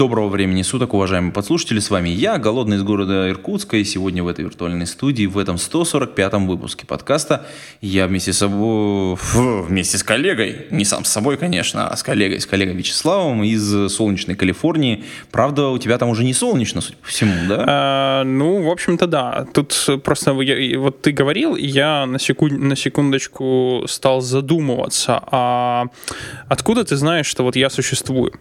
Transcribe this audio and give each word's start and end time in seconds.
Доброго 0.00 0.28
времени 0.28 0.62
суток, 0.62 0.94
уважаемые 0.94 1.30
подслушатели. 1.30 1.78
С 1.78 1.90
вами 1.90 2.08
я, 2.08 2.38
Голодный 2.38 2.78
из 2.78 2.82
города 2.82 3.28
Иркутска, 3.28 3.76
и 3.76 3.84
сегодня 3.84 4.24
в 4.24 4.28
этой 4.28 4.46
виртуальной 4.46 4.86
студии, 4.86 5.26
в 5.26 5.36
этом 5.36 5.56
145-м 5.56 6.48
выпуске 6.48 6.86
подкаста, 6.86 7.44
я 7.82 8.06
вместе 8.06 8.32
с 8.32 8.38
собой, 8.38 9.16
фу, 9.16 9.60
вместе 9.60 9.98
с 9.98 10.02
коллегой, 10.02 10.68
не 10.70 10.86
сам 10.86 11.04
с 11.04 11.10
собой, 11.10 11.36
конечно, 11.36 11.86
а 11.86 11.94
с 11.98 12.02
коллегой, 12.02 12.40
с 12.40 12.46
коллегой 12.46 12.76
Вячеславом 12.76 13.44
из 13.44 13.92
солнечной 13.92 14.36
Калифорнии. 14.36 15.04
Правда, 15.30 15.68
у 15.68 15.76
тебя 15.76 15.98
там 15.98 16.08
уже 16.08 16.24
не 16.24 16.32
солнечно, 16.32 16.80
судя 16.80 16.96
по 16.96 17.08
всему, 17.08 17.34
да? 17.46 17.64
А, 17.68 18.24
ну, 18.24 18.62
в 18.62 18.70
общем-то, 18.70 19.06
да. 19.06 19.46
Тут 19.52 19.86
просто 20.02 20.30
я- 20.40 20.78
вот 20.78 21.02
ты 21.02 21.12
говорил, 21.12 21.56
я 21.56 22.06
на, 22.06 22.18
секунд, 22.18 22.58
на 22.58 22.74
секундочку 22.74 23.84
стал 23.86 24.22
задумываться, 24.22 25.22
а 25.30 25.88
откуда 26.48 26.86
ты 26.86 26.96
знаешь, 26.96 27.26
что 27.26 27.42
вот 27.42 27.54
я 27.54 27.68
существую? 27.68 28.32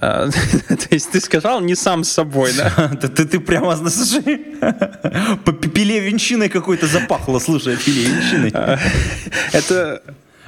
А, 0.00 0.30
То 0.68 0.88
есть 0.90 1.10
ты 1.10 1.20
сказал 1.20 1.60
не 1.60 1.74
сам 1.74 2.04
с 2.04 2.10
собой, 2.10 2.52
да? 2.56 2.88
Ты, 3.00 3.26
ты, 3.26 3.38
прямо, 3.38 3.76
слушай, 3.90 4.40
по 5.44 5.52
пиле 5.52 6.00
венчиной 6.00 6.48
какой-то 6.48 6.86
запахло, 6.86 7.38
слушай, 7.38 7.76
пиле 7.76 8.04
венчиной. 8.04 8.52
Это 9.52 10.02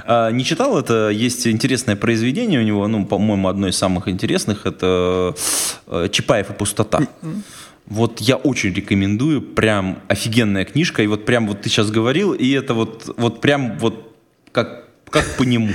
А, 0.04 0.30
Не 0.30 0.44
читал 0.44 0.78
это? 0.78 1.10
Есть 1.10 1.46
интересное 1.46 1.96
произведение 1.96 2.60
у 2.60 2.64
него, 2.64 2.88
ну, 2.88 3.04
по-моему, 3.04 3.48
одно 3.48 3.68
из 3.68 3.77
самых 3.77 4.08
интересных. 4.08 4.66
Это 4.66 5.34
э, 5.86 6.08
«Чапаев 6.10 6.50
и 6.50 6.52
пустота». 6.55 7.00
Вот 7.86 8.20
я 8.20 8.36
очень 8.36 8.72
рекомендую, 8.72 9.42
прям 9.42 9.98
офигенная 10.08 10.64
книжка. 10.64 11.02
И 11.02 11.06
вот 11.06 11.27
прям 11.27 11.46
вот 11.46 11.62
ты 11.62 11.68
сейчас 11.68 11.90
говорил, 11.90 12.32
и 12.32 12.50
это 12.52 12.74
вот, 12.74 13.12
вот 13.16 13.40
прям 13.40 13.78
вот 13.78 14.16
как, 14.52 14.88
как 15.12 15.24
по 15.36 15.44
нему. 15.44 15.70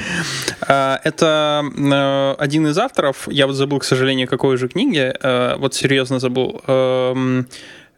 А, 0.61 0.99
Это 1.03 1.63
э, 1.63 2.35
один 2.43 2.67
из 2.67 2.77
авторов, 2.77 3.27
я 3.31 3.47
вот 3.47 3.53
забыл, 3.53 3.80
к 3.80 3.85
сожалению, 3.85 4.27
какой 4.27 4.57
же 4.57 4.67
книги, 4.67 5.13
э, 5.21 5.55
вот 5.57 5.73
серьезно 5.73 6.19
забыл. 6.19 6.61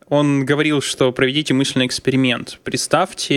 Он 0.09 0.43
говорил, 0.43 0.81
что 0.81 1.11
проведите 1.11 1.53
мысленный 1.53 1.85
эксперимент. 1.85 2.59
Представьте, 2.63 3.35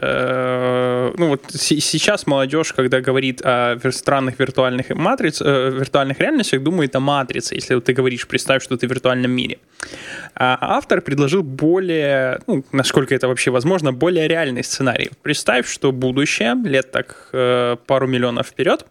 э, 0.00 1.12
ну 1.18 1.28
вот 1.28 1.42
сейчас 1.50 2.26
молодежь, 2.26 2.72
когда 2.72 3.00
говорит 3.00 3.42
о 3.44 3.78
странных 3.90 4.38
виртуальных 4.38 4.88
матриц, 4.90 5.42
э, 5.42 5.70
виртуальных 5.70 6.18
реальностях, 6.18 6.62
думает 6.62 6.96
о 6.96 7.00
матрице. 7.00 7.54
Если 7.56 7.74
вот 7.74 7.84
ты 7.84 7.92
говоришь, 7.92 8.26
представь, 8.26 8.62
что 8.62 8.78
ты 8.78 8.86
в 8.86 8.90
виртуальном 8.90 9.30
мире. 9.30 9.58
А 10.34 10.56
автор 10.60 11.02
предложил 11.02 11.42
более, 11.42 12.40
ну, 12.46 12.64
насколько 12.72 13.14
это 13.14 13.28
вообще 13.28 13.50
возможно, 13.50 13.92
более 13.92 14.28
реальный 14.28 14.64
сценарий. 14.64 15.10
Представь, 15.22 15.68
что 15.68 15.92
будущее, 15.92 16.54
лет 16.64 16.90
так 16.90 17.28
э, 17.32 17.76
пару 17.86 18.06
миллионов 18.06 18.46
вперед, 18.46 18.86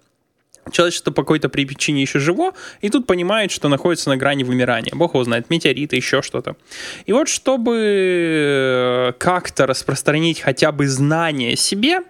Человечество 0.71 1.11
по 1.11 1.23
какой-то 1.23 1.49
причине 1.49 2.01
еще 2.01 2.19
живо, 2.19 2.53
и 2.81 2.89
тут 2.89 3.07
понимает, 3.07 3.51
что 3.51 3.67
находится 3.67 4.09
на 4.09 4.17
грани 4.17 4.43
вымирания. 4.43 4.91
Бог 4.93 5.13
его 5.13 5.23
знает, 5.23 5.49
метеориты, 5.49 5.95
еще 5.95 6.21
что-то. 6.21 6.55
И 7.05 7.13
вот 7.13 7.27
чтобы 7.27 7.77
э, 7.77 9.13
как-то 9.17 9.65
распространить 9.65 10.39
хотя 10.41 10.71
бы 10.71 10.87
знание 10.87 11.55
себе, 11.55 12.01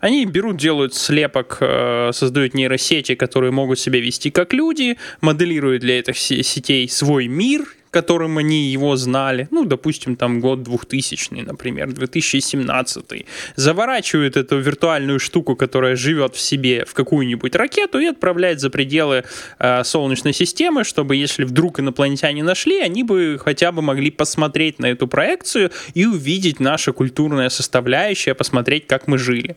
они 0.00 0.24
берут, 0.26 0.56
делают 0.56 0.94
слепок, 0.94 1.58
э, 1.60 2.10
создают 2.12 2.54
нейросети, 2.54 3.14
которые 3.14 3.50
могут 3.50 3.78
себя 3.78 4.00
вести 4.00 4.30
как 4.30 4.52
люди, 4.52 4.98
моделируют 5.20 5.82
для 5.82 5.98
этих 5.98 6.16
се- 6.18 6.42
сетей 6.42 6.88
свой 6.88 7.26
мир, 7.26 7.64
которым 7.90 8.38
они 8.38 8.66
его 8.66 8.96
знали, 8.96 9.48
ну, 9.50 9.64
допустим, 9.64 10.16
там 10.16 10.40
год 10.40 10.62
2000, 10.62 11.42
например, 11.42 11.92
2017, 11.92 13.26
заворачивают 13.56 14.36
эту 14.36 14.58
виртуальную 14.58 15.18
штуку, 15.18 15.56
которая 15.56 15.96
живет 15.96 16.34
в 16.34 16.40
себе, 16.40 16.84
в 16.84 16.94
какую-нибудь 16.94 17.54
ракету 17.54 17.98
и 17.98 18.06
отправляет 18.06 18.60
за 18.60 18.70
пределы 18.70 19.24
э, 19.58 19.84
Солнечной 19.84 20.32
системы, 20.32 20.84
чтобы, 20.84 21.16
если 21.16 21.44
вдруг 21.44 21.80
инопланетяне 21.80 22.42
нашли, 22.42 22.80
они 22.80 23.02
бы 23.02 23.38
хотя 23.42 23.72
бы 23.72 23.82
могли 23.82 24.10
посмотреть 24.10 24.78
на 24.78 24.86
эту 24.86 25.06
проекцию 25.06 25.70
и 25.94 26.06
увидеть 26.06 26.60
наша 26.60 26.92
культурная 26.92 27.48
составляющая, 27.48 28.34
посмотреть, 28.34 28.86
как 28.86 29.06
мы 29.06 29.18
жили. 29.18 29.56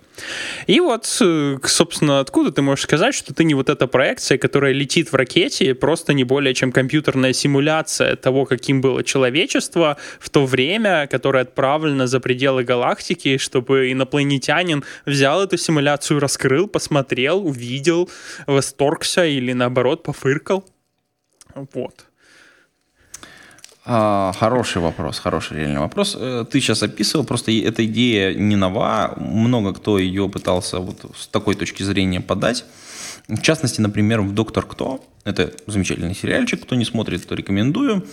И 0.68 0.80
вот, 0.80 1.06
э, 1.22 1.58
собственно, 1.64 2.20
откуда 2.20 2.52
ты 2.52 2.62
можешь 2.62 2.84
сказать, 2.84 3.16
что 3.16 3.34
ты 3.34 3.44
не 3.44 3.54
вот 3.54 3.70
эта 3.70 3.88
проекция, 3.88 4.38
которая 4.38 4.74
летит 4.74 5.12
в 5.12 5.16
ракете, 5.16 5.74
просто 5.76 6.14
не 6.14 6.24
более 6.24 6.54
чем 6.54 6.72
компьютерная 6.72 7.34
симуляция 7.34 8.16
того, 8.22 8.46
каким 8.46 8.82
было 8.82 9.04
человечество 9.04 9.98
в 10.20 10.30
то 10.30 10.46
время, 10.46 11.08
которое 11.08 11.44
отправлено 11.44 12.08
за 12.08 12.20
пределы 12.20 12.64
галактики, 12.64 13.38
чтобы 13.38 13.92
инопланетянин 13.92 14.84
взял 15.06 15.44
эту 15.44 15.58
симуляцию, 15.58 16.20
раскрыл, 16.20 16.68
посмотрел, 16.68 17.46
увидел, 17.46 18.10
восторгся 18.48 19.26
или 19.26 19.54
наоборот 19.54 20.04
пофыркал. 20.04 20.64
Вот. 21.74 22.06
А, 23.92 24.34
хороший 24.38 24.82
вопрос, 24.84 25.18
хороший 25.18 25.58
реальный 25.58 25.80
вопрос. 25.80 26.16
Э, 26.20 26.46
Ты 26.50 26.60
сейчас 26.62 26.84
описывал, 26.84 27.26
просто 27.26 27.52
эта 27.52 27.84
идея 27.86 28.36
не 28.36 28.56
нова. 28.56 29.16
Много 29.18 29.74
кто 29.74 29.98
ее 29.98 30.30
пытался 30.30 30.78
вот 30.78 31.12
с 31.18 31.28
такой 31.28 31.56
точки 31.56 31.82
зрения 31.82 32.22
подать. 32.22 32.66
В 33.30 33.42
частности, 33.42 33.80
например, 33.80 34.22
в 34.22 34.34
«Доктор 34.34 34.66
Кто». 34.66 35.06
Это 35.24 35.54
замечательный 35.68 36.16
сериальчик, 36.16 36.64
кто 36.64 36.76
не 36.76 36.84
смотрит, 36.84 37.28
то 37.28 37.36
рекомендую. 37.36 38.06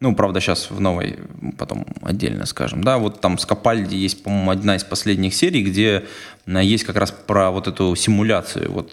Ну, 0.00 0.14
правда, 0.14 0.40
сейчас 0.40 0.70
в 0.70 0.80
новой, 0.80 1.18
потом 1.58 1.86
отдельно 2.02 2.46
скажем. 2.46 2.82
Да, 2.82 2.98
вот 2.98 3.20
там 3.20 3.38
с 3.38 3.44
Капальди 3.44 3.94
есть, 3.94 4.22
по-моему, 4.22 4.50
одна 4.50 4.76
из 4.76 4.84
последних 4.84 5.34
серий, 5.34 5.62
где 5.62 6.04
а, 6.46 6.62
есть 6.62 6.84
как 6.84 6.96
раз 6.96 7.12
про 7.12 7.50
вот 7.50 7.68
эту 7.68 7.94
симуляцию. 7.94 8.72
Вот 8.72 8.92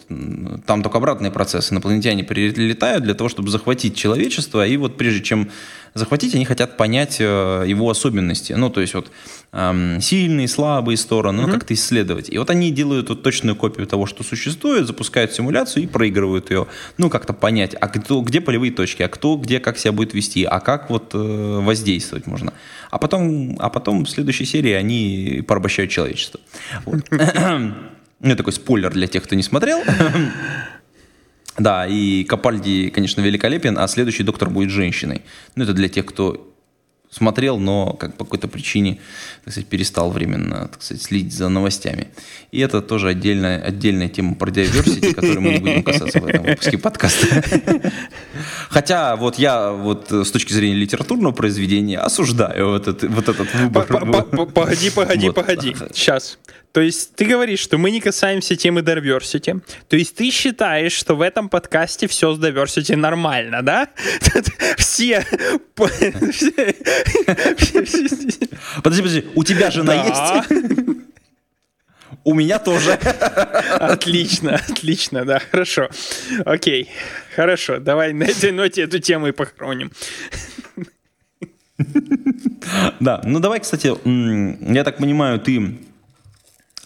там 0.65 0.83
только 0.83 0.97
обратный 0.97 1.31
процесс. 1.31 1.71
Инопланетяне 1.71 2.23
прилетают 2.23 3.03
для 3.03 3.13
того, 3.13 3.29
чтобы 3.29 3.49
захватить 3.49 3.95
человечество, 3.95 4.67
и 4.67 4.77
вот 4.77 4.97
прежде 4.97 5.23
чем 5.23 5.49
захватить, 5.93 6.35
они 6.35 6.45
хотят 6.45 6.77
понять 6.77 7.17
э, 7.19 7.63
его 7.67 7.89
особенности. 7.89 8.53
Ну, 8.53 8.69
то 8.69 8.81
есть 8.81 8.93
вот 8.93 9.11
эм, 9.51 9.99
сильные, 10.01 10.47
слабые 10.47 10.97
стороны, 10.97 11.43
ну, 11.43 11.51
как-то 11.51 11.73
исследовать. 11.73 12.29
И 12.29 12.37
вот 12.37 12.49
они 12.49 12.71
делают 12.71 13.09
вот 13.09 13.23
точную 13.23 13.55
копию 13.55 13.87
того, 13.87 14.05
что 14.05 14.23
существует, 14.23 14.87
запускают 14.87 15.33
симуляцию 15.33 15.83
и 15.83 15.87
проигрывают 15.87 16.49
ее. 16.49 16.67
Ну, 16.97 17.09
как-то 17.09 17.33
понять, 17.33 17.75
а 17.79 17.87
кто, 17.87 18.21
где 18.21 18.41
полевые 18.41 18.71
точки, 18.71 19.03
а 19.03 19.09
кто 19.09 19.35
где 19.35 19.59
как 19.59 19.77
себя 19.77 19.91
будет 19.91 20.13
вести, 20.13 20.43
а 20.43 20.59
как 20.59 20.89
вот 20.89 21.11
э, 21.13 21.17
воздействовать 21.61 22.27
можно. 22.27 22.53
А 22.89 22.97
потом, 22.97 23.57
а 23.59 23.69
потом 23.69 24.05
в 24.05 24.09
следующей 24.09 24.45
серии 24.45 24.71
они 24.71 25.43
порабощают 25.47 25.91
человечество. 25.91 26.39
Вот. 26.85 27.01
Ну, 28.23 28.35
такой 28.35 28.53
спойлер 28.53 28.91
для 28.91 29.07
тех, 29.07 29.23
кто 29.23 29.35
не 29.35 29.41
смотрел. 29.41 29.81
Да, 31.57 31.85
и 31.85 32.23
Капальди, 32.23 32.89
конечно, 32.89 33.21
великолепен, 33.21 33.77
а 33.77 33.87
следующий 33.87 34.23
доктор 34.23 34.49
будет 34.49 34.69
женщиной. 34.69 35.21
Ну, 35.55 35.63
это 35.63 35.73
для 35.73 35.89
тех, 35.89 36.05
кто 36.05 36.50
смотрел, 37.11 37.59
но 37.59 37.93
как 37.93 38.15
по 38.17 38.23
какой-то 38.23 38.47
причине, 38.47 38.99
так 39.43 39.53
сказать, 39.53 39.69
перестал 39.69 40.11
временно, 40.11 40.69
так 40.69 40.81
сказать, 40.81 41.03
следить 41.03 41.33
за 41.33 41.49
новостями. 41.49 42.07
И 42.51 42.59
это 42.59 42.81
тоже 42.81 43.09
отдельная, 43.09 43.61
отдельная 43.61 44.07
тема 44.07 44.35
про 44.35 44.49
diversity, 44.49 45.13
которой 45.13 45.39
мы 45.39 45.53
не 45.53 45.59
будем 45.59 45.83
касаться 45.83 46.19
в 46.19 46.25
этом 46.25 46.43
выпуске 46.43 46.77
подкаста. 46.77 47.43
Хотя 48.69 49.15
вот 49.17 49.37
я 49.37 49.71
вот 49.71 50.11
с 50.11 50.31
точки 50.31 50.53
зрения 50.53 50.75
литературного 50.75 51.33
произведения 51.33 51.99
осуждаю 51.99 52.69
вот 52.69 52.87
этот, 52.87 53.09
вот 53.09 53.27
этот 53.29 53.53
выбор. 53.53 53.85
По- 53.85 54.05
по- 54.05 54.23
по- 54.23 54.45
Погоди, 54.45 54.89
погоди, 54.89 55.29
погоди. 55.31 55.75
Сейчас. 55.93 56.37
То 56.71 56.79
есть 56.79 57.15
ты 57.15 57.25
говоришь, 57.25 57.59
что 57.59 57.77
мы 57.77 57.91
не 57.91 57.99
касаемся 57.99 58.55
темы 58.55 58.79
diversity. 58.81 59.61
То 59.89 59.97
есть 59.97 60.15
ты 60.15 60.31
считаешь, 60.31 60.93
что 60.93 61.15
в 61.15 61.21
этом 61.21 61.49
подкасте 61.49 62.07
все 62.07 62.33
с 62.33 62.39
diversity 62.39 62.95
нормально, 62.95 63.61
да? 63.61 63.89
Все... 64.77 65.25
Подожди, 68.83 69.01
подожди, 69.01 69.25
у 69.35 69.43
тебя 69.43 69.71
жена 69.71 69.93
Да. 70.03 70.45
есть? 70.49 70.61
У 72.23 72.33
меня 72.35 72.59
тоже. 72.59 72.93
Отлично, 73.79 74.55
отлично, 74.69 75.25
да, 75.25 75.39
хорошо. 75.39 75.89
Окей, 76.45 76.89
хорошо, 77.35 77.79
давай 77.79 78.13
на 78.13 78.25
этой 78.25 78.51
ноте 78.51 78.83
эту 78.83 78.99
тему 78.99 79.27
и 79.27 79.31
похороним. 79.31 79.91
Да, 82.99 83.21
ну 83.23 83.39
давай, 83.39 83.59
кстати, 83.59 83.91
я 84.73 84.83
так 84.83 84.97
понимаю, 84.97 85.39
ты 85.39 85.79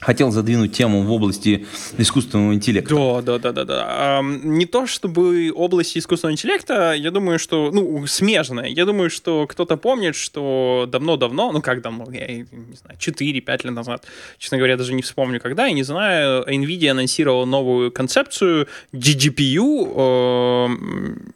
хотел 0.05 0.31
задвинуть 0.31 0.71
тему 0.71 1.03
в 1.03 1.11
области 1.11 1.65
искусственного 1.97 2.53
интеллекта. 2.53 2.95
Да, 2.95 3.21
да, 3.21 3.39
да, 3.39 3.51
да, 3.51 3.65
да. 3.65 4.21
Не 4.43 4.65
то 4.65 4.85
чтобы 4.85 5.51
область 5.55 5.97
искусственного 5.97 6.33
интеллекта, 6.33 6.93
я 6.93 7.11
думаю, 7.11 7.39
что, 7.39 7.71
ну, 7.71 8.05
смежная. 8.07 8.67
Я 8.67 8.85
думаю, 8.85 9.09
что 9.09 9.47
кто-то 9.47 9.77
помнит, 9.77 10.15
что 10.15 10.85
давно-давно, 10.87 11.51
ну 11.51 11.61
как 11.61 11.81
давно, 11.81 12.05
я 12.11 12.27
не 12.37 12.75
знаю, 12.75 12.97
4-5 12.99 13.65
лет 13.65 13.73
назад, 13.73 14.05
честно 14.37 14.57
говоря, 14.57 14.77
даже 14.77 14.93
не 14.93 15.01
вспомню 15.01 15.39
когда, 15.39 15.67
я 15.67 15.73
не 15.73 15.83
знаю, 15.83 16.43
NVIDIA 16.47 16.89
анонсировала 16.89 17.45
новую 17.45 17.91
концепцию 17.91 18.67
GGPU, 18.93 19.93
э, 19.95 20.67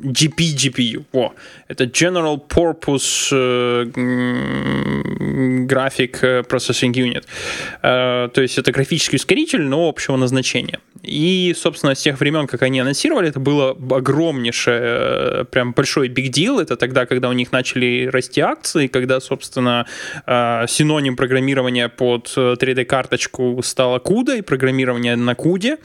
GPGPU, 0.04 1.06
во, 1.12 1.34
это 1.68 1.86
General 1.86 2.40
Purpose 2.48 3.30
э, 3.32 3.86
Graphic 5.66 6.46
Processing 6.48 6.94
Unit. 6.94 7.26
Э, 7.82 8.30
то 8.34 8.42
есть 8.42 8.59
это 8.60 8.72
графический 8.72 9.18
ускоритель, 9.18 9.64
но 9.64 9.88
общего 9.88 10.18
назначения. 10.18 10.80
И, 11.04 11.56
собственно, 11.58 11.96
с 11.96 12.02
тех 12.02 12.20
времен, 12.20 12.48
как 12.48 12.62
они 12.62 12.80
анонсировали, 12.80 13.30
это 13.30 13.40
было 13.40 13.72
огромнейшее, 13.72 14.82
э, 14.82 15.46
прям 15.46 15.72
большой 15.72 16.10
big 16.10 16.30
deal. 16.30 16.62
Это 16.62 16.76
тогда, 16.76 17.06
когда 17.06 17.30
у 17.30 17.34
них 17.34 17.52
начали 17.52 18.10
расти 18.12 18.42
акции, 18.42 18.88
когда, 18.88 19.20
собственно, 19.20 19.86
э, 20.26 20.66
синоним 20.68 21.16
программирования 21.16 21.90
под 21.90 22.28
3D-карточку 22.36 23.62
стало 23.64 24.00
CUDA 24.00 24.40
и 24.40 24.42
программирование 24.42 25.16
на 25.16 25.32
CUDA. 25.32 25.78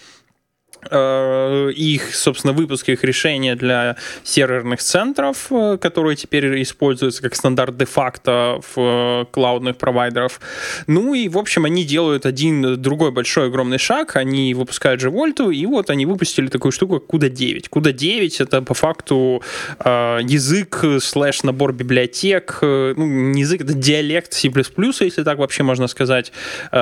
Э, 0.90 1.70
их, 1.74 2.14
собственно, 2.14 2.52
выпуск 2.52 2.88
их 2.88 3.04
решения 3.04 3.56
для 3.56 3.96
серверных 4.22 4.80
центров, 4.80 5.46
э, 5.50 5.78
которые 5.80 6.16
теперь 6.16 6.62
используются 6.62 7.22
как 7.22 7.34
стандарт 7.34 7.76
де-факто 7.76 8.60
в 8.60 8.76
э, 8.76 9.24
клаудных 9.30 9.76
провайдеров. 9.76 10.40
Ну 10.86 11.14
и, 11.14 11.28
в 11.28 11.38
общем, 11.38 11.64
они 11.64 11.84
делают 11.84 12.26
один 12.26 12.80
другой 12.80 13.10
большой 13.10 13.46
огромный 13.46 13.78
шаг, 13.78 14.16
они 14.16 14.54
выпускают 14.54 15.00
же 15.00 15.10
Вольту, 15.10 15.50
и 15.50 15.66
вот 15.66 15.90
они 15.90 16.06
выпустили 16.06 16.48
такую 16.48 16.72
штуку, 16.72 17.00
как 17.00 17.08
CUDA 17.08 17.28
9. 17.28 17.68
CUDA 17.68 17.92
9 17.92 18.40
это 18.40 18.62
по 18.62 18.74
факту 18.74 19.42
язык 19.84 20.84
слэш 21.00 21.42
набор 21.42 21.72
библиотек, 21.72 22.58
ну, 22.62 23.06
не 23.06 23.40
язык, 23.40 23.62
это 23.62 23.74
диалект 23.74 24.32
C++, 24.32 24.48
если 24.48 25.22
так 25.22 25.38
вообще 25.38 25.62
можно 25.62 25.86
сказать, 25.86 26.32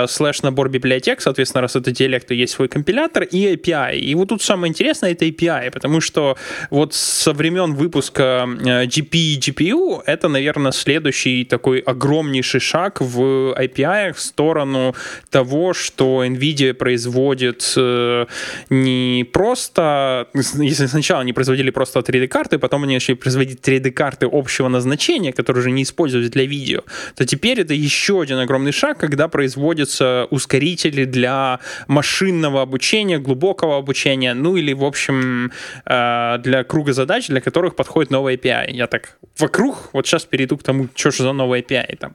слэш 0.07 0.43
набор 0.43 0.69
библиотек, 0.69 1.21
соответственно, 1.21 1.63
раз 1.63 1.77
это 1.77 1.91
диалект, 1.91 2.29
то 2.29 2.35
есть 2.35 2.53
свой 2.53 2.69
компилятор 2.69 3.25
и 3.25 3.55
API 3.55 3.92
API. 3.93 3.99
И 3.99 4.15
вот 4.15 4.29
тут 4.29 4.43
самое 4.43 4.71
интересное 4.71 5.13
это 5.13 5.25
API, 5.25 5.71
потому 5.71 6.01
что 6.01 6.37
вот 6.71 6.95
со 6.95 7.33
времен 7.33 7.75
выпуска 7.75 8.47
э, 8.47 8.85
GPGPU 8.85 10.03
это, 10.07 10.29
наверное, 10.29 10.73
следующий 10.73 11.45
такой 11.45 11.79
огромнейший 11.79 12.61
шаг 12.61 13.01
в 13.01 13.55
API 13.59 14.13
в 14.13 14.21
сторону 14.21 14.95
того, 15.31 15.75
что 15.75 16.25
NVIDIA 16.25 16.75
производит 16.75 17.75
э, 17.77 18.27
не 18.71 19.25
просто, 19.33 20.29
если 20.35 20.87
сначала 20.87 21.21
они 21.21 21.33
производили 21.33 21.71
просто 21.71 22.01
3D-карты, 22.01 22.59
потом 22.59 22.85
они 22.85 22.95
начали 22.95 23.15
производить 23.15 23.61
3D-карты 23.61 24.29
общего 24.31 24.69
назначения, 24.69 25.33
которые 25.33 25.61
уже 25.61 25.71
не 25.71 25.83
используют 25.83 26.33
для 26.33 26.45
видео, 26.45 26.83
то 27.17 27.27
теперь 27.27 27.61
это 27.61 27.75
еще 27.75 28.21
один 28.21 28.39
огромный 28.39 28.73
шаг, 28.73 28.99
когда 28.99 29.29
производятся 29.29 30.27
ускорители 30.31 31.05
для 31.05 31.61
машинного 31.89 32.63
обучения, 32.63 33.19
глубокого 33.19 33.77
обучения, 33.83 34.35
ну 34.35 34.57
или, 34.57 34.75
в 34.75 34.85
общем, 34.85 35.53
э, 35.87 36.39
для 36.39 36.65
круга 36.65 36.93
задач, 36.93 37.29
для 37.29 37.41
которых 37.41 37.75
подходит 37.75 38.11
новый 38.11 38.37
API. 38.37 38.71
Я 38.71 38.87
так 38.87 39.19
вокруг, 39.39 39.91
вот 39.93 40.07
сейчас 40.07 40.25
перейду 40.25 40.57
к 40.57 40.63
тому, 40.63 40.89
что 40.95 41.11
же 41.11 41.23
за 41.23 41.33
новый 41.33 41.61
API 41.61 41.97
там. 41.97 42.15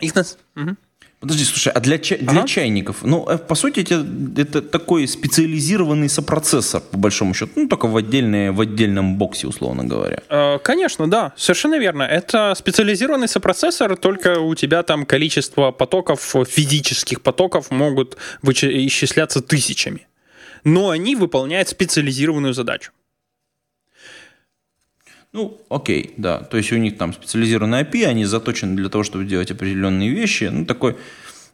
Их 0.00 0.14
нас... 0.14 0.38
Угу. 0.56 0.76
Подожди, 1.20 1.44
слушай, 1.44 1.72
а 1.72 1.80
для, 1.80 1.98
ча- 1.98 2.14
ага. 2.14 2.32
для 2.32 2.42
чайников, 2.44 2.98
ну, 3.02 3.28
э, 3.28 3.38
по 3.38 3.56
сути, 3.56 3.80
это, 3.80 4.06
это 4.40 4.62
такой 4.62 5.08
специализированный 5.08 6.08
сопроцессор, 6.08 6.80
по 6.80 6.96
большому 6.96 7.34
счету, 7.34 7.50
ну, 7.56 7.68
только 7.68 7.88
в, 7.88 7.96
отдельной, 7.96 8.52
в 8.52 8.60
отдельном 8.60 9.16
боксе, 9.16 9.48
условно 9.48 9.82
говоря. 9.82 10.22
Э, 10.28 10.58
конечно, 10.62 11.10
да, 11.10 11.32
совершенно 11.36 11.78
верно. 11.78 12.04
Это 12.04 12.54
специализированный 12.54 13.26
сопроцессор, 13.26 13.96
только 13.96 14.38
у 14.38 14.54
тебя 14.54 14.84
там 14.84 15.04
количество 15.04 15.72
потоков, 15.72 16.36
физических 16.48 17.20
потоков 17.20 17.72
могут 17.72 18.16
вычи- 18.42 18.86
исчисляться 18.86 19.40
тысячами 19.40 20.06
но 20.64 20.90
они 20.90 21.16
выполняют 21.16 21.68
специализированную 21.68 22.54
задачу. 22.54 22.92
Ну, 25.32 25.60
окей, 25.68 26.14
да. 26.16 26.40
То 26.40 26.56
есть 26.56 26.72
у 26.72 26.76
них 26.76 26.96
там 26.96 27.12
специализированная 27.12 27.84
API, 27.84 28.04
они 28.06 28.24
заточены 28.24 28.76
для 28.76 28.88
того, 28.88 29.04
чтобы 29.04 29.24
делать 29.24 29.50
определенные 29.50 30.10
вещи. 30.10 30.44
Ну, 30.44 30.64
такой 30.64 30.96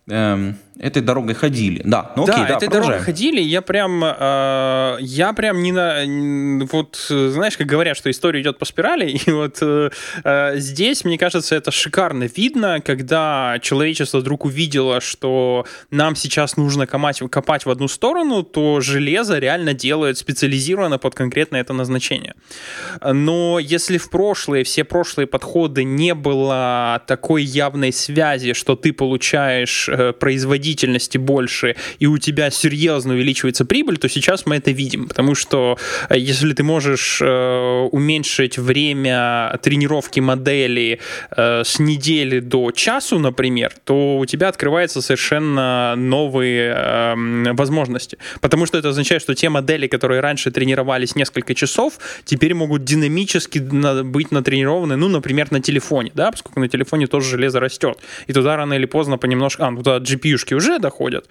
эм, 0.09 0.57
этой 0.79 1.03
дорогой 1.03 1.35
ходили. 1.35 1.83
Да, 1.85 2.13
ну 2.17 2.25
окей, 2.25 2.37
да, 2.37 2.49
да 2.49 2.57
этой 2.57 2.69
дорогой 2.69 2.99
ходили. 2.99 3.41
Я 3.41 3.63
прям, 3.63 4.03
э, 4.05 4.97
я 5.01 5.33
прям 5.33 5.63
не 5.63 5.73
на, 5.73 6.67
вот 6.71 6.97
знаешь, 7.09 7.57
как 7.57 7.67
говорят, 7.67 7.97
что 7.97 8.11
история 8.11 8.41
идет 8.41 8.59
по 8.59 8.65
спирали, 8.65 9.11
и 9.27 9.31
вот 9.31 9.59
э, 9.61 9.91
э, 10.25 10.53
здесь, 10.57 11.05
мне 11.05 11.17
кажется, 11.17 11.55
это 11.55 11.71
шикарно 11.71 12.25
видно, 12.25 12.81
когда 12.81 13.59
человечество 13.63 14.19
вдруг 14.19 14.45
увидело, 14.45 15.01
что 15.01 15.65
нам 15.91 16.17
сейчас 16.17 16.57
нужно 16.57 16.87
копать, 16.87 17.23
копать 17.31 17.67
в 17.67 17.71
одну 17.71 17.89
сторону, 17.89 18.43
то 18.43 18.81
железо 18.81 19.39
реально 19.39 19.75
делает 19.75 20.19
специализированно 20.19 20.99
под 20.99 21.15
конкретно 21.15 21.57
это 21.57 21.73
назначение. 21.73 22.35
Но 23.01 23.59
если 23.59 23.99
в 23.99 24.11
прошлые, 24.11 24.65
все 24.65 24.85
прошлые 24.85 25.27
подходы 25.27 25.85
не 25.85 26.15
было 26.15 27.01
такой 27.07 27.45
явной 27.45 27.93
связи, 27.93 28.55
что 28.55 28.75
ты 28.75 28.93
получаешь 28.93 29.89
производительности 30.19 31.19
больше, 31.19 31.77
и 31.99 32.07
у 32.07 32.19
тебя 32.19 32.51
серьезно 32.51 33.15
увеличивается 33.15 33.65
прибыль, 33.65 33.99
то 33.99 34.09
сейчас 34.09 34.47
мы 34.47 34.57
это 34.57 34.71
видим. 34.71 35.09
Потому 35.09 35.35
что 35.35 35.79
э, 36.09 36.19
если 36.19 36.53
ты 36.53 36.63
можешь 36.63 37.21
э, 37.21 37.89
уменьшить 37.93 38.59
время 38.59 39.59
тренировки 39.63 40.21
модели 40.21 41.01
э, 41.37 41.63
с 41.65 41.79
недели 41.79 42.41
до 42.41 42.71
часу, 42.71 43.19
например, 43.19 43.73
то 43.85 44.19
у 44.19 44.27
тебя 44.27 44.49
открываются 44.49 45.01
совершенно 45.03 45.95
новые 45.97 46.75
э, 46.77 47.53
возможности. 47.53 48.19
Потому 48.41 48.67
что 48.67 48.79
это 48.79 48.89
означает, 48.89 49.23
что 49.23 49.35
те 49.35 49.49
модели, 49.49 49.87
которые 49.87 50.21
раньше 50.21 50.51
тренировались 50.51 51.17
несколько 51.17 51.55
часов, 51.55 51.99
теперь 52.25 52.55
могут 52.55 52.85
динамически 52.85 53.59
быть 53.59 54.31
натренированы, 54.31 54.97
ну, 54.97 55.09
например, 55.09 55.53
на 55.53 55.61
телефоне, 55.61 56.11
да, 56.15 56.31
поскольку 56.31 56.61
на 56.61 56.69
телефоне 56.69 57.07
тоже 57.07 57.31
железо 57.31 57.61
растет. 57.61 57.99
И 58.27 58.33
туда 58.33 58.57
рано 58.57 58.75
или 58.75 58.87
поздно 58.87 59.19
понемножку... 59.19 59.63
А, 59.63 59.71
ну, 59.71 59.83
туда 59.85 59.99
GPU-шки 59.99 60.55
уже 60.55 60.79
доходят. 60.79 61.29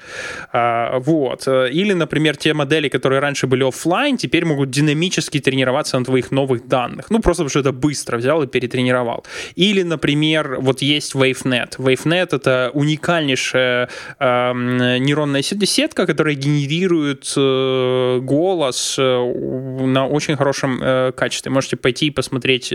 А, 0.52 1.00
вот. 1.00 1.48
Или, 1.48 1.94
например, 1.94 2.38
те 2.38 2.54
модели, 2.54 2.90
которые 2.90 3.20
раньше 3.20 3.48
были 3.48 3.64
офлайн, 3.64 4.18
теперь 4.18 4.46
могут 4.46 4.70
динамически 4.70 5.40
тренироваться 5.40 6.00
на 6.00 6.06
твоих 6.06 6.32
новых 6.32 6.68
данных. 6.68 7.10
Ну, 7.10 7.20
просто 7.20 7.44
потому 7.44 7.50
что 7.50 7.60
это 7.60 7.72
быстро 7.72 8.18
взял 8.18 8.44
и 8.44 8.48
перетренировал. 8.48 9.26
Или, 9.56 9.84
например, 9.84 10.58
вот 10.60 10.82
есть 10.82 11.16
WaveNet. 11.16 11.78
WaveNet— 11.78 12.30
это 12.32 12.72
уникальнейшая 12.74 13.90
э, 14.20 14.54
нейронная 15.00 15.42
сетка, 15.42 16.06
которая 16.06 16.36
генерирует 16.36 17.34
э, 17.38 18.20
голос 18.22 18.96
э, 19.00 19.04
на 19.04 20.08
очень 20.08 20.36
хорошем 20.36 20.80
э, 20.82 21.12
качестве. 21.12 21.52
Можете 21.52 21.78
пойти 21.78 22.08
и 22.08 22.12
посмотреть 22.12 22.74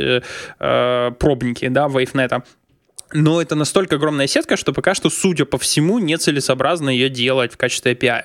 пробники 0.59 1.69
да, 1.69 1.87
WaveNet. 1.87 2.43
Но 3.13 3.41
это 3.41 3.55
настолько 3.55 3.97
огромная 3.97 4.27
сетка, 4.27 4.57
что 4.57 4.73
пока 4.73 4.95
что, 4.95 5.09
судя 5.09 5.47
по 5.47 5.57
всему, 5.57 5.99
нецелесообразно 5.99 6.91
ее 6.91 7.09
делать 7.09 7.55
в 7.55 7.57
качестве 7.57 7.93
API. 7.93 8.25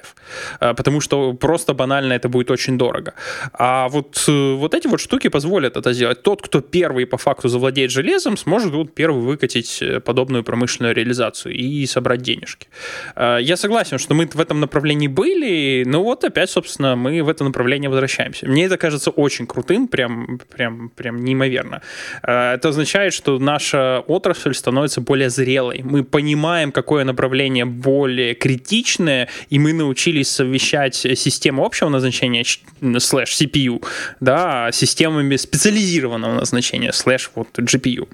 А, 0.59 0.73
потому 0.73 0.99
что 0.99 1.33
просто 1.33 1.73
банально 1.73 2.13
это 2.13 2.27
будет 2.27 2.51
очень 2.51 2.77
дорого. 2.77 3.13
А 3.53 3.87
вот, 3.87 4.21
э, 4.27 4.53
вот 4.53 4.73
эти 4.73 4.87
вот 4.87 4.99
штуки 4.99 5.29
позволят 5.29 5.77
это 5.77 5.93
сделать. 5.93 6.21
Тот, 6.21 6.41
кто 6.41 6.59
первый 6.59 7.05
по 7.05 7.17
факту 7.17 7.47
завладеет 7.47 7.91
железом, 7.91 8.35
сможет 8.35 8.73
вот 8.73 8.93
первый 8.93 9.21
выкатить 9.21 9.81
э, 9.81 10.01
подобную 10.01 10.43
промышленную 10.43 10.93
реализацию 10.93 11.55
и 11.55 11.85
собрать 11.85 12.21
денежки. 12.21 12.67
А, 13.15 13.37
я 13.37 13.55
согласен, 13.55 13.97
что 13.99 14.13
мы 14.13 14.27
в 14.33 14.39
этом 14.39 14.59
направлении 14.59 15.07
были, 15.07 15.83
но 15.85 16.03
вот 16.03 16.25
опять, 16.25 16.49
собственно, 16.49 16.97
мы 16.97 17.23
в 17.23 17.29
это 17.29 17.45
направление 17.45 17.89
возвращаемся. 17.89 18.47
Мне 18.47 18.65
это 18.65 18.77
кажется 18.77 19.11
очень 19.11 19.47
крутым, 19.47 19.87
прям, 19.87 20.41
прям, 20.53 20.89
прям 20.89 21.23
неимоверно. 21.23 21.81
А, 22.21 22.55
это 22.55 22.69
означает, 22.69 23.13
что 23.13 23.39
наша 23.39 24.03
отрасль 24.07 24.53
становится 24.53 24.72
становится 24.73 25.01
более 25.01 25.29
зрелой. 25.29 25.81
Мы 25.83 26.03
понимаем, 26.03 26.71
какое 26.71 27.03
направление 27.05 27.65
более 27.65 28.33
критичное, 28.33 29.29
и 29.49 29.59
мы 29.59 29.73
научились 29.73 30.29
совмещать 30.29 30.95
систему 30.95 31.63
общего 31.63 31.89
назначения, 31.89 32.43
слэш 32.99 33.41
CPU, 33.41 33.83
да, 34.19 34.71
системами 34.71 35.37
специализированного 35.37 36.39
назначения, 36.39 36.91
слэш 36.91 37.31
вот 37.35 37.59
GPU. 37.59 38.07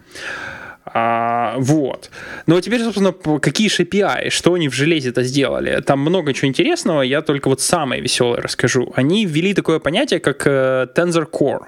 А, 0.93 1.55
вот. 1.57 2.09
Ну 2.47 2.57
а 2.57 2.61
теперь, 2.61 2.81
собственно, 2.81 3.13
какие 3.39 3.69
же 3.69 3.83
API, 3.83 4.29
что 4.29 4.53
они 4.53 4.67
в 4.69 4.73
железе-то 4.73 5.23
сделали? 5.23 5.81
Там 5.81 5.99
много 5.99 6.33
чего 6.33 6.47
интересного, 6.47 7.03
я 7.03 7.21
только 7.21 7.49
вот 7.49 7.61
самое 7.61 8.01
веселое 8.01 8.41
расскажу. 8.41 8.91
Они 8.95 9.25
ввели 9.25 9.53
такое 9.53 9.79
понятие, 9.79 10.19
как 10.19 10.47
э, 10.47 10.87
Tensor 10.95 11.25
Core. 11.29 11.67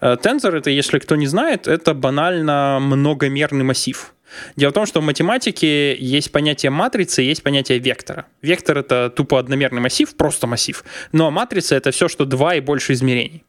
Э, 0.00 0.16
Tensor, 0.22 0.56
это, 0.56 0.70
если 0.70 0.98
кто 0.98 1.16
не 1.16 1.26
знает, 1.26 1.68
это 1.68 1.94
банально 1.94 2.78
многомерный 2.80 3.64
массив. 3.64 4.12
Дело 4.56 4.70
в 4.70 4.74
том, 4.74 4.86
что 4.86 5.00
в 5.00 5.04
математике 5.04 5.96
есть 5.96 6.32
понятие 6.32 6.70
матрицы, 6.70 7.22
есть 7.22 7.42
понятие 7.42 7.78
вектора. 7.78 8.26
Вектор— 8.42 8.78
это 8.78 9.10
тупо 9.10 9.38
одномерный 9.38 9.80
массив, 9.80 10.14
просто 10.16 10.46
массив. 10.46 10.84
Но 11.12 11.30
матрица— 11.30 11.74
это 11.76 11.90
все, 11.90 12.08
что 12.08 12.24
два 12.24 12.54
и 12.54 12.60
больше 12.60 12.92
измерений. 12.92 13.44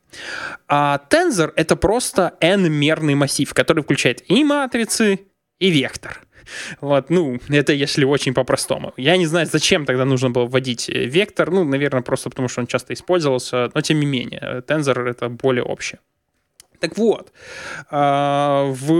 А 0.68 1.00
тензор— 1.10 1.54
это 1.56 1.76
просто 1.76 2.34
n-мерный 2.40 3.16
массив, 3.16 3.54
который 3.54 3.84
включает 3.84 4.24
и 4.30 4.44
матрицы, 4.44 5.20
и 5.60 5.70
вектор. 5.70 6.22
Вот, 6.82 7.10
ну, 7.10 7.40
это 7.50 7.74
если 7.74 8.06
очень 8.06 8.34
по-простому. 8.34 8.94
Я 8.98 9.18
не 9.18 9.28
знаю, 9.28 9.48
зачем 9.52 9.86
тогда 9.86 10.06
нужно 10.06 10.32
было 10.32 10.46
вводить 10.46 10.90
вектор. 10.90 11.52
Ну, 11.52 11.64
наверное, 11.64 12.02
просто 12.02 12.30
потому, 12.30 12.48
что 12.48 12.62
он 12.62 12.68
часто 12.68 12.94
использовался. 12.94 13.70
Но, 13.74 13.82
тем 13.82 14.00
не 14.00 14.06
менее, 14.06 14.64
тензор— 14.66 15.08
это 15.08 15.30
более 15.30 15.64
общее. 15.64 16.00
Так 16.80 16.98
вот, 16.98 17.34
а, 17.90 18.66
в 18.72 18.92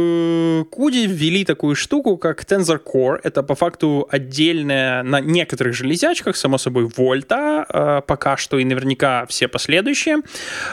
CUDA 0.64 1.06
ввели 1.06 1.46
такую 1.46 1.76
штуку, 1.76 2.18
как 2.18 2.44
Tensor 2.44 2.80
Core. 2.84 3.20
Это 3.24 3.42
по 3.42 3.56
факту 3.56 4.08
отдельная 4.12 5.02
на 5.04 5.22
некоторых 5.22 5.74
железячках, 5.74 6.36
само 6.36 6.58
собой, 6.58 6.90
вольта, 6.98 7.66
а, 7.70 8.02
пока 8.02 8.36
что 8.36 8.60
и 8.60 8.66
наверняка 8.66 9.26
все 9.28 9.48
последующие. 9.48 10.18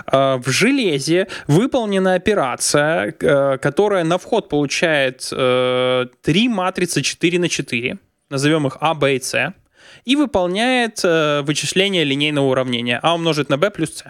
А, 0.06 0.38
в 0.38 0.48
железе 0.50 1.28
выполнена 1.46 2.14
операция, 2.14 3.12
которая 3.12 4.04
на 4.04 4.18
вход 4.18 4.48
получает 4.48 5.20
три 6.22 6.48
матрицы 6.48 7.02
4 7.02 7.38
на 7.38 7.48
4, 7.48 7.98
назовем 8.30 8.66
их 8.66 8.78
А, 8.80 8.94
Б 8.94 9.16
и 9.16 9.20
С, 9.20 9.54
и 10.04 10.16
выполняет 10.16 11.02
вычисление 11.02 12.04
линейного 12.04 12.46
уравнения 12.46 13.00
А 13.02 13.14
умножить 13.14 13.48
на 13.48 13.58
Б 13.58 13.70
плюс 13.70 13.94
С. 13.94 14.04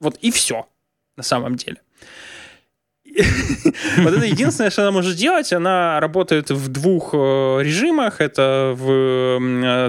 Вот 0.00 0.16
и 0.20 0.30
все 0.30 0.66
на 1.20 1.24
самом 1.24 1.56
деле. 1.56 1.82
Вот 3.96 4.14
это 4.14 4.24
единственное, 4.24 4.70
что 4.70 4.82
она 4.82 4.90
может 4.90 5.12
сделать. 5.12 5.52
Она 5.52 6.00
работает 6.00 6.50
в 6.50 6.68
двух 6.68 7.10
э, 7.12 7.16
режимах. 7.62 8.20
Это 8.20 8.74
в 8.76 9.38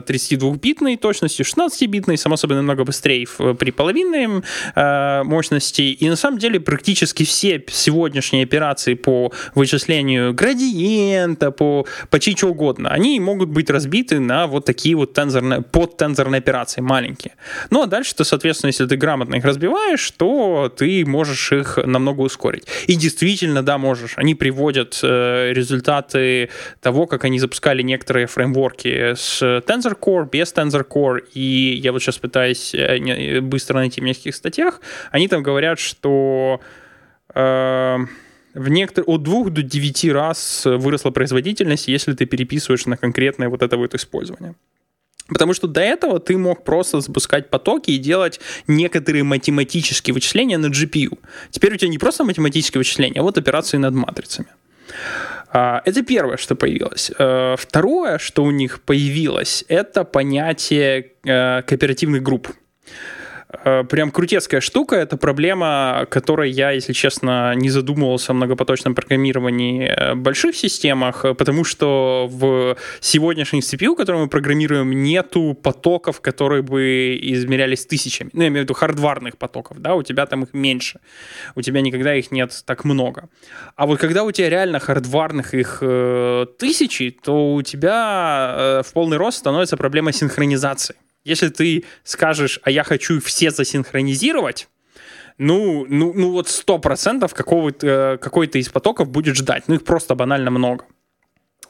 32-битной 0.08 0.98
точности, 0.98 1.42
16-битной, 1.42 2.18
само 2.18 2.38
собой, 2.38 2.58
намного 2.58 2.84
быстрее 2.84 3.28
при 3.60 3.72
половинной 3.72 4.44
э, 4.76 5.24
мощности. 5.24 5.82
И 5.82 6.10
на 6.10 6.16
самом 6.16 6.40
деле 6.40 6.60
практически 6.60 7.24
все 7.24 7.64
сегодняшние 7.70 8.44
операции 8.44 8.96
по 8.96 9.32
вычислению 9.56 10.34
градиента, 10.34 11.52
по 11.52 11.86
почти 12.10 12.36
что 12.36 12.48
угодно, 12.48 12.90
они 12.90 13.20
могут 13.20 13.50
быть 13.50 13.70
разбиты 13.70 14.20
на 14.20 14.48
вот 14.48 14.66
такие 14.66 14.96
вот 14.96 15.14
тензорные, 15.14 15.62
подтензорные 15.62 16.40
операции, 16.40 16.82
маленькие. 16.82 17.34
Ну 17.70 17.84
а 17.84 17.88
дальше 17.88 18.16
ты, 18.16 18.26
соответственно, 18.26 18.70
если 18.70 18.86
ты 18.86 18.96
грамотно 18.98 19.36
их 19.36 19.46
разбиваешь, 19.46 20.12
то 20.12 20.74
ты 20.76 21.06
можешь 21.06 21.52
их 21.52 21.78
намного 21.78 22.22
ускорить. 22.22 22.64
И 22.88 22.96
действительно, 23.12 23.64
да, 23.64 23.78
можешь. 23.78 24.14
Они 24.16 24.36
приводят 24.36 25.00
э, 25.04 25.52
результаты 25.54 26.50
того, 26.80 27.08
как 27.08 27.26
они 27.26 27.40
запускали 27.40 27.82
некоторые 27.82 28.28
фреймворки 28.28 29.14
с 29.16 29.42
Tensor 29.42 29.98
Core, 30.00 30.30
без 30.30 30.54
Tensor 30.54 30.88
Core, 30.88 31.20
и 31.34 31.74
я 31.76 31.92
вот 31.92 32.02
сейчас 32.02 32.18
пытаюсь 32.18 32.74
э, 32.74 33.42
быстро 33.42 33.76
найти 33.76 34.02
в 34.02 34.04
нескольких 34.04 34.36
статьях, 34.36 34.82
они 35.12 35.28
там 35.28 35.44
говорят, 35.44 35.80
что 35.80 36.62
э, 37.34 37.98
в 38.54 38.70
некотор... 38.70 39.04
от 39.08 39.24
2 39.24 39.50
до 39.50 39.62
9 39.62 40.06
раз 40.12 40.64
выросла 40.66 41.12
производительность, 41.12 41.88
если 41.88 42.14
ты 42.14 42.26
переписываешь 42.26 42.86
на 42.86 42.98
конкретное 42.98 43.50
вот 43.50 43.62
это 43.62 43.78
вот 43.78 43.94
использование. 43.94 44.56
Потому 45.32 45.54
что 45.54 45.68
до 45.68 45.82
этого 45.82 46.20
ты 46.20 46.38
мог 46.38 46.64
просто 46.64 47.00
запускать 47.00 47.50
потоки 47.50 47.92
и 47.92 47.98
делать 47.98 48.40
некоторые 48.68 49.24
математические 49.24 50.14
вычисления 50.14 50.58
на 50.58 50.68
GPU. 50.68 51.18
Теперь 51.50 51.74
у 51.74 51.78
тебя 51.78 51.90
не 51.90 51.98
просто 51.98 52.24
математические 52.24 52.80
вычисления, 52.80 53.20
а 53.20 53.24
вот 53.24 53.38
операции 53.38 53.78
над 53.78 53.94
матрицами. 53.94 54.48
А, 55.54 55.82
это 55.86 56.04
первое, 56.04 56.38
что 56.38 56.56
появилось. 56.56 57.12
Э, 57.18 57.56
второе, 57.58 58.18
что 58.18 58.44
у 58.44 58.52
них 58.52 58.82
появилось, 58.82 59.66
это 59.70 60.04
понятие 60.04 61.12
э, 61.24 61.62
кооперативных 61.62 62.22
групп. 62.24 62.50
Э, 63.64 63.84
прям 63.84 64.12
крутецкая 64.12 64.62
штука. 64.62 64.96
Это 64.96 65.18
проблема, 65.18 66.06
которой 66.10 66.52
я, 66.52 66.72
если 66.72 66.94
честно, 66.94 67.54
не 67.56 67.70
задумывался 67.70 68.32
о 68.32 68.36
многопоточном 68.36 68.96
программировании 68.96 69.88
э, 69.88 70.16
больших 70.16 70.56
системах, 70.56 71.26
потому 71.38 71.64
что 71.64 72.28
в 72.30 72.78
сегодняшних 73.00 73.64
CPU, 73.64 73.96
которые 73.96 74.24
мы 74.24 74.30
программируем, 74.30 75.04
нету 75.04 75.54
потоков, 75.62 76.22
которые 76.22 76.62
бы 76.62 77.18
измерялись 77.22 77.86
тысячами. 77.86 78.30
Ну, 78.34 78.42
я 78.42 78.48
имею 78.48 78.62
в 78.62 78.66
виду 78.66 78.74
хардварных 78.74 79.38
потоков, 79.38 79.80
да, 79.80 79.96
у 79.96 80.04
тебя 80.04 80.26
там 80.26 80.44
их 80.44 80.54
меньше. 80.54 81.00
У 81.56 81.62
тебя 81.62 81.82
никогда 81.82 82.16
их 82.16 82.32
нет 82.32 82.64
так 82.66 82.86
много. 82.86 83.30
А 83.76 83.86
вот 83.86 84.00
когда 84.00 84.24
у 84.24 84.32
тебя 84.32 84.50
реально 84.50 84.80
хардварных 84.80 85.54
их 85.54 85.80
э, 85.82 86.46
тысячи, 86.58 87.12
то 87.12 87.54
у 87.54 87.62
тебя 87.62 88.56
э, 88.58 88.84
в 88.84 88.94
полный 88.94 89.18
рост 89.18 89.40
становится 89.40 89.78
проблема 89.78 90.12
синхронизации. 90.12 90.96
Если 91.24 91.50
ты 91.50 91.86
скажешь, 92.04 92.60
а 92.64 92.72
я 92.72 92.84
хочу 92.84 93.20
все 93.22 93.52
засинхронизировать, 93.52 94.70
ну, 95.38 95.86
ну, 95.88 96.14
ну 96.14 96.32
вот 96.32 96.50
сто 96.50 96.80
процентов 96.80 97.34
какого-то, 97.34 98.20
какой-то 98.22 98.58
из 98.58 98.70
потоков 98.70 99.10
будет 99.10 99.36
ждать. 99.36 99.68
Ну, 99.68 99.76
их 99.76 99.84
просто 99.84 100.16
банально 100.16 100.52
много. 100.52 100.86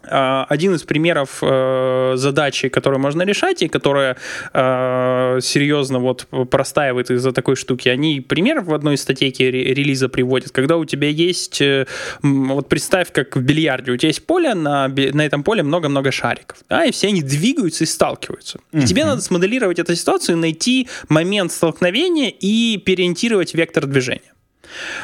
А, 0.04 0.46
один 0.50 0.76
из 0.76 0.84
примеров 0.84 1.40
э, 1.42 2.14
задачи, 2.16 2.70
которую 2.70 3.00
можно 3.00 3.22
решать 3.24 3.62
и 3.62 3.68
которая 3.68 4.18
э, 4.54 5.40
серьезно 5.42 6.00
вот 6.00 6.28
простаивает 6.50 7.12
из-за 7.12 7.32
такой 7.32 7.56
штуки, 7.56 7.90
они 7.90 8.22
пример 8.22 8.62
в 8.62 8.74
одной 8.74 8.96
из 8.96 9.02
статейки 9.02 9.44
релиза 9.44 10.10
приводят, 10.10 10.52
когда 10.52 10.78
у 10.78 10.86
тебя 10.86 11.10
есть, 11.10 11.62
э, 11.62 11.86
вот 12.22 12.68
представь, 12.70 13.12
как 13.12 13.36
в 13.36 13.42
бильярде, 13.42 13.92
у 13.92 13.98
тебя 13.98 14.10
есть 14.10 14.26
поле, 14.26 14.54
на, 14.54 14.88
на 14.88 15.26
этом 15.26 15.44
поле 15.44 15.64
много-много 15.64 16.12
шариков, 16.12 16.58
да, 16.70 16.86
и 16.86 16.92
все 16.92 17.10
они 17.10 17.22
двигаются 17.22 17.84
и 17.84 17.88
сталкиваются. 17.88 18.60
Mm-hmm. 18.72 18.84
И 18.84 18.86
тебе 18.86 19.06
надо 19.06 19.22
смоделировать 19.22 19.80
эту 19.80 19.96
ситуацию, 19.96 20.38
найти 20.38 20.88
момент 21.10 21.52
столкновения 21.52 22.30
и 22.30 22.78
переориентировать 22.78 23.54
вектор 23.54 23.86
движения. 23.86 24.31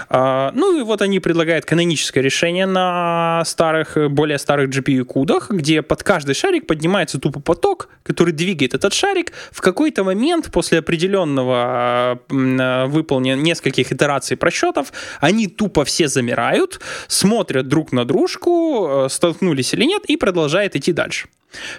А, 0.10 0.52
ну 0.54 0.80
и 0.80 0.84
вот 0.84 1.02
они 1.02 1.20
предлагают 1.20 1.66
каноническое 1.66 2.24
решение 2.24 2.66
на 2.66 3.44
старых, 3.46 3.98
более 4.10 4.38
старых 4.38 4.70
GPU-кудах, 4.70 5.52
где 5.52 5.82
под 5.82 6.04
каждый 6.04 6.36
шарик 6.36 6.68
поднимается 6.68 7.20
тупо 7.20 7.40
поток, 7.40 7.90
который 8.04 8.34
двигает 8.34 8.74
этот 8.74 8.94
шарик. 8.94 9.34
В 9.52 9.62
какой-то 9.62 10.04
момент 10.04 10.52
после 10.52 10.80
определенного 10.80 12.20
выполнения 12.30 13.42
нескольких 13.42 13.92
итераций 13.92 14.38
просчетов, 14.38 14.94
они 15.20 15.48
тупо 15.48 15.86
все 15.86 16.08
замирают, 16.08 16.80
смотрят 17.08 17.68
друг 17.68 17.92
на 17.92 18.06
дружку, 18.06 18.88
э, 18.90 19.10
столкнулись 19.10 19.74
или 19.74 19.86
нет, 19.86 20.04
и 20.06 20.18
продолжают 20.18 20.76
идти 20.76 20.94
дальше. 20.94 21.28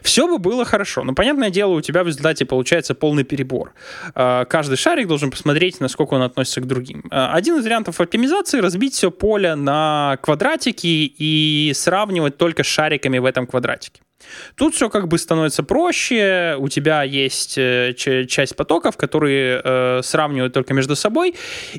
Все 0.03 0.27
бы 0.27 0.39
было 0.39 0.65
хорошо, 0.65 1.05
но, 1.05 1.15
понятное 1.15 1.51
дело, 1.51 1.75
у 1.75 1.81
тебя 1.81 2.03
в 2.03 2.07
результате 2.07 2.45
получается 2.45 2.95
полный 2.95 3.25
перебор. 3.25 3.73
А, 4.15 4.45
каждый 4.45 4.77
шарик 4.77 5.07
должен 5.09 5.31
посмотреть, 5.31 5.81
насколько 5.81 6.15
он 6.15 6.23
относится 6.23 6.61
к 6.61 6.67
другим. 6.67 7.05
А, 7.11 7.35
один 7.35 7.59
из 7.59 7.65
вариантов 7.65 8.01
оптимизации— 8.01 8.61
разбить 8.61 8.95
все 8.95 9.11
поле 9.11 9.55
на 9.55 10.19
квадратики 10.23 10.87
и 10.87 11.73
сравнивать 11.75 12.37
только 12.37 12.63
с 12.63 12.67
шариками 12.67 13.19
в 13.19 13.25
этом 13.25 13.47
квадратике. 13.47 14.01
Тут 14.57 14.75
все 14.75 14.91
как 14.91 15.09
бы 15.09 15.19
становится 15.19 15.63
проще, 15.63 16.57
у 16.59 16.69
тебя 16.69 17.05
есть 17.05 17.57
э, 17.57 17.95
часть 17.95 18.57
потоков, 18.57 18.97
которые 18.97 19.61
э, 19.63 20.01
сравнивают 20.03 20.53
только 20.53 20.75
между 20.75 20.97
собой, 20.97 21.37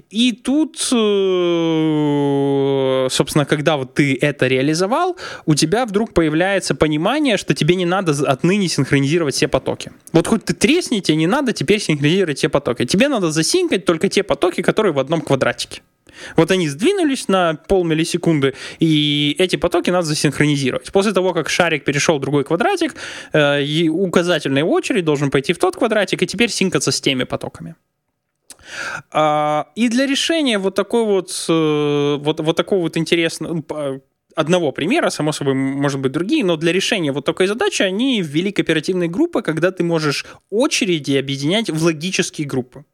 и 0.09 0.31
тут, 0.31 0.77
э, 0.91 3.07
собственно, 3.09 3.43
когда 3.45 3.75
вот 3.75 3.93
ты 3.93 4.17
это 4.19 4.47
реализовал, 4.47 5.17
у 5.45 5.55
тебя 5.55 5.85
вдруг 5.85 6.13
появляется 6.13 6.75
понимание, 6.75 7.35
что 7.37 7.53
тебе 7.53 7.75
не 7.75 7.85
надо 7.85 8.13
отныне 8.29 8.69
синхронизировать 8.69 9.35
все 9.35 9.49
потоки. 9.49 9.91
Вот 10.13 10.27
хоть 10.27 10.45
ты 10.45 10.53
тресни, 10.53 11.01
тебе 11.01 11.17
не 11.17 11.27
надо 11.27 11.51
теперь 11.51 11.79
синхронизировать 11.79 12.37
все 12.37 12.49
потоки. 12.49 12.85
Тебе 12.85 13.09
надо 13.09 13.31
засинкать 13.31 13.85
только 13.85 14.07
те 14.07 14.23
потоки, 14.23 14.61
которые 14.61 14.93
в 14.93 14.99
одном 14.99 15.21
квадратике. 15.21 15.81
Вот 16.35 16.51
они 16.51 16.67
сдвинулись 16.67 17.27
на 17.27 17.55
полмиллисекунды, 17.55 18.53
и 18.79 19.35
эти 19.37 19.55
потоки 19.55 19.89
надо 19.89 20.07
засинхронизировать. 20.07 20.91
После 20.91 21.13
того, 21.13 21.33
как 21.33 21.49
шарик 21.49 21.83
перешел 21.83 22.17
в 22.17 22.21
другой 22.29 22.43
квадратик, 22.43 22.95
э, 23.33 23.63
и 23.63 23.89
указательная 23.89 24.63
очередь 24.63 25.05
должен 25.05 25.31
пойти 25.31 25.53
в 25.53 25.57
тот 25.57 25.75
квадратик 25.75 26.21
и 26.21 26.27
теперь 26.27 26.49
синкаться 26.49 26.91
с 26.91 27.01
теми 27.01 27.25
потоками. 27.25 27.75
А, 29.11 29.65
и 29.75 29.89
для 29.89 30.05
решения 30.05 30.59
вот 30.59 30.75
такой 30.75 31.05
вот, 31.05 31.45
э, 31.49 32.17
вот, 32.19 32.39
вот 32.39 32.55
такого 32.55 32.81
вот 32.81 32.97
интересного 32.97 33.53
ну, 33.53 34.01
одного 34.35 34.71
примера, 34.71 35.09
само 35.09 35.31
собой, 35.31 35.53
может 35.53 35.99
быть, 35.99 36.11
другие, 36.11 36.45
но 36.45 36.55
для 36.55 36.71
решения 36.71 37.11
вот 37.11 37.25
такой 37.25 37.47
задачи 37.47 37.81
они 37.81 38.21
ввели 38.21 38.51
кооперативные 38.51 39.09
группы, 39.09 39.41
когда 39.41 39.71
ты 39.71 39.83
можешь 39.83 40.25
очереди 40.51 41.17
объединять 41.17 41.69
в 41.69 41.83
логические 41.83 42.47
группы. 42.47 42.85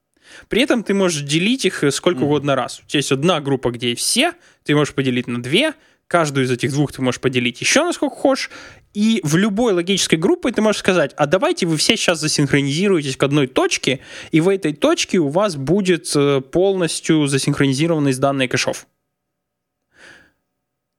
При 0.48 0.62
этом 0.62 0.84
ты 0.84 0.94
можешь 0.94 1.22
делить 1.22 1.65
их 1.65 1.84
сколько 1.92 2.22
mm-hmm. 2.22 2.25
угодно 2.25 2.56
раз. 2.56 2.82
У 2.84 2.88
тебя 2.88 3.00
есть 3.00 3.12
одна 3.12 3.42
группа, 3.42 3.72
где 3.72 3.94
все, 3.96 4.34
ты 4.63 4.75
можешь 4.75 4.94
поделить 4.94 5.27
на 5.27 5.42
две, 5.42 5.74
каждую 6.08 6.46
из 6.46 6.52
этих 6.52 6.72
двух 6.72 6.92
ты 6.92 7.02
можешь 7.02 7.22
поделить 7.22 7.62
еще 7.62 7.84
на 7.84 7.94
сколько 7.94 8.16
хочешь, 8.16 8.50
и 8.94 9.20
в 9.24 9.36
любой 9.36 9.74
логической 9.74 10.18
группе 10.18 10.52
ты 10.52 10.62
можешь 10.62 10.80
сказать, 10.80 11.14
а 11.18 11.26
давайте 11.26 11.66
вы 11.66 11.78
все 11.78 11.98
сейчас 11.98 12.20
засинхронизируетесь 12.20 13.18
к 13.18 13.24
одной 13.24 13.48
точке, 13.48 14.00
и 14.32 14.42
в 14.42 14.50
этой 14.50 14.74
точке 14.74 15.18
у 15.18 15.28
вас 15.28 15.56
будет 15.56 16.16
э, 16.16 16.42
полностью 16.42 17.28
засинхронизированность 17.28 18.20
данные 18.20 18.48
кэшов. 18.48 18.88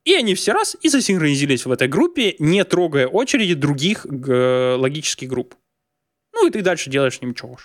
И 0.05 0.15
они 0.15 0.35
все 0.35 0.53
раз 0.53 0.77
и 0.83 0.89
засинхронизировались 0.89 1.67
в 1.67 1.73
этой 1.73 1.89
группе, 1.89 2.37
не 2.39 2.65
трогая 2.65 3.09
очереди 3.09 3.55
других 3.55 4.07
логических 4.07 5.29
групп. 5.29 5.57
Ну 6.33 6.47
и 6.47 6.51
ты 6.51 6.63
дальше 6.63 6.91
делаешь 6.91 7.21
ничего. 7.21 7.59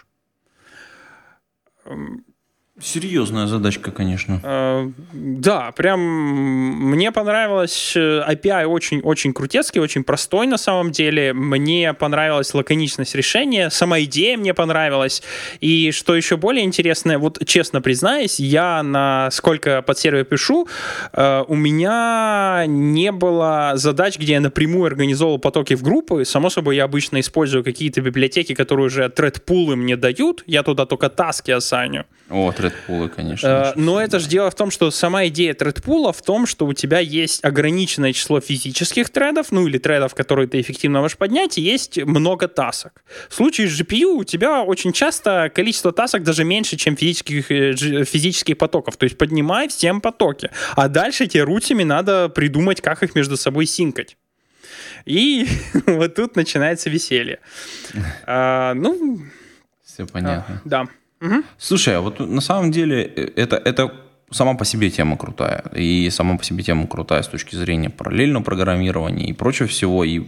Серьезная 2.82 3.48
задачка, 3.48 3.92
конечно. 3.92 4.40
Э, 4.44 4.90
да, 5.14 5.72
прям 5.72 6.00
мне 6.00 7.12
понравилось. 7.12 7.96
API 7.96 8.66
очень-очень 8.66 9.34
крутецкий, 9.34 9.80
очень 9.80 10.04
простой 10.04 10.48
на 10.48 10.58
самом 10.58 10.92
деле. 10.92 11.34
Мне 11.34 11.94
понравилась 11.94 12.54
лаконичность 12.54 13.16
решения, 13.16 13.70
сама 13.70 14.02
идея 14.02 14.38
мне 14.38 14.54
понравилась. 14.54 15.22
И 15.60 15.92
что 15.92 16.16
еще 16.16 16.38
более 16.38 16.66
интересное, 16.66 17.20
вот 17.20 17.46
честно 17.46 17.82
признаюсь, 17.82 18.40
я 18.40 18.82
на 18.84 19.30
сколько 19.32 19.82
под 19.82 20.00
сервер 20.00 20.26
пишу, 20.26 20.68
э, 21.14 21.44
у 21.48 21.56
меня 21.56 22.64
не 22.68 23.12
было 23.12 23.74
задач, 23.76 24.18
где 24.18 24.34
я 24.34 24.42
напрямую 24.42 24.86
организовал 24.86 25.38
потоки 25.38 25.76
в 25.76 25.84
группы. 25.84 26.26
Само 26.26 26.50
собой, 26.50 26.78
я 26.78 26.86
обычно 26.86 27.20
использую 27.20 27.64
какие-то 27.64 28.02
библиотеки, 28.02 28.56
которые 28.56 28.88
уже 28.88 29.10
тредпулы 29.10 29.76
мне 29.76 29.96
дают. 29.96 30.44
Я 30.48 30.64
туда 30.64 30.86
только 30.86 31.10
таски 31.10 31.52
ассайню. 31.52 32.06
О, 32.30 32.52
тредпулы, 32.72 33.10
конечно. 33.10 33.48
Э, 33.48 33.74
но 33.76 34.02
это 34.02 34.20
же 34.20 34.28
дело 34.28 34.50
в 34.50 34.56
том, 34.56 34.72
что 34.72 34.92
сама 34.92 35.28
идея 35.28 35.54
тредпула 35.54 36.14
в 36.14 36.22
том, 36.22 36.46
что 36.46 36.66
у 36.66 36.74
тебя 36.74 37.00
есть 37.00 37.44
ограниченное 37.44 38.14
число 38.14 38.40
физических 38.40 39.10
тредов, 39.10 39.52
ну 39.52 39.68
или 39.68 39.78
тредов, 39.78 40.16
которые 40.16 40.48
ты 40.48 40.60
эффективно 40.62 41.02
можешь 41.02 41.18
поднять, 41.18 41.58
и 41.58 41.62
есть 41.62 41.98
много 41.98 42.48
тасок. 42.48 43.04
В 43.30 43.36
случае 43.36 43.68
с 43.68 43.80
GPU 43.80 44.16
у 44.16 44.24
тебя 44.24 44.64
очень 44.64 44.94
часто 44.94 45.52
количество 45.54 45.92
тасок 45.92 46.24
даже 46.24 46.44
меньше, 46.44 46.78
чем 46.78 46.96
физических, 46.96 47.52
э, 47.52 47.74
физических 48.06 48.58
потоков. 48.58 48.98
То 48.98 49.04
есть 49.06 49.18
поднимай 49.18 49.68
всем 49.68 50.02
потоки. 50.02 50.50
А 50.76 50.88
дальше 50.88 51.28
тебе 51.28 51.44
рутями 51.44 51.84
надо 51.84 52.30
придумать, 52.30 52.82
как 52.82 53.04
их 53.04 53.16
между 53.16 53.38
собой 53.38 53.66
синкать. 53.66 54.18
И 55.06 55.48
вот 55.86 56.16
тут 56.16 56.36
начинается 56.36 56.90
веселье. 56.90 57.40
А, 58.26 58.74
ну... 58.74 59.20
Все 59.84 60.06
понятно. 60.06 60.62
А, 60.64 60.70
да. 60.70 60.88
Угу. 61.22 61.44
Слушай, 61.58 61.98
а 61.98 62.02
вот 62.02 62.20
на 62.20 62.42
самом 62.42 62.72
деле 62.72 63.04
э, 63.04 63.30
это, 63.36 63.56
это 63.56 63.94
сама 64.32 64.56
по 64.56 64.66
себе 64.66 64.90
тема 64.90 65.18
крутая. 65.18 65.64
И 65.76 66.10
сама 66.10 66.38
по 66.38 66.44
себе 66.44 66.64
тема 66.64 66.88
крутая 66.88 67.22
с 67.22 67.28
точки 67.28 67.56
зрения 67.56 67.90
параллельного 67.90 68.44
программирования 68.44 69.28
и 69.28 69.34
прочего 69.34 69.68
всего. 69.68 70.04
И, 70.04 70.20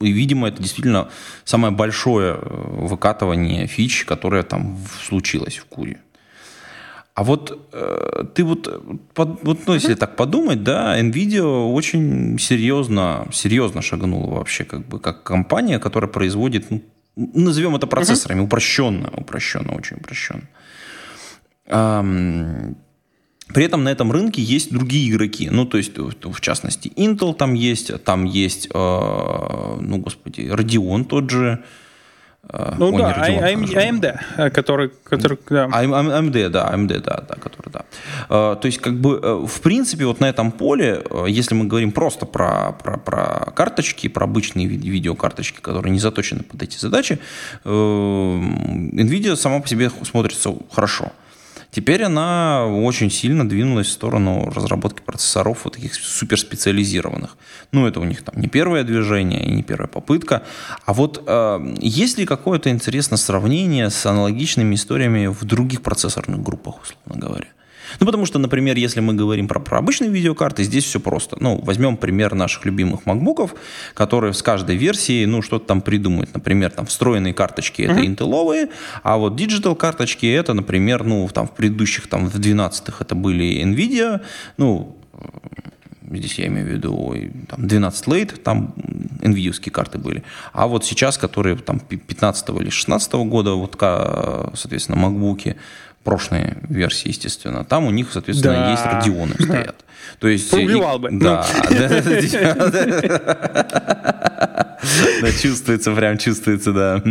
и 0.00 0.12
видимо, 0.12 0.48
это 0.48 0.62
действительно 0.62 1.08
самое 1.44 1.72
большое 1.72 2.34
э, 2.34 2.38
выкатывание 2.40 3.66
фич, 3.66 4.04
которое 4.04 4.42
там 4.42 4.78
случилось 5.02 5.56
в 5.56 5.64
Куре. 5.64 6.00
А 7.14 7.24
вот 7.24 7.70
э, 7.72 8.24
ты 8.34 8.44
вот, 8.44 8.68
под, 9.14 9.42
вот 9.42 9.60
ну, 9.66 9.72
если 9.72 9.94
так 9.94 10.16
подумать, 10.16 10.62
да, 10.62 11.00
Nvidia 11.00 11.72
очень 11.72 12.38
серьезно, 12.38 13.26
серьезно 13.32 13.80
шагнула 13.80 14.34
вообще, 14.34 14.64
как 14.64 14.86
бы, 14.86 15.00
как 15.00 15.22
компания, 15.22 15.78
которая 15.78 16.10
производит 16.10 16.70
ну, 16.70 16.82
назовем 17.16 17.74
это 17.76 17.86
процессорами, 17.86 18.40
упрощенно, 18.40 19.10
упрощенно, 19.16 19.72
очень 19.72 19.96
упрощенно. 19.96 20.42
При 23.54 23.64
этом 23.64 23.84
на 23.84 23.90
этом 23.90 24.10
рынке 24.12 24.42
есть 24.42 24.72
другие 24.72 25.08
игроки. 25.10 25.48
Ну, 25.50 25.66
то 25.66 25.78
есть, 25.78 25.96
в 25.96 26.40
частности, 26.40 26.88
Intel 26.96 27.34
там 27.34 27.54
есть, 27.54 28.02
там 28.02 28.24
есть, 28.24 28.68
а, 28.74 29.78
ну, 29.80 29.98
господи, 29.98 30.40
Radeon 30.40 31.04
тот 31.04 31.30
же, 31.30 31.58
Э, 31.58 31.62
ну 32.52 32.94
Ой, 32.94 32.98
да, 32.98 33.26
AMD, 33.28 34.20
а 34.36 34.50
который, 34.50 34.90
который 35.04 35.38
да. 35.50 35.66
AMD, 35.66 36.48
да, 36.48 36.72
AMD, 36.72 37.00
да, 37.00 37.24
да, 37.28 37.34
который, 37.34 37.72
да. 37.72 37.84
Э, 38.28 38.56
то 38.60 38.66
есть, 38.66 38.78
как 38.78 39.00
бы, 39.00 39.18
э, 39.22 39.46
в 39.46 39.60
принципе, 39.60 40.06
вот 40.06 40.20
на 40.20 40.26
этом 40.26 40.52
поле, 40.52 41.02
если 41.26 41.54
мы 41.54 41.64
говорим 41.64 41.90
просто 41.90 42.24
про, 42.24 42.72
про, 42.72 42.98
про 42.98 43.52
карточки, 43.54 44.08
про 44.08 44.24
обычные 44.24 44.66
видеокарточки, 44.66 45.60
которые 45.60 45.92
не 45.92 45.98
заточены 45.98 46.44
под 46.44 46.62
эти 46.62 46.78
задачи, 46.78 47.18
NVIDIA 47.64 49.36
сама 49.36 49.60
по 49.60 49.68
себе 49.68 49.90
смотрится 50.04 50.54
хорошо. 50.72 51.12
Теперь 51.76 52.04
она 52.04 52.64
очень 52.64 53.10
сильно 53.10 53.46
двинулась 53.46 53.88
в 53.88 53.92
сторону 53.92 54.50
разработки 54.50 55.02
процессоров 55.02 55.64
вот 55.64 55.74
таких 55.74 55.94
суперспециализированных. 55.94 57.36
Ну, 57.70 57.86
это 57.86 58.00
у 58.00 58.04
них 58.04 58.22
там 58.22 58.40
не 58.40 58.48
первое 58.48 58.82
движение 58.82 59.44
и 59.44 59.50
не 59.50 59.62
первая 59.62 59.86
попытка. 59.86 60.42
А 60.86 60.94
вот 60.94 61.22
э, 61.26 61.74
есть 61.82 62.16
ли 62.16 62.24
какое-то 62.24 62.70
интересное 62.70 63.18
сравнение 63.18 63.90
с 63.90 64.06
аналогичными 64.06 64.74
историями 64.74 65.26
в 65.26 65.44
других 65.44 65.82
процессорных 65.82 66.42
группах, 66.42 66.76
условно 66.80 67.20
говоря? 67.20 67.48
Ну, 68.00 68.06
потому 68.06 68.26
что, 68.26 68.38
например, 68.38 68.76
если 68.76 69.00
мы 69.00 69.14
говорим 69.14 69.48
про, 69.48 69.60
про 69.60 69.78
обычные 69.78 70.10
видеокарты, 70.10 70.64
здесь 70.64 70.84
все 70.84 71.00
просто. 71.00 71.36
Ну, 71.40 71.60
возьмем 71.62 71.96
пример 71.96 72.34
наших 72.34 72.64
любимых 72.64 73.02
MacBook'ов, 73.04 73.50
которые 73.94 74.32
с 74.32 74.42
каждой 74.42 74.76
версии, 74.76 75.24
ну, 75.24 75.42
что-то 75.42 75.66
там 75.66 75.80
придумают. 75.80 76.34
Например, 76.34 76.70
там 76.70 76.86
встроенные 76.86 77.34
карточки 77.34 77.82
это 77.82 78.00
uh-huh. 78.00 78.06
интеловые, 78.06 78.68
а 79.02 79.16
вот 79.16 79.40
digital 79.40 79.74
карточки 79.76 80.26
это, 80.26 80.54
например, 80.54 81.04
ну, 81.04 81.28
там 81.32 81.46
в 81.46 81.52
предыдущих, 81.52 82.08
там 82.08 82.28
в 82.28 82.34
12-х 82.36 82.96
это 83.00 83.14
были 83.14 83.62
NVIDIA, 83.62 84.20
ну, 84.56 84.96
здесь 86.10 86.38
я 86.38 86.46
имею 86.46 86.66
в 86.66 86.70
виду 86.70 87.14
там, 87.48 87.66
12 87.66 88.06
Late, 88.06 88.36
там 88.36 88.74
NVIDIA 89.20 89.70
карты 89.70 89.98
были. 89.98 90.22
А 90.52 90.66
вот 90.66 90.84
сейчас, 90.84 91.18
которые 91.18 91.56
там 91.56 91.80
15 91.80 92.48
или 92.60 92.70
16 92.70 93.12
года, 93.14 93.54
вот, 93.54 93.76
соответственно, 94.56 94.96
MacBook'и, 94.96 95.56
прошлой 96.06 96.54
версии, 96.68 97.08
естественно, 97.08 97.64
там 97.64 97.84
у 97.84 97.90
них, 97.90 98.12
соответственно, 98.12 98.54
да. 98.54 98.70
есть 98.70 98.84
радионы 98.84 99.34
стоят. 99.38 99.84
То 100.20 100.28
есть... 100.28 100.50
Поубивал 100.50 101.00
бы. 101.00 101.08
Да. 101.10 101.44
Да, 105.20 105.32
чувствуется, 105.32 105.92
прям 105.92 106.18
чувствуется, 106.18 106.72
да. 106.72 107.02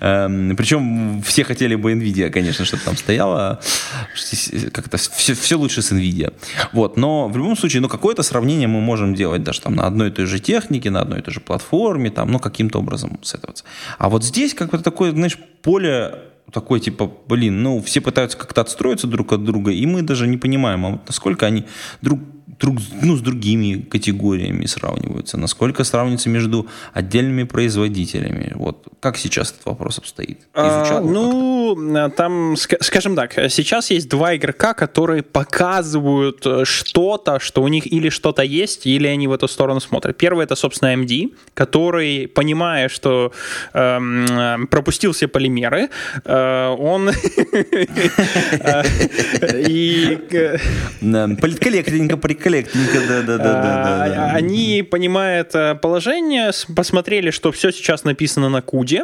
Эм, 0.00 0.56
Причем 0.56 1.22
все 1.22 1.44
хотели 1.44 1.74
бы 1.74 1.92
NVIDIA, 1.92 2.30
конечно, 2.30 2.64
чтобы 2.64 2.82
там 2.84 2.96
стояло. 2.96 3.60
Как-то 4.72 4.96
все, 4.96 5.34
все 5.34 5.56
лучше 5.56 5.82
с 5.82 5.92
NVIDIA. 5.92 6.32
Вот, 6.72 6.96
но 6.96 7.28
в 7.28 7.36
любом 7.36 7.56
случае, 7.56 7.82
ну, 7.82 7.88
какое-то 7.88 8.22
сравнение 8.22 8.68
мы 8.68 8.80
можем 8.80 9.14
делать 9.14 9.42
даже 9.42 9.60
там 9.60 9.74
на 9.74 9.86
одной 9.86 10.08
и 10.08 10.10
той 10.10 10.26
же 10.26 10.38
технике, 10.38 10.90
на 10.90 11.00
одной 11.00 11.20
и 11.20 11.22
той 11.22 11.34
же 11.34 11.40
платформе, 11.40 12.10
там, 12.10 12.30
ну, 12.30 12.38
каким-то 12.38 12.78
образом 12.78 13.18
сетоваться. 13.22 13.64
А 13.98 14.08
вот 14.08 14.24
здесь 14.24 14.54
как-то 14.54 14.78
такое, 14.78 15.12
знаешь, 15.12 15.38
поле 15.62 16.14
такой 16.52 16.80
типа, 16.80 17.10
блин, 17.28 17.62
ну 17.62 17.80
все 17.80 18.00
пытаются 18.00 18.38
как-то 18.38 18.60
отстроиться 18.60 19.06
друг 19.06 19.32
от 19.32 19.44
друга, 19.44 19.72
и 19.72 19.86
мы 19.86 20.02
даже 20.02 20.26
не 20.26 20.36
понимаем, 20.36 20.86
а 20.86 20.90
вот 20.90 21.06
насколько 21.06 21.46
они 21.46 21.64
друг 22.02 22.20
друг, 22.46 22.78
ну, 23.02 23.16
с 23.16 23.20
другими 23.20 23.80
категориями 23.80 24.66
сравниваются, 24.66 25.36
насколько 25.36 25.84
сравниваются 25.84 26.28
между 26.28 26.66
отдельными 26.92 27.44
производителями. 27.44 28.52
Вот 28.54 28.86
как 29.00 29.16
сейчас 29.16 29.52
этот 29.52 29.66
вопрос 29.66 29.98
обстоит? 29.98 30.40
Изучал 30.54 30.98
а, 30.98 31.00
ну, 31.00 32.10
там, 32.16 32.56
скажем 32.56 33.16
так, 33.16 33.32
сейчас 33.50 33.90
есть 33.90 34.08
два 34.08 34.36
игрока, 34.36 34.74
которые 34.74 35.22
показывают 35.22 36.46
э, 36.46 36.64
что-то, 36.64 37.38
что 37.40 37.62
у 37.62 37.68
них 37.68 37.90
или 37.90 38.08
что-то 38.08 38.42
есть, 38.42 38.86
или 38.86 39.06
они 39.06 39.28
в 39.28 39.32
эту 39.32 39.48
сторону 39.48 39.80
смотрят. 39.80 40.16
Первый 40.16 40.44
это, 40.44 40.54
собственно, 40.54 40.94
AMD, 40.94 41.34
который, 41.54 42.28
понимая, 42.28 42.88
что 42.88 43.32
эм, 43.72 44.66
пропустил 44.68 45.12
все 45.12 45.28
полимеры, 45.28 45.88
э, 46.24 46.68
он 46.78 47.10
и 49.68 50.18
политколлектненько 51.00 52.16
коллектника, 52.34 53.00
да, 53.08 53.22
да, 53.22 53.38
да, 53.38 53.62
да, 53.62 54.08
да. 54.08 54.30
Они, 54.32 54.82
понимая 54.82 55.40
это 55.40 55.78
положение, 55.80 56.50
посмотрели, 56.74 57.30
что 57.30 57.52
все 57.52 57.70
сейчас 57.70 58.04
написано 58.04 58.48
на 58.48 58.62
Куде, 58.62 59.02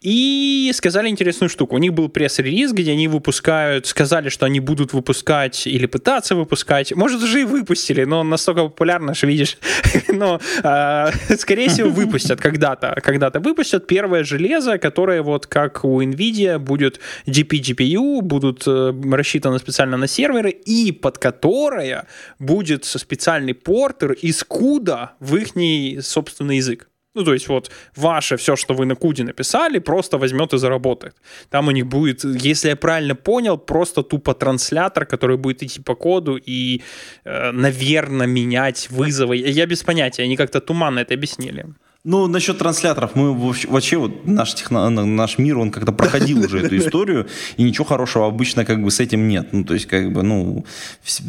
и 0.00 0.70
сказали 0.74 1.08
интересную 1.08 1.48
штуку. 1.48 1.76
У 1.76 1.78
них 1.78 1.92
был 1.92 2.08
пресс-релиз, 2.08 2.72
где 2.72 2.92
они 2.92 3.08
выпускают, 3.08 3.86
сказали, 3.86 4.28
что 4.28 4.46
они 4.46 4.60
будут 4.60 4.92
выпускать 4.92 5.66
или 5.66 5.86
пытаться 5.86 6.34
выпускать. 6.34 6.94
Может, 6.94 7.22
уже 7.22 7.42
и 7.42 7.44
выпустили, 7.44 8.04
но 8.04 8.22
настолько 8.22 8.64
популярно, 8.64 9.14
что 9.14 9.26
видишь. 9.26 9.58
но, 10.08 10.40
а, 10.62 11.10
скорее 11.38 11.68
всего, 11.68 11.90
выпустят 11.90 12.40
когда-то. 12.40 12.98
Когда-то 13.02 13.40
выпустят 13.40 13.86
первое 13.86 14.24
железо, 14.24 14.78
которое 14.78 15.22
вот 15.22 15.46
как 15.46 15.84
у 15.84 16.02
NVIDIA 16.02 16.58
будет 16.58 17.00
GP-GPU, 17.26 18.20
будут 18.22 18.64
э, 18.66 18.92
рассчитаны 19.12 19.58
специально 19.58 19.96
на 19.96 20.06
серверы, 20.06 20.50
и 20.50 20.92
под 20.92 21.18
которое 21.18 22.06
будет 22.38 22.61
будет 22.62 22.84
специальный 22.84 23.54
портер 23.54 24.12
из 24.12 24.44
куда 24.44 25.14
в 25.20 25.36
их 25.36 25.56
собственный 26.04 26.56
язык. 26.56 26.88
Ну, 27.14 27.24
то 27.24 27.34
есть 27.34 27.48
вот 27.48 27.70
ваше 27.96 28.36
все, 28.36 28.56
что 28.56 28.74
вы 28.74 28.86
на 28.86 28.94
куде 28.94 29.24
написали, 29.24 29.80
просто 29.80 30.18
возьмет 30.18 30.54
и 30.54 30.58
заработает. 30.58 31.14
Там 31.50 31.68
у 31.68 31.70
них 31.70 31.86
будет, 31.86 32.24
если 32.24 32.70
я 32.70 32.76
правильно 32.76 33.14
понял, 33.14 33.58
просто 33.58 34.02
тупо 34.02 34.34
транслятор, 34.34 35.04
который 35.04 35.36
будет 35.36 35.62
идти 35.62 35.82
по 35.82 35.94
коду 35.94 36.38
и, 36.48 36.80
э, 37.24 37.52
наверное, 37.52 38.26
менять 38.26 38.90
вызовы. 38.90 39.36
Я 39.36 39.66
без 39.66 39.82
понятия, 39.82 40.22
они 40.22 40.36
как-то 40.36 40.60
туманно 40.60 41.00
это 41.00 41.14
объяснили. 41.14 41.66
Ну, 42.04 42.26
насчет 42.26 42.58
трансляторов, 42.58 43.14
мы 43.14 43.32
вообще, 43.32 43.96
вот 43.96 44.26
наш, 44.26 44.54
техно, 44.54 44.90
наш 44.90 45.38
мир, 45.38 45.58
он 45.58 45.70
как-то 45.70 45.92
проходил 45.92 46.44
уже 46.44 46.58
эту 46.58 46.76
историю, 46.76 47.28
и 47.56 47.62
ничего 47.62 47.84
хорошего 47.84 48.26
обычно 48.26 48.64
как 48.64 48.82
бы 48.82 48.90
с 48.90 48.98
этим 48.98 49.28
нет. 49.28 49.52
Ну, 49.52 49.62
то 49.64 49.74
есть, 49.74 49.86
как 49.86 50.12
бы, 50.12 50.24
ну, 50.24 50.64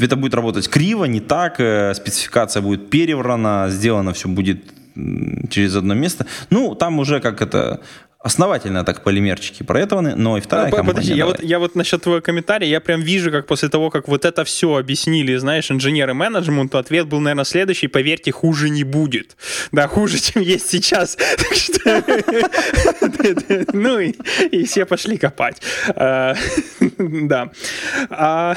это 0.02 0.16
будет 0.16 0.34
работать 0.34 0.68
криво, 0.68 1.06
не 1.06 1.20
так, 1.20 1.60
э, 1.60 1.94
спецификация 1.94 2.64
будет 2.64 2.90
переврана, 2.90 3.68
сделано 3.70 4.14
все 4.14 4.28
будет 4.28 4.64
через 5.50 5.76
одно 5.76 5.94
место. 5.94 6.26
Ну, 6.50 6.76
там 6.76 7.00
уже 7.00 7.20
как 7.20 7.42
это 7.42 7.82
основательно 8.24 8.86
так 8.86 9.04
полимерчики 9.04 9.64
проэтованы, 9.64 10.16
но 10.16 10.38
и 10.38 10.42
вторая 10.42 10.68
а, 10.68 10.72
компания... 10.72 10.94
Подожди, 10.94 11.14
я 11.14 11.26
вот, 11.26 11.44
я 11.44 11.60
вот 11.60 11.76
насчет 11.76 12.02
твоего 12.02 12.22
комментария, 12.22 12.70
я 12.70 12.80
прям 12.80 13.02
вижу, 13.02 13.32
как 13.32 13.48
после 13.48 13.68
того, 13.68 13.90
как 13.90 14.08
вот 14.08 14.24
это 14.24 14.46
все 14.46 14.78
объяснили, 14.78 15.36
знаешь, 15.36 15.70
инженеры 15.70 16.14
менеджменту, 16.14 16.78
ответ 16.78 17.08
был, 17.08 17.20
наверное, 17.20 17.44
следующий, 17.44 17.88
поверьте, 17.88 18.32
хуже 18.32 18.70
не 18.70 18.86
будет. 18.86 19.36
Да, 19.74 19.88
хуже, 19.88 20.20
чем 20.20 20.42
есть 20.42 20.70
сейчас. 20.70 21.18
Ну 23.74 24.00
и 24.00 24.64
все 24.66 24.86
пошли 24.86 25.18
копать. 25.18 25.62
А, 25.88 26.36
да. 26.98 27.50
А, 28.10 28.56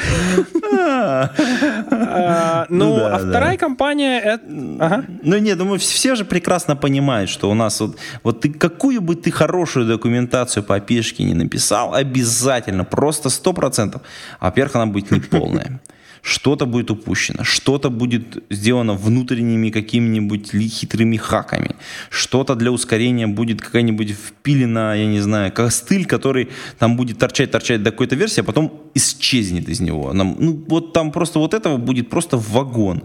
ну, 2.68 2.96
а 3.05 3.18
вторая 3.18 3.57
компания... 3.57 4.40
Ну 4.46 5.38
нет, 5.38 5.59
думаю, 5.59 5.79
все 5.79 6.14
же 6.14 6.24
прекрасно 6.24 6.76
понимают, 6.76 7.31
что 7.31 7.50
у 7.50 7.55
нас 7.55 7.81
вот... 7.81 7.96
Вот 8.22 8.40
ты 8.42 8.52
какую 8.52 9.00
бы 9.00 9.16
ты 9.16 9.31
хорошую 9.31 9.56
хорошую 9.57 9.87
документацию 9.87 10.62
по 10.62 10.75
опишке 10.75 11.25
не 11.25 11.35
написал, 11.35 11.95
обязательно, 11.95 12.85
просто 12.85 13.29
100%. 13.29 14.01
Во-первых, 14.40 14.77
она 14.77 14.87
будет 14.87 15.11
неполная. 15.11 15.81
Что-то 16.23 16.66
будет 16.66 16.90
упущено, 16.90 17.45
что-то 17.45 17.88
будет 17.88 18.45
сделано 18.51 18.95
внутренними 18.95 19.71
какими-нибудь 19.71 20.51
хитрыми 20.51 21.16
хаками, 21.19 21.77
что-то 22.11 22.57
для 22.57 22.71
ускорения 22.71 23.29
будет 23.29 23.61
какая-нибудь 23.61 24.11
впилена, 24.11 24.97
я 24.97 25.07
не 25.07 25.21
знаю, 25.21 25.53
костыль, 25.53 26.05
который 26.05 26.49
там 26.79 26.97
будет 26.97 27.19
торчать-торчать 27.19 27.83
до 27.83 27.90
какой-то 27.90 28.16
версии, 28.16 28.40
а 28.40 28.45
потом 28.45 28.73
исчезнет 28.95 29.69
из 29.69 29.81
него. 29.81 30.12
Нам, 30.12 30.37
ну, 30.40 30.64
вот 30.69 30.92
там 30.92 31.12
просто 31.12 31.38
вот 31.38 31.55
этого 31.55 31.77
будет 31.77 32.11
просто 32.11 32.37
вагон. 32.37 33.03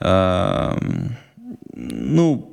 Эм, 0.00 1.16
ну, 1.74 2.51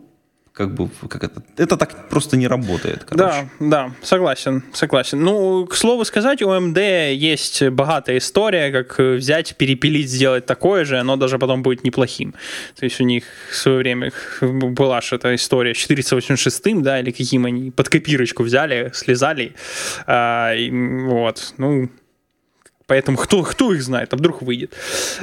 как 0.59 0.73
бы 0.73 0.89
как 1.07 1.23
это, 1.23 1.41
это 1.55 1.77
так 1.77 2.09
просто 2.09 2.35
не 2.35 2.45
работает. 2.45 3.05
Короче. 3.05 3.49
Да, 3.59 3.65
да, 3.65 3.91
согласен, 4.01 4.61
согласен. 4.73 5.21
Ну, 5.21 5.65
к 5.65 5.73
слову 5.73 6.03
сказать, 6.03 6.41
у 6.41 6.59
МД 6.59 6.77
есть 7.13 7.63
богатая 7.69 8.17
история, 8.17 8.69
как 8.69 8.99
взять, 8.99 9.55
перепилить, 9.55 10.09
сделать 10.09 10.45
такое 10.45 10.83
же, 10.83 10.97
оно 10.97 11.15
даже 11.15 11.39
потом 11.39 11.63
будет 11.63 11.85
неплохим. 11.85 12.33
То 12.75 12.83
есть 12.83 12.99
у 12.99 13.05
них 13.05 13.23
в 13.49 13.55
свое 13.55 13.77
время 13.77 14.11
была 14.41 14.99
же 14.99 15.15
эта 15.15 15.33
история 15.33 15.73
с 15.73 15.77
486, 15.77 16.81
да, 16.81 16.99
или 16.99 17.11
каким 17.11 17.45
они 17.45 17.71
под 17.71 17.87
копирочку 17.87 18.43
взяли, 18.43 18.91
слезали, 18.93 19.53
а, 20.07 20.53
и, 20.53 20.69
вот, 21.05 21.53
ну, 21.57 21.89
Поэтому 22.89 23.17
кто, 23.17 23.43
кто 23.43 23.73
их 23.73 23.83
знает, 23.83 24.13
а 24.13 24.17
вдруг 24.17 24.41
выйдет. 24.41 24.73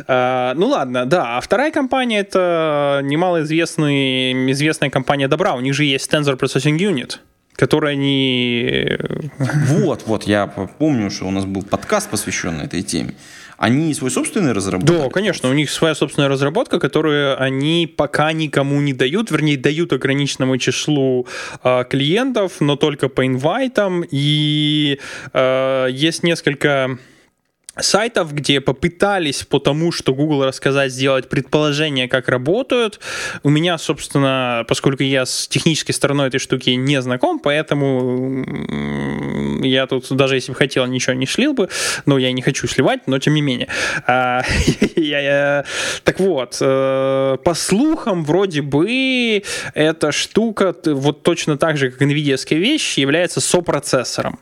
А, 0.07 0.55
ну 0.55 0.69
ладно, 0.69 1.05
да. 1.05 1.37
А 1.37 1.41
вторая 1.41 1.73
компания 1.73 2.21
это 2.21 3.01
немалоизвестная 3.03 4.53
известная 4.53 4.89
компания 4.89 5.27
Добра. 5.27 5.55
У 5.55 5.61
них 5.61 5.75
же 5.75 5.85
есть 5.85 6.11
Tensor 6.13 6.39
Processing 6.39 6.79
Unit 6.79 7.19
которая 7.57 7.93
они... 7.93 8.99
Вот, 9.39 10.03
вот, 10.05 10.25
я 10.25 10.47
помню, 10.47 11.11
что 11.11 11.25
у 11.25 11.31
нас 11.31 11.47
был 11.47 11.63
подкаст, 11.63 12.11
посвященный 12.11 12.67
этой 12.67 12.83
теме. 12.83 13.15
Они 13.57 13.95
свой 13.95 14.11
собственный 14.11 14.53
разработали? 14.53 14.99
Да, 14.99 15.09
конечно, 15.09 15.49
у 15.49 15.55
них 15.55 15.71
своя 15.71 15.95
собственная 15.95 16.29
разработка, 16.29 16.79
которую 16.79 17.41
они 17.41 17.87
пока 17.87 18.33
никому 18.33 18.79
не 18.83 18.93
дают, 18.93 19.31
вернее, 19.31 19.57
дают 19.57 19.95
ограниченному 19.95 20.59
числу 20.59 21.27
э, 21.65 21.85
клиентов, 21.89 22.61
но 22.61 22.77
только 22.77 23.09
по 23.09 23.27
инвайтам, 23.27 24.05
и 24.11 25.01
э, 25.33 25.89
есть 25.91 26.23
несколько 26.23 26.99
сайтов, 27.79 28.33
где 28.33 28.61
попытались 28.61 29.45
по 29.45 29.59
тому, 29.59 29.93
что 29.93 30.15
Google 30.15 30.45
рассказать, 30.45 30.93
сделать 30.93 31.29
предположение, 31.29 32.09
как 32.09 32.29
работают. 32.29 33.01
У 33.43 33.51
меня, 33.51 33.79
собственно, 33.79 34.65
поскольку 34.69 35.03
я 35.03 35.27
с 35.27 35.49
технической 35.49 35.95
стороной 35.95 36.29
этой 36.29 36.39
штуки 36.39 36.71
не 36.71 37.01
знаком, 37.03 37.39
поэтому 37.39 38.45
я 39.63 39.87
тут 39.87 40.07
даже 40.11 40.37
если 40.37 40.53
бы 40.53 40.57
хотел, 40.57 40.87
ничего 40.87 41.15
не 41.15 41.27
шлил 41.27 41.53
бы, 41.53 41.69
но 42.07 42.19
я 42.19 42.33
не 42.33 42.43
хочу 42.43 42.67
сливать, 42.67 43.07
но 43.07 43.19
тем 43.19 43.35
не 43.35 43.43
менее. 43.43 43.69
А, 44.07 44.43
так 46.05 46.21
вот, 46.21 46.59
э, 46.61 47.37
по 47.45 47.55
слухам, 47.55 48.25
вроде 48.25 48.63
бы 48.63 49.43
эта 49.75 50.13
штука, 50.13 50.75
вот 50.85 51.23
точно 51.23 51.59
так 51.59 51.77
же, 51.77 51.91
как 51.91 52.03
NVIDIA 52.03 52.57
вещь, 52.57 52.99
является 52.99 53.41
сопроцессором. 53.41 54.39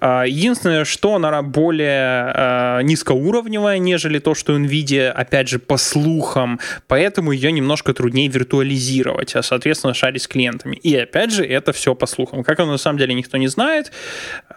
А, 0.00 0.24
единственное, 0.24 0.84
что 0.84 1.14
она 1.14 1.42
более 1.42 2.32
э, 2.34 2.77
низкоуровневая, 2.82 3.78
нежели 3.78 4.18
то, 4.18 4.34
что 4.34 4.56
NVIDIA, 4.56 5.10
опять 5.10 5.48
же, 5.48 5.58
по 5.58 5.76
слухам, 5.76 6.60
поэтому 6.86 7.32
ее 7.32 7.52
немножко 7.52 7.92
труднее 7.94 8.28
виртуализировать, 8.28 9.34
а, 9.36 9.42
соответственно, 9.42 9.94
шарить 9.94 10.22
с 10.22 10.28
клиентами. 10.28 10.76
И, 10.76 10.96
опять 10.96 11.32
же, 11.32 11.44
это 11.44 11.72
все 11.72 11.94
по 11.94 12.06
слухам. 12.06 12.44
Как 12.44 12.60
оно 12.60 12.72
на 12.72 12.78
самом 12.78 12.98
деле 12.98 13.14
никто 13.14 13.36
не 13.36 13.48
знает. 13.48 13.92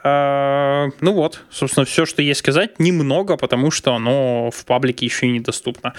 А, 0.04 0.88
ну 1.00 1.14
вот, 1.14 1.42
собственно, 1.50 1.86
все, 1.86 2.06
что 2.06 2.22
есть 2.22 2.40
сказать, 2.40 2.80
немного, 2.80 3.38
потому 3.38 3.72
что 3.72 3.94
оно 3.94 4.50
в 4.52 4.66
паблике 4.66 5.06
еще 5.06 5.28
и 5.28 5.32
недоступно. 5.32 5.94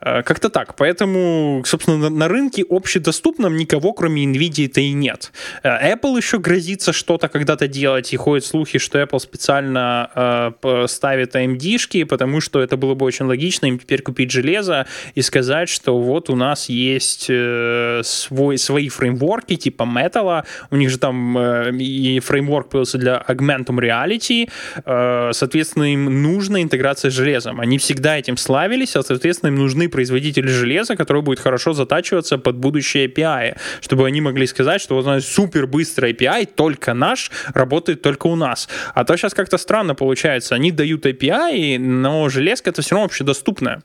А, 0.00 0.22
как-то 0.22 0.48
так. 0.50 0.76
Поэтому, 0.76 1.62
собственно, 1.66 2.10
на 2.10 2.28
рынке 2.28 2.64
общедоступном 2.68 3.56
никого, 3.56 3.92
кроме 3.92 4.24
NVIDIA-то 4.24 4.80
и 4.80 4.92
нет. 4.92 5.32
А, 5.62 5.92
Apple 5.92 6.16
еще 6.16 6.38
грозится 6.38 6.92
что-то 6.92 7.28
когда-то 7.28 7.68
делать, 7.68 8.12
и 8.12 8.16
ходят 8.16 8.44
слухи, 8.44 8.78
что 8.78 9.00
Apple 9.00 9.18
специально 9.20 10.54
ставит 10.86 11.34
AMD 11.34 11.65
sid 11.66 12.06
потому 12.06 12.40
что 12.40 12.60
это 12.60 12.76
было 12.76 12.94
бы 12.94 13.06
очень 13.06 13.26
логично 13.26 13.66
им 13.66 13.78
теперь 13.78 14.02
купить 14.02 14.30
железо 14.30 14.86
и 15.14 15.22
сказать, 15.22 15.68
что 15.68 15.98
вот 15.98 16.30
у 16.30 16.36
нас 16.36 16.68
есть 16.68 17.26
э, 17.28 18.00
свой, 18.04 18.58
свои 18.58 18.88
фреймворки 18.88 19.56
типа 19.56 19.82
Metal, 19.82 20.44
у 20.70 20.76
них 20.76 20.90
же 20.90 20.98
там 20.98 21.38
э, 21.38 21.72
и 21.76 22.20
фреймворк 22.20 22.68
появился 22.70 22.98
для 22.98 23.24
Augmentum 23.28 23.78
Reality, 23.78 24.48
э, 24.84 25.30
соответственно, 25.32 25.92
им 25.92 26.22
нужна 26.22 26.62
интеграция 26.62 27.10
с 27.10 27.14
железом. 27.14 27.60
Они 27.60 27.78
всегда 27.78 28.18
этим 28.18 28.36
славились, 28.36 28.96
а, 28.96 29.02
соответственно, 29.02 29.50
им 29.50 29.56
нужны 29.56 29.88
производители 29.88 30.48
железа, 30.48 30.96
который 30.96 31.22
будет 31.22 31.40
хорошо 31.40 31.72
затачиваться 31.72 32.38
под 32.38 32.56
будущее 32.56 33.06
API, 33.06 33.56
чтобы 33.80 34.06
они 34.06 34.20
могли 34.20 34.46
сказать, 34.46 34.80
что 34.80 35.00
вот 35.00 35.24
супер 35.24 35.66
быстрый 35.66 36.12
API, 36.12 36.46
только 36.46 36.94
наш, 36.94 37.30
работает 37.54 38.02
только 38.02 38.26
у 38.26 38.36
нас. 38.36 38.68
А 38.94 39.04
то 39.04 39.16
сейчас 39.16 39.34
как-то 39.34 39.58
странно 39.58 39.94
получается. 39.94 40.54
Они 40.54 40.72
дают 40.72 41.06
API, 41.06 41.55
но 41.78 42.28
железка 42.28 42.70
это 42.70 42.82
все 42.82 42.94
равно 42.94 43.06
общедоступная. 43.06 43.82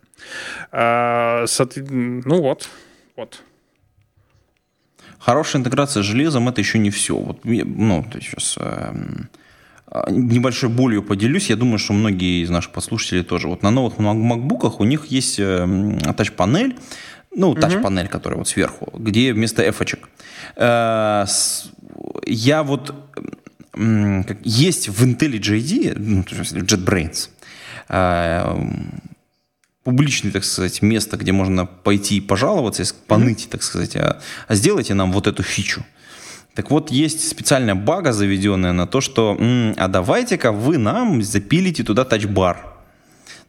А, 0.71 1.45
ну 1.75 2.41
вот, 2.41 2.69
вот. 3.15 3.41
Хорошая 5.19 5.61
интеграция 5.61 6.01
с 6.01 6.05
железом 6.05 6.49
это 6.49 6.61
еще 6.61 6.79
не 6.79 6.89
все. 6.89 7.15
Вот, 7.15 7.41
ну, 7.43 8.05
сейчас 8.13 8.57
э, 8.59 8.93
небольшой 10.09 10.69
болью 10.69 11.03
поделюсь. 11.03 11.49
Я 11.49 11.55
думаю, 11.55 11.77
что 11.77 11.93
многие 11.93 12.43
из 12.43 12.49
наших 12.49 12.71
послушателей 12.71 13.23
тоже. 13.23 13.47
Вот 13.47 13.61
на 13.61 13.69
новых 13.69 13.99
MacBook 13.99 14.77
у 14.79 14.83
них 14.83 15.05
есть 15.07 15.39
э, 15.39 15.67
тач-панель, 16.17 16.75
ну, 17.35 17.53
тач-панель, 17.53 18.07
которая 18.07 18.39
вот 18.39 18.47
сверху, 18.47 18.91
где 18.97 19.33
вместо 19.33 19.67
эфочек. 19.69 20.09
Э, 20.55 21.25
я 22.25 22.63
вот 22.63 22.95
есть 24.43 24.89
в 24.89 25.05
Intel 25.05 25.39
JD, 25.39 25.93
ну, 25.97 26.21
JetBrains, 26.21 27.29
публичное, 29.83 30.31
так 30.31 30.43
сказать, 30.43 30.81
место, 30.81 31.17
где 31.17 31.31
можно 31.31 31.65
пойти 31.65 32.17
и 32.17 32.21
пожаловаться, 32.21 32.83
поныть, 33.07 33.47
так 33.49 33.63
сказать, 33.63 33.95
а, 33.95 34.21
а 34.47 34.55
сделайте 34.55 34.93
нам 34.93 35.11
вот 35.11 35.27
эту 35.27 35.43
фичу. 35.43 35.83
Так 36.53 36.69
вот, 36.69 36.91
есть 36.91 37.27
специальная 37.27 37.75
бага, 37.75 38.11
заведенная 38.11 38.73
на 38.73 38.85
то, 38.85 39.01
что 39.01 39.37
а 39.77 39.87
давайте-ка 39.87 40.51
вы 40.51 40.77
нам 40.77 41.23
запилите 41.23 41.83
туда 41.83 42.03
тачбар 42.03 42.57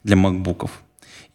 для 0.03 0.15
макбуков. 0.15 0.71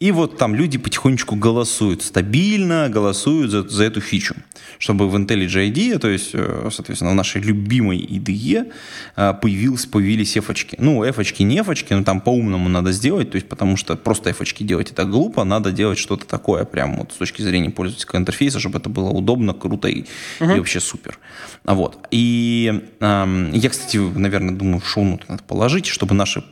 И 0.01 0.13
вот 0.13 0.39
там 0.39 0.55
люди 0.55 0.79
потихонечку 0.79 1.35
голосуют, 1.35 2.03
стабильно 2.03 2.89
голосуют 2.89 3.51
за, 3.51 3.69
за 3.69 3.83
эту 3.83 4.01
фичу, 4.01 4.37
чтобы 4.79 5.09
в 5.09 5.17
IntelliJ 5.17 5.73
IDE, 5.73 5.99
то 5.99 6.09
есть, 6.09 6.31
э, 6.35 6.69
соответственно, 6.73 7.11
в 7.11 7.15
нашей 7.17 7.43
любимой 7.43 7.99
IDE 7.99 8.73
э, 9.17 9.35
появились, 9.43 9.87
появились 9.87 10.39
эфочки. 10.39 10.77
Ну, 10.79 11.09
эфочки 11.09 11.43
не 11.43 11.61
эфочки, 11.61 11.95
но 11.95 12.05
там 12.05 12.21
по-умному 12.21 12.69
надо 12.69 12.93
сделать, 12.93 13.33
то 13.33 13.37
есть, 13.37 13.49
потому 13.49 13.77
что 13.77 13.97
просто 13.97 14.31
эфочки 14.31 14.63
делать 14.63 14.93
это 14.93 15.05
глупо, 15.05 15.43
надо 15.43 15.73
делать 15.73 15.99
что-то 15.99 16.27
такое 16.27 16.65
прям 16.65 16.99
вот 16.99 17.11
с 17.13 17.17
точки 17.17 17.43
зрения 17.43 17.71
пользовательского 17.71 18.21
интерфейса, 18.21 18.61
чтобы 18.61 18.79
это 18.79 18.89
было 18.89 19.11
удобно, 19.11 19.53
круто 19.53 19.89
и, 19.89 20.05
uh-huh. 20.39 20.55
и 20.55 20.59
вообще 20.59 20.79
супер. 20.79 21.19
Вот. 21.65 22.07
И 22.13 22.85
э, 23.01 23.51
я, 23.53 23.69
кстати, 23.69 23.97
наверное, 23.97 24.55
думаю, 24.55 24.79
в 24.79 24.89
шоу 24.89 25.19
надо 25.29 25.43
положить, 25.43 25.87
чтобы 25.87 26.15
наши 26.15 26.45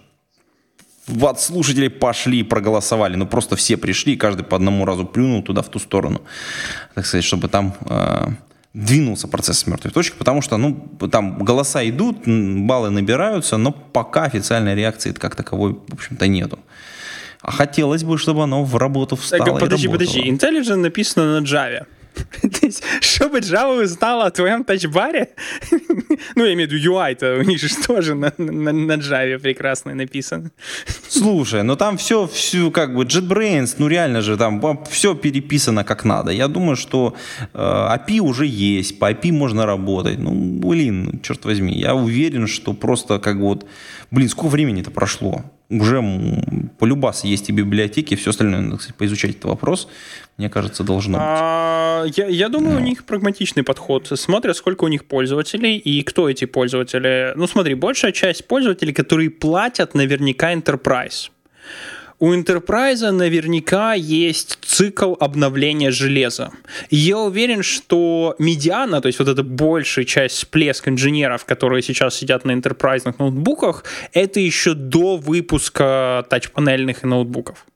от 1.23 1.41
слушателей 1.41 1.91
пошли 1.91 2.41
и 2.41 2.43
проголосовали. 2.43 3.17
Ну, 3.17 3.27
просто 3.27 3.57
все 3.57 3.77
пришли, 3.77 4.17
каждый 4.17 4.45
по 4.45 4.57
одному 4.57 4.85
разу 4.85 5.05
плюнул 5.05 5.43
туда, 5.43 5.63
в 5.63 5.69
ту 5.69 5.79
сторону. 5.79 6.21
Так 6.95 7.07
сказать, 7.07 7.25
чтобы 7.25 7.49
там 7.49 7.75
э, 7.89 8.29
двинулся 8.75 9.29
процесс 9.29 9.67
мертвой 9.67 9.93
точки, 9.93 10.17
потому 10.19 10.43
что, 10.43 10.57
ну, 10.57 10.89
там 11.11 11.39
голоса 11.39 11.89
идут, 11.89 12.27
баллы 12.27 12.91
набираются, 12.91 13.57
но 13.57 13.73
пока 13.73 14.25
официальной 14.25 14.75
реакции 14.75 15.13
как 15.13 15.35
таковой, 15.35 15.79
в 15.89 15.95
общем-то, 15.95 16.27
нету. 16.27 16.59
А 17.41 17.53
хотелось 17.53 18.03
бы, 18.03 18.19
чтобы 18.19 18.43
оно 18.43 18.65
в 18.65 18.77
работу 18.77 19.15
встало 19.15 19.45
Так, 19.45 19.61
подожди, 19.61 19.87
и 19.87 19.89
работало. 19.89 20.13
подожди. 20.13 20.31
IntelliJ 20.31 20.77
написано 20.77 21.41
на 21.41 21.45
Java. 21.45 21.87
Чтобы 23.01 23.39
Java 23.39 23.83
узнала 23.83 24.27
о 24.27 24.31
твоем 24.31 24.65
тачбаре, 24.65 25.29
ну, 26.35 26.45
я 26.45 26.55
имею 26.55 26.69
в 26.69 26.73
виду 26.73 26.93
UI-то, 26.93 27.39
у 27.39 27.43
них 27.43 27.61
же 27.61 27.69
тоже 27.87 28.15
на, 28.15 28.33
на, 28.39 28.73
на 28.73 28.93
Java 28.93 29.39
прекрасно 29.39 29.95
написано. 29.95 30.51
Слушай, 31.09 31.63
ну 31.63 31.77
там 31.77 31.97
все, 31.97 32.27
все 32.27 32.71
как 32.71 32.95
бы 32.95 33.05
JetBrains, 33.05 33.77
ну 33.79 33.89
реально 33.89 34.21
же 34.21 34.37
там 34.37 34.85
все 34.91 35.15
переписано 35.15 35.85
как 35.85 36.05
надо. 36.05 36.31
Я 36.31 36.49
думаю, 36.49 36.77
что 36.77 37.15
э, 37.53 37.59
API 37.59 38.19
уже 38.21 38.47
есть, 38.47 38.99
по 38.99 39.11
API 39.11 39.33
можно 39.33 39.67
работать. 39.67 40.19
Ну, 40.19 40.33
блин, 40.33 41.21
черт 41.23 41.45
возьми, 41.45 41.79
я 41.79 41.95
уверен, 41.95 42.47
что 42.47 42.73
просто 42.73 43.19
как 43.19 43.37
вот, 43.37 43.67
блин, 44.11 44.29
сколько 44.29 44.53
времени-то 44.53 44.91
прошло? 44.91 45.45
уже 45.69 46.01
полюбас 46.79 47.25
есть 47.25 47.49
и 47.49 47.53
библиотеки, 47.53 48.15
и 48.15 48.17
все 48.17 48.31
остальное, 48.31 48.61
надо, 48.61 48.79
кстати, 48.79 48.97
поизучать 48.97 49.33
этот 49.33 49.47
вопрос, 49.47 49.89
мне 50.37 50.51
кажется, 50.51 50.85
должно 50.85 51.19
быть. 51.19 51.27
А, 51.29 52.05
я, 52.17 52.27
я 52.27 52.49
думаю, 52.49 52.75
Но. 52.75 52.81
у 52.81 52.83
них 52.83 53.05
прагматичный 53.05 53.63
подход. 53.63 54.07
Смотрят, 54.15 54.57
сколько 54.57 54.85
у 54.85 54.89
них 54.89 55.07
пользователей 55.07 55.79
и 55.79 56.03
кто 56.03 56.29
эти 56.29 56.45
пользователи. 56.45 57.33
Ну, 57.37 57.47
смотри, 57.47 57.75
большая 57.75 58.13
часть 58.13 58.47
пользователей, 58.47 58.93
которые 58.93 59.31
платят 59.31 59.95
наверняка 59.95 60.53
Enterprise 60.53 61.31
у 62.19 62.33
Enterprise 62.33 63.11
наверняка 63.11 63.95
есть 63.95 64.59
цикл 64.63 65.15
обновления 65.21 65.91
железа. 65.91 66.51
И 66.89 66.97
я 66.97 67.19
уверен, 67.19 67.63
что 67.63 68.35
медиана, 68.39 69.01
то 69.01 69.09
есть 69.09 69.19
вот 69.19 69.29
эта 69.29 69.43
большая 69.43 70.05
часть 70.05 70.37
всплеск 70.37 70.89
инженеров, 70.89 71.45
которые 71.45 71.83
сейчас 71.83 72.15
сидят 72.15 72.45
на 72.45 72.53
enterprise 72.53 73.15
ноутбуках, 73.19 73.85
это 74.13 74.41
еще 74.41 74.75
до 74.75 75.17
выпуска 75.17 76.25
тач-панельных 76.31 77.03
ноутбуков. 77.03 77.67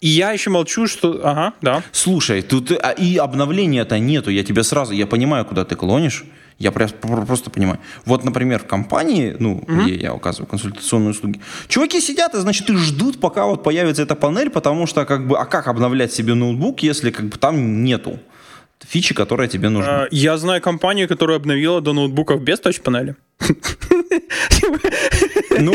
И 0.00 0.08
я 0.08 0.32
еще 0.32 0.50
молчу, 0.50 0.86
что... 0.86 1.20
Ага, 1.22 1.54
да. 1.62 1.82
Слушай, 1.92 2.42
тут 2.42 2.70
а, 2.72 2.90
и 2.90 3.16
обновления-то 3.16 3.98
нету. 3.98 4.30
Я 4.30 4.44
тебя 4.44 4.62
сразу... 4.62 4.92
Я 4.92 5.06
понимаю, 5.06 5.44
куда 5.44 5.64
ты 5.64 5.76
клонишь. 5.76 6.24
Я 6.58 6.70
просто 6.70 7.50
понимаю. 7.50 7.80
Вот, 8.04 8.24
например, 8.24 8.60
в 8.60 8.66
компании, 8.66 9.34
ну, 9.38 9.56
угу. 9.56 9.82
где 9.82 9.96
я 9.96 10.14
указываю 10.14 10.46
консультационные 10.46 11.10
услуги, 11.10 11.40
чуваки 11.66 12.00
сидят 12.00 12.34
и, 12.34 12.38
значит, 12.38 12.70
и 12.70 12.76
ждут, 12.76 13.20
пока 13.20 13.46
вот 13.46 13.64
появится 13.64 14.02
эта 14.02 14.14
панель, 14.14 14.50
потому 14.50 14.86
что, 14.86 15.04
как 15.04 15.26
бы, 15.26 15.36
а 15.36 15.46
как 15.46 15.66
обновлять 15.66 16.12
себе 16.12 16.34
ноутбук, 16.34 16.80
если, 16.80 17.10
как 17.10 17.26
бы, 17.26 17.38
там 17.38 17.82
нету 17.82 18.20
фичи, 18.86 19.14
которая 19.14 19.48
тебе 19.48 19.68
нужна? 19.68 20.06
Я 20.10 20.36
знаю 20.38 20.60
компанию, 20.60 21.08
которая 21.08 21.38
обновила 21.38 21.80
до 21.80 21.92
ноутбуков 21.92 22.42
без 22.42 22.60
тач-панели. 22.60 23.16
Ну, 25.60 25.72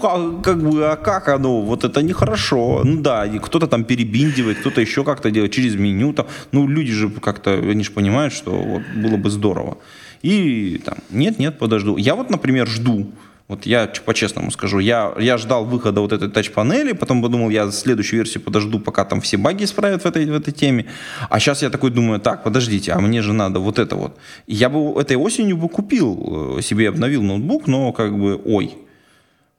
как 0.42 0.62
бы, 0.62 0.84
а 0.86 0.96
как 0.96 1.28
оно? 1.28 1.62
Вот 1.62 1.84
это 1.84 2.02
нехорошо. 2.02 2.82
Ну 2.84 3.00
да, 3.00 3.26
кто-то 3.28 3.66
там 3.66 3.84
перебиндивает, 3.84 4.58
кто-то 4.58 4.80
еще 4.80 5.04
как-то 5.04 5.30
делает 5.30 5.52
через 5.52 5.76
меню. 5.76 6.12
Там. 6.12 6.26
Ну, 6.52 6.68
люди 6.68 6.92
же 6.92 7.10
как-то, 7.10 7.52
они 7.52 7.84
же 7.84 7.90
понимают, 7.90 8.32
что 8.32 8.50
вот 8.50 8.82
было 8.94 9.16
бы 9.16 9.30
здорово. 9.30 9.78
И 10.22 10.80
там, 10.84 10.98
нет, 11.10 11.38
нет, 11.38 11.58
подожду. 11.58 11.96
Я 11.96 12.14
вот, 12.14 12.30
например, 12.30 12.66
жду 12.68 13.10
вот 13.50 13.66
я 13.66 13.90
по-честному 14.06 14.52
скажу, 14.52 14.78
я, 14.78 15.12
я 15.18 15.36
ждал 15.36 15.64
выхода 15.64 16.00
вот 16.00 16.12
этой 16.12 16.30
тач-панели, 16.30 16.92
потом 16.92 17.20
подумал, 17.20 17.50
я 17.50 17.68
следующую 17.72 18.20
версию 18.20 18.44
подожду, 18.44 18.78
пока 18.78 19.04
там 19.04 19.20
все 19.20 19.38
баги 19.38 19.64
исправят 19.64 20.02
в 20.02 20.06
этой, 20.06 20.24
в 20.24 20.34
этой 20.34 20.52
теме. 20.52 20.86
А 21.28 21.40
сейчас 21.40 21.62
я 21.62 21.68
такой 21.70 21.90
думаю, 21.90 22.20
так, 22.20 22.44
подождите, 22.44 22.92
а 22.92 23.00
мне 23.00 23.22
же 23.22 23.32
надо 23.32 23.58
вот 23.58 23.80
это 23.80 23.96
вот. 23.96 24.16
я 24.46 24.68
бы 24.68 25.00
этой 25.00 25.16
осенью 25.16 25.56
бы 25.56 25.68
купил, 25.68 26.58
э, 26.58 26.62
себе 26.62 26.88
обновил 26.88 27.22
ноутбук, 27.22 27.66
но 27.66 27.92
как 27.92 28.16
бы, 28.16 28.40
ой, 28.44 28.76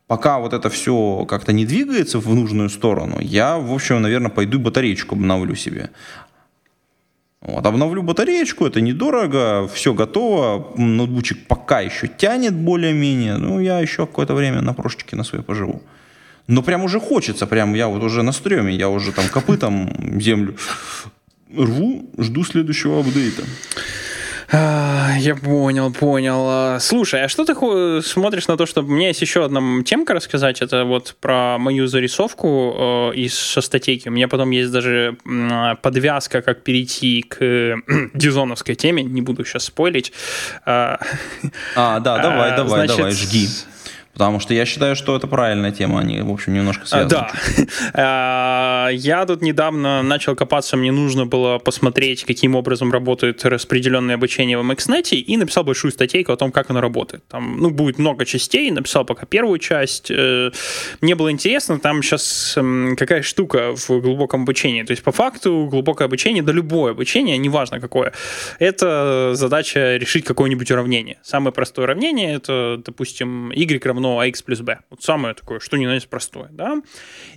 пока 0.08 0.40
вот 0.40 0.54
это 0.54 0.70
все 0.70 1.26
как-то 1.26 1.52
не 1.52 1.66
двигается 1.66 2.20
в 2.20 2.34
нужную 2.34 2.70
сторону, 2.70 3.18
я, 3.20 3.58
в 3.58 3.74
общем, 3.74 4.02
наверное, 4.02 4.32
пойду 4.32 4.58
батареечку 4.58 5.16
обновлю 5.16 5.56
себе. 5.56 5.90
Вот, 7.42 7.66
обновлю 7.66 8.04
батареечку, 8.04 8.68
это 8.68 8.82
недорого, 8.82 9.68
все 9.74 9.96
готово, 9.96 10.74
ноутбучик 10.78 11.48
пока 11.48 11.82
еще 11.82 12.08
тянет 12.08 12.54
более-менее, 12.54 13.38
ну, 13.38 13.60
я 13.60 13.80
еще 13.80 14.06
какое-то 14.06 14.36
время 14.36 14.62
на 14.62 14.74
прошечке 14.74 15.16
на 15.16 15.24
своей 15.24 15.44
поживу. 15.44 15.82
Но 16.48 16.62
прям 16.62 16.84
уже 16.84 17.00
хочется, 17.00 17.48
прям 17.48 17.74
я 17.74 17.88
вот 17.88 18.04
уже 18.04 18.22
на 18.22 18.32
стреме, 18.32 18.76
я 18.76 18.90
уже 18.90 19.12
там 19.12 19.28
копытом 19.28 20.22
землю 20.22 20.56
рву, 21.58 22.10
жду 22.18 22.44
следующего 22.44 23.00
апдейта. 23.00 23.44
Я 24.52 25.36
понял, 25.36 25.92
понял. 25.94 26.80
Слушай, 26.80 27.24
а 27.24 27.30
что 27.30 27.46
ты 27.46 27.54
смотришь 28.02 28.48
на 28.48 28.58
то, 28.58 28.66
что 28.66 28.82
у 28.82 28.88
меня 28.88 29.08
есть 29.08 29.22
еще 29.22 29.46
одна 29.46 29.62
темка 29.84 30.14
рассказать? 30.14 30.62
Это 30.62 30.84
вот 30.84 31.16
про 31.22 31.58
мою 31.58 31.88
зарисовку 31.88 33.12
э, 33.14 33.16
из 33.16 33.38
шестотеки. 33.38 34.10
У 34.10 34.12
меня 34.12 34.28
потом 34.28 34.50
есть 34.52 34.72
даже 34.72 35.16
подвязка, 35.82 36.42
как 36.42 36.64
перейти 36.64 37.22
к 37.22 37.78
дизоновской 38.14 38.76
теме. 38.76 39.04
Не 39.04 39.22
буду 39.22 39.46
сейчас 39.46 39.66
спойлить. 39.66 40.12
А, 40.66 41.00
а 41.76 42.00
да, 42.00 42.18
давай, 42.18 42.56
давай, 42.56 42.88
Значит, 42.88 42.98
давай, 42.98 43.12
жги. 43.14 43.48
Потому 44.14 44.40
что 44.40 44.54
я 44.54 44.66
считаю, 44.66 44.96
что 44.96 45.16
это 45.16 45.28
правильная 45.28 45.72
тема, 45.72 46.00
они, 46.00 46.22
в 46.22 46.32
общем, 46.32 46.54
немножко 46.54 46.86
связаны. 46.86 47.10
Да. 47.10 47.32
А, 47.94 48.90
я 48.92 49.26
тут 49.26 49.42
недавно 49.42 50.02
начал 50.02 50.36
копаться, 50.36 50.78
мне 50.78 50.92
нужно 50.92 51.26
было 51.26 51.58
посмотреть, 51.58 52.24
каким 52.24 52.56
образом 52.56 52.92
работает 52.92 53.44
распределенное 53.46 54.16
обучение 54.16 54.58
в 54.58 54.70
MXNet, 54.70 55.16
и 55.16 55.38
написал 55.38 55.64
большую 55.64 55.92
статейку 55.92 56.32
о 56.32 56.38
том, 56.38 56.52
как 56.52 56.70
оно 56.70 56.82
работает. 56.82 57.24
Там, 57.28 57.58
ну, 57.58 57.70
будет 57.70 58.00
много 58.00 58.26
частей, 58.26 58.72
написал 58.72 59.06
пока 59.06 59.26
первую 59.26 59.60
часть. 59.60 60.12
Э, 60.12 60.52
мне 61.02 61.16
было 61.16 61.32
интересно, 61.32 61.80
там 61.80 62.02
сейчас 62.02 62.54
эм, 62.58 62.96
какая 62.96 63.22
штука 63.22 63.76
в 63.76 63.90
глубоком 63.90 64.44
обучении. 64.44 64.84
То 64.84 64.92
есть, 64.92 65.04
по 65.04 65.12
факту, 65.12 65.68
глубокое 65.70 66.08
обучение, 66.08 66.44
да 66.44 66.52
любое 66.52 66.92
обучение, 66.92 67.38
неважно 67.38 67.80
какое, 67.80 68.14
это 68.60 69.32
задача 69.34 69.98
решить 69.98 70.26
какое-нибудь 70.26 70.72
уравнение. 70.72 71.18
Самое 71.24 71.54
простое 71.54 71.86
уравнение— 71.86 72.36
это, 72.36 72.82
допустим, 72.84 73.52
y 73.52 73.86
равно 73.86 74.01
равно 74.02 74.24
ax 74.24 74.44
плюс 74.44 74.62
b. 74.62 74.80
Вот 74.90 75.04
самое 75.04 75.34
такое, 75.34 75.60
что 75.60 75.78
не 75.78 75.86
есть 75.86 76.10
простое. 76.10 76.50
Да? 76.52 76.82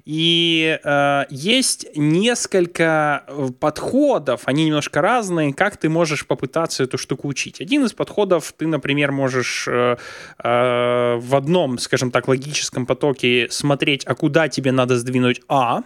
И 0.04 0.78
э, 0.82 1.24
есть 1.30 1.86
несколько 1.96 3.24
э, 3.26 3.48
подходов, 3.58 4.42
они 4.46 4.66
немножко 4.66 5.00
разные, 5.00 5.52
как 5.52 5.76
ты 5.76 5.88
можешь 5.88 6.26
попытаться 6.26 6.84
эту 6.84 6.98
штуку 6.98 7.28
учить. 7.28 7.60
Один 7.60 7.84
из 7.84 7.92
подходов, 7.92 8.52
ты, 8.56 8.66
например, 8.66 9.12
можешь 9.12 9.66
э, 9.68 9.96
э, 10.42 11.16
в 11.16 11.36
одном, 11.36 11.78
скажем 11.78 12.10
так, 12.10 12.28
логическом 12.28 12.86
потоке 12.86 13.48
смотреть, 13.50 14.04
а 14.06 14.14
куда 14.14 14.48
тебе 14.48 14.72
надо 14.72 14.96
сдвинуть 14.96 15.40
а, 15.48 15.82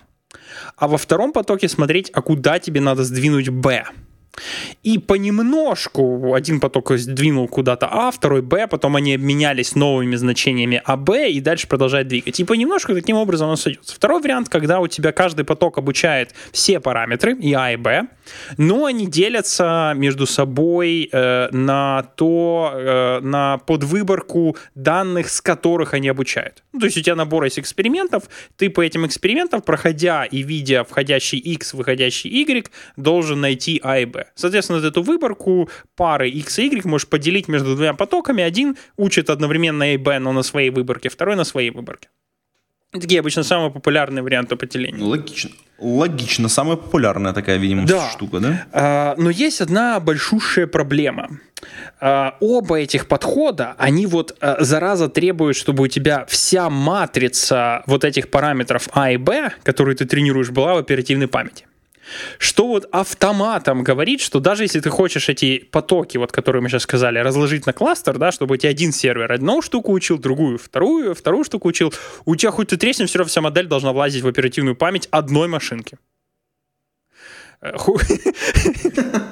а 0.77 0.89
во 0.89 0.99
втором 0.99 1.33
потоке 1.33 1.69
смотреть, 1.69 2.11
а 2.13 2.23
куда 2.23 2.59
тебе 2.59 2.81
надо 2.81 3.03
сдвинуть 3.05 3.49
b. 3.49 3.85
И 4.83 4.99
понемножку 4.99 6.35
один 6.35 6.61
поток 6.61 6.93
сдвинул 6.97 7.49
куда-то 7.49 7.89
А, 7.91 8.11
второй 8.11 8.43
Б, 8.43 8.67
потом 8.67 8.97
они 8.97 9.15
обменялись 9.15 9.75
новыми 9.75 10.17
значениями 10.17 10.81
А, 10.85 10.97
Б 10.97 11.31
и 11.31 11.41
дальше 11.41 11.69
продолжает 11.69 12.09
двигать. 12.09 12.41
И 12.41 12.45
понемножку 12.45 12.95
таким 12.95 13.17
образом 13.17 13.51
он 13.51 13.57
сойдется. 13.57 13.95
Второй 13.95 14.21
вариант, 14.23 14.49
когда 14.49 14.81
у 14.81 14.87
тебя 14.87 15.13
каждый 15.13 15.45
поток 15.45 15.79
обучает 15.79 16.35
все 16.53 16.81
параметры, 16.81 17.35
и 17.35 17.53
А, 17.53 17.73
и 17.73 17.77
Б, 17.77 18.09
но 18.57 18.87
они 18.87 19.07
делятся 19.07 19.93
между 19.97 20.27
собой 20.27 21.09
э, 21.13 21.49
на 21.53 22.03
то, 22.17 22.73
э, 22.75 23.21
на 23.21 23.59
подвыборку 23.59 24.57
данных, 24.75 25.29
с 25.29 25.41
которых 25.41 25.95
они 25.95 26.09
обучают. 26.09 26.63
Ну, 26.73 26.81
то 26.81 26.87
есть 26.87 26.99
у 26.99 27.03
тебя 27.03 27.17
набор 27.17 27.45
из 27.45 27.59
экспериментов, 27.59 28.25
ты 28.57 28.71
по 28.71 28.83
этим 28.83 29.07
экспериментам, 29.07 29.63
проходя 29.63 30.25
и 30.25 30.43
видя 30.43 30.85
входящий 30.85 31.39
X, 31.39 31.75
выходящий 31.75 32.31
Y, 32.31 32.71
должен 32.97 33.41
найти 33.41 33.81
А 33.83 33.99
и 33.99 34.05
Б. 34.05 34.27
Соответственно, 34.35 34.85
эту 34.85 35.03
выборку 35.03 35.69
пары 35.97 36.29
X 36.29 36.59
и 36.59 36.67
Y 36.67 36.87
можешь 36.87 37.09
поделить 37.09 37.49
между 37.49 37.75
двумя 37.75 37.95
потоками. 37.95 38.43
Один 38.43 38.77
учит 38.97 39.31
одновременно 39.31 39.85
A 39.85 39.95
и 39.95 39.97
B, 39.97 40.19
но 40.19 40.33
на 40.33 40.43
своей 40.43 40.71
выборке, 40.71 41.09
второй 41.09 41.37
на 41.37 41.45
своей 41.45 41.71
выборке. 41.71 42.09
Такие 42.93 43.21
обычно 43.21 43.43
самые 43.43 43.71
популярные 43.71 44.23
варианты 44.23 44.57
поделения. 44.57 45.05
Логично. 45.05 45.51
Логично, 45.79 46.49
самая 46.49 46.77
популярная 46.77 47.35
такая, 47.35 47.59
видимо, 47.59 47.87
да. 47.87 48.09
штука, 48.11 48.41
да? 48.41 48.67
А, 48.73 49.15
но 49.19 49.29
есть 49.29 49.61
одна 49.61 50.01
большущая 50.01 50.67
проблема. 50.67 51.39
А, 52.01 52.37
оба 52.41 52.81
этих 52.81 53.07
подхода, 53.07 53.75
они 53.79 54.07
вот, 54.07 54.37
а, 54.41 54.65
зараза, 54.65 55.09
требуют, 55.09 55.57
чтобы 55.57 55.85
у 55.85 55.87
тебя 55.87 56.25
вся 56.27 56.71
матрица 56.71 57.83
вот 57.87 58.05
этих 58.05 58.31
параметров 58.31 58.89
А 58.93 59.11
и 59.11 59.19
Б, 59.19 59.53
которые 59.63 59.95
ты 59.95 60.07
тренируешь, 60.07 60.51
была 60.51 60.75
в 60.75 60.79
оперативной 60.79 61.29
памяти 61.29 61.68
что 62.39 62.67
вот 62.67 62.89
автоматом 62.93 63.83
говорит, 63.83 64.21
что 64.21 64.41
даже 64.41 64.65
если 64.65 64.81
ты 64.81 64.91
хочешь 64.91 65.29
эти 65.29 65.59
потоки, 65.59 66.19
вот 66.19 66.33
которые 66.33 66.63
мы 66.63 66.69
сейчас 66.69 66.83
сказали, 66.83 67.19
разложить 67.19 67.67
на 67.67 67.73
кластер, 67.73 68.19
да, 68.19 68.33
чтобы 68.33 68.55
у 68.55 68.57
тебя 68.57 68.71
один 68.71 68.93
сервер 68.93 69.33
одну 69.33 69.63
штуку 69.63 69.93
учил, 69.93 70.19
другую, 70.19 70.59
вторую, 70.59 71.15
вторую 71.15 71.45
штуку 71.45 71.69
учил, 71.69 71.93
у 72.25 72.37
тебя 72.37 72.51
хоть 72.51 72.69
ты 72.69 72.77
треснешь, 72.77 73.09
все 73.09 73.19
равно 73.19 73.29
вся 73.29 73.41
модель 73.41 73.67
должна 73.67 73.93
влазить 73.93 74.23
в 74.23 74.29
оперативную 74.29 74.77
память 74.77 75.09
одной 75.11 75.49
машинки. 75.49 75.99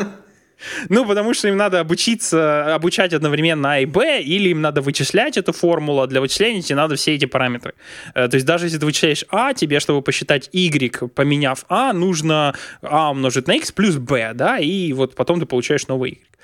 Ну, 0.88 1.06
потому 1.06 1.34
что 1.34 1.48
им 1.48 1.56
надо 1.56 1.80
обучиться, 1.80 2.74
обучать 2.74 3.12
одновременно 3.12 3.72
А 3.72 3.78
и 3.80 3.86
Б, 3.86 4.20
или 4.20 4.50
им 4.50 4.60
надо 4.60 4.80
вычислять 4.80 5.36
эту 5.36 5.52
формулу, 5.52 6.02
а 6.02 6.06
для 6.06 6.20
вычисления 6.20 6.62
тебе 6.62 6.76
надо 6.76 6.96
все 6.96 7.14
эти 7.14 7.24
параметры. 7.24 7.74
Э, 8.14 8.28
то 8.28 8.36
есть 8.36 8.46
даже 8.46 8.66
если 8.66 8.78
ты 8.78 8.86
вычисляешь 8.86 9.24
А, 9.30 9.54
тебе, 9.54 9.80
чтобы 9.80 10.02
посчитать 10.02 10.48
Y, 10.52 11.08
поменяв 11.14 11.64
А, 11.68 11.92
нужно 11.92 12.54
А 12.82 13.10
умножить 13.10 13.48
на 13.48 13.56
X 13.56 13.72
плюс 13.72 13.96
Б, 13.96 14.32
да, 14.34 14.58
и 14.58 14.92
вот 14.92 15.14
потом 15.14 15.40
ты 15.40 15.46
получаешь 15.46 15.86
новый 15.88 16.10
Y. 16.10 16.35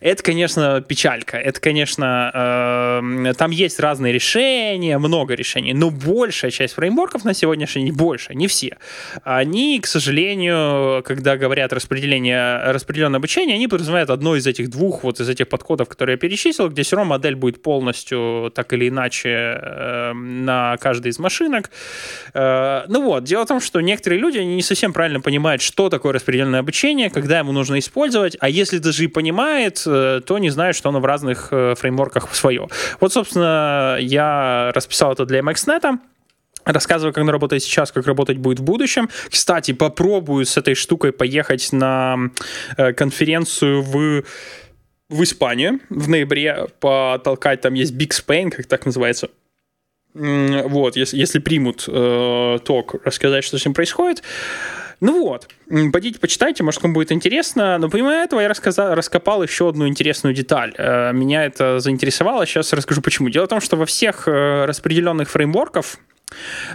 Это, 0.00 0.22
конечно, 0.22 0.80
печалька. 0.80 1.36
Это, 1.36 1.60
конечно, 1.60 2.30
э, 2.34 3.32
там 3.36 3.50
есть 3.50 3.80
разные 3.80 4.12
решения, 4.12 4.98
много 4.98 5.34
решений, 5.34 5.74
но 5.74 5.90
большая 5.90 6.50
часть 6.50 6.74
фреймворков 6.74 7.24
на 7.24 7.34
сегодняшний 7.34 7.84
день, 7.84 7.94
больше, 7.94 8.34
не 8.34 8.46
все, 8.46 8.78
они, 9.22 9.80
к 9.80 9.86
сожалению, 9.86 11.02
когда 11.02 11.36
говорят 11.36 11.72
распределение, 11.72 12.72
распределенное 12.72 13.18
обучение, 13.18 13.54
они 13.56 13.68
подразумевают 13.68 14.10
одно 14.10 14.36
из 14.36 14.46
этих 14.46 14.70
двух, 14.70 15.04
вот 15.04 15.20
из 15.20 15.28
этих 15.28 15.48
подходов, 15.48 15.88
которые 15.88 16.14
я 16.14 16.18
перечислил, 16.18 16.68
где 16.68 16.82
все 16.82 16.96
равно 16.96 17.10
модель 17.10 17.34
будет 17.34 17.62
полностью 17.62 18.52
так 18.54 18.72
или 18.72 18.88
иначе 18.88 19.28
э, 19.28 20.12
на 20.12 20.76
каждой 20.78 21.08
из 21.08 21.18
машинок. 21.18 21.70
Э, 22.32 22.82
ну 22.88 23.02
вот, 23.02 23.24
дело 23.24 23.44
в 23.44 23.48
том, 23.48 23.60
что 23.60 23.80
некоторые 23.80 24.20
люди 24.20 24.38
не 24.38 24.62
совсем 24.62 24.92
правильно 24.92 25.20
понимают, 25.20 25.62
что 25.62 25.88
такое 25.88 26.12
распределенное 26.12 26.60
обучение, 26.60 27.10
когда 27.10 27.38
ему 27.38 27.52
нужно 27.52 27.78
использовать, 27.78 28.36
а 28.40 28.48
если 28.48 28.78
даже 28.78 29.04
и 29.04 29.06
понимает, 29.34 29.82
э, 29.86 30.20
то 30.24 30.38
не 30.38 30.50
знает, 30.50 30.76
что 30.76 30.88
оно 30.88 31.00
в 31.00 31.04
разных 31.04 31.48
э, 31.50 31.74
фреймворках 31.76 32.34
свое. 32.34 32.68
Вот, 33.00 33.12
собственно, 33.12 33.98
я 34.00 34.70
расписал 34.74 35.12
это 35.12 35.26
для 35.26 35.40
MXNet, 35.40 35.98
Рассказываю, 36.66 37.12
как 37.12 37.20
оно 37.20 37.30
работает 37.30 37.62
сейчас, 37.62 37.92
как 37.92 38.06
работать 38.06 38.38
будет 38.38 38.58
в 38.58 38.62
будущем. 38.62 39.10
Кстати, 39.28 39.74
попробую 39.74 40.46
с 40.46 40.56
этой 40.56 40.74
штукой 40.74 41.12
поехать 41.12 41.72
на 41.72 42.30
э, 42.78 42.94
конференцию 42.94 43.82
в 43.82 44.24
в 45.10 45.22
Испанию 45.22 45.80
в 45.90 46.08
ноябре 46.08 46.66
потолкать, 46.80 47.60
там 47.60 47.74
есть 47.74 47.92
Big 47.92 48.10
Spain, 48.10 48.50
как 48.50 48.64
так 48.64 48.86
называется. 48.86 49.28
Вот, 50.14 50.96
если, 50.96 51.18
если 51.18 51.40
примут 51.40 51.84
э, 51.86 52.58
ток, 52.64 52.94
рассказать, 53.04 53.44
что 53.44 53.58
с 53.58 53.64
ним 53.66 53.74
происходит. 53.74 54.22
Ну 55.00 55.22
вот, 55.22 55.48
пойдите 55.92 56.18
почитайте, 56.18 56.62
может, 56.62 56.82
вам 56.82 56.92
будет 56.92 57.12
интересно. 57.12 57.78
Но 57.78 57.88
помимо 57.88 58.12
этого 58.12 58.40
я 58.40 58.48
рассказал, 58.48 58.94
раскопал 58.94 59.42
еще 59.42 59.68
одну 59.68 59.88
интересную 59.88 60.34
деталь. 60.34 60.74
Э, 60.76 61.12
меня 61.12 61.44
это 61.44 61.80
заинтересовало, 61.80 62.46
сейчас 62.46 62.72
расскажу 62.72 63.02
почему. 63.02 63.28
Дело 63.28 63.46
в 63.46 63.48
том, 63.48 63.60
что 63.60 63.76
во 63.76 63.86
всех 63.86 64.28
э, 64.28 64.64
распределенных 64.66 65.30
фреймворках 65.30 65.84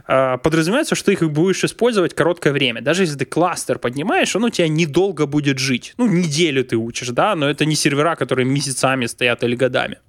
э, 0.08 0.38
подразумевается, 0.38 0.96
что 0.96 1.12
их 1.12 1.22
будешь 1.32 1.64
использовать 1.64 2.14
короткое 2.14 2.54
время. 2.54 2.82
Даже 2.82 3.04
если 3.04 3.18
ты 3.18 3.26
кластер 3.26 3.80
поднимаешь, 3.80 4.36
он 4.36 4.44
у 4.44 4.50
тебя 4.50 4.68
недолго 4.68 5.26
будет 5.26 5.60
жить. 5.60 5.94
Ну, 5.98 6.08
неделю 6.08 6.64
ты 6.64 6.76
учишь, 6.76 7.10
да, 7.10 7.36
но 7.36 7.50
это 7.50 7.66
не 7.66 7.76
сервера, 7.76 8.16
которые 8.16 8.46
месяцами 8.46 9.06
стоят 9.06 9.44
или 9.44 9.56
годами. 9.56 10.00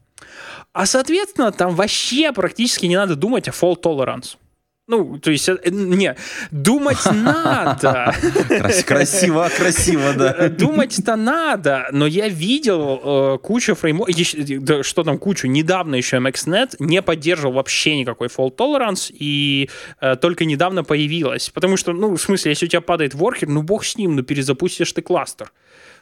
А, 0.73 0.87
соответственно, 0.87 1.51
там 1.51 1.75
вообще 1.75 2.33
практически 2.33 2.87
не 2.87 2.97
надо 2.97 3.17
думать 3.17 3.49
о 3.49 3.51
fault 3.51 3.83
tolerance. 3.83 4.37
Ну, 4.91 5.19
то 5.19 5.31
есть, 5.31 5.49
э, 5.49 5.57
не, 5.71 6.17
думать 6.51 6.99
надо. 7.13 8.13
Красиво, 8.85 9.49
красиво, 9.57 10.15
да. 10.15 10.49
Думать-то 10.49 11.15
надо, 11.15 11.87
но 11.93 12.09
я 12.09 12.29
видел 12.29 13.01
э, 13.03 13.39
кучу 13.39 13.77
фреймворков, 13.77 14.35
да, 14.65 14.83
что 14.83 15.05
там 15.05 15.19
кучу, 15.19 15.47
недавно 15.47 15.95
еще 15.95 16.17
MXNet 16.17 16.75
не 16.81 17.03
поддерживал 17.03 17.53
вообще 17.55 17.97
никакой 17.99 18.27
fault 18.27 18.57
tolerance, 18.57 19.13
и 19.13 19.71
э, 20.01 20.17
только 20.17 20.45
недавно 20.45 20.83
появилась. 20.83 21.51
Потому 21.51 21.77
что, 21.77 21.93
ну, 21.93 22.17
в 22.17 22.21
смысле, 22.21 22.51
если 22.51 22.67
у 22.67 22.69
тебя 22.69 22.81
падает 22.81 23.15
воркер, 23.15 23.49
ну, 23.49 23.63
бог 23.63 23.85
с 23.85 23.97
ним, 23.97 24.17
ну, 24.17 24.25
перезапустишь 24.25 24.93
ты 24.93 25.03
кластер. 25.03 25.53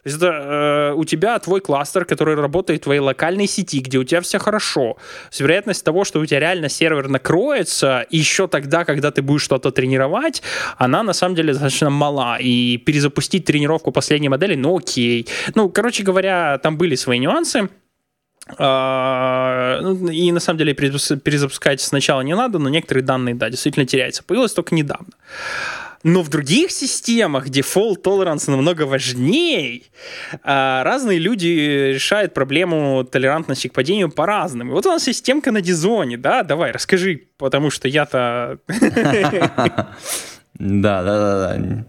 То 0.09 0.11
есть 0.11 0.23
это 0.23 0.33
э, 0.33 0.92
у 0.94 1.05
тебя 1.05 1.38
твой 1.38 1.61
кластер, 1.61 2.07
который 2.07 2.35
работает 2.35 2.81
в 2.81 2.85
твоей 2.85 3.01
локальной 3.01 3.47
сети, 3.47 3.81
где 3.81 3.99
у 3.99 4.05
тебя 4.05 4.23
все 4.23 4.38
хорошо. 4.38 4.97
С 5.31 5.40
вероятность 5.40 5.85
того, 5.85 6.05
что 6.05 6.21
у 6.21 6.25
тебя 6.25 6.40
реально 6.40 6.71
сервер 6.71 7.09
накроется, 7.09 8.07
еще 8.09 8.49
тогда, 8.49 8.87
когда 8.87 9.11
ты 9.11 9.21
будешь 9.21 9.42
что-то 9.42 9.71
тренировать, 9.71 10.42
она 10.79 11.03
на 11.03 11.12
самом 11.12 11.35
деле 11.35 11.53
достаточно 11.53 11.90
мала. 11.90 12.38
И 12.40 12.79
перезапустить 12.79 13.44
тренировку 13.44 13.92
последней 13.92 14.31
модели, 14.31 14.55
ну 14.55 14.79
окей. 14.79 15.29
Ну, 15.55 15.68
короче 15.68 16.03
говоря, 16.05 16.57
там 16.57 16.79
были 16.79 16.94
свои 16.94 17.18
нюансы. 17.18 17.68
Uh, 18.59 20.11
и 20.11 20.33
на 20.33 20.40
самом 20.40 20.59
деле 20.59 20.73
перезапускать 20.73 21.83
сначала 21.83 22.23
не 22.23 22.35
надо, 22.35 22.59
но 22.59 22.71
некоторые 22.71 23.05
данные, 23.05 23.35
да, 23.35 23.51
действительно 23.51 23.85
теряются. 23.85 24.25
Появилось 24.25 24.55
только 24.55 24.75
недавно. 24.75 25.12
Но 26.04 26.22
в 26.22 26.28
других 26.28 26.70
системах, 26.70 27.46
где 27.46 27.61
fault 27.61 28.02
tolerance 28.04 28.48
намного 28.50 28.82
важнее, 28.82 29.82
а, 30.42 30.84
разные 30.84 31.18
люди 31.18 31.92
решают 31.94 32.34
проблему 32.34 33.04
толерантности 33.04 33.68
к 33.68 33.72
падению 33.72 34.11
по-разному. 34.11 34.72
Вот 34.72 34.87
у 34.87 34.90
нас 34.90 35.04
системка 35.04 35.50
на 35.50 35.61
дизоне, 35.61 36.16
да? 36.16 36.42
Давай, 36.42 36.70
расскажи, 36.70 37.22
потому 37.37 37.70
что 37.70 37.88
я-то... 37.88 38.58
Да, 40.61 41.04
да, 41.04 41.18
да, 41.18 41.56
да. 41.56 41.84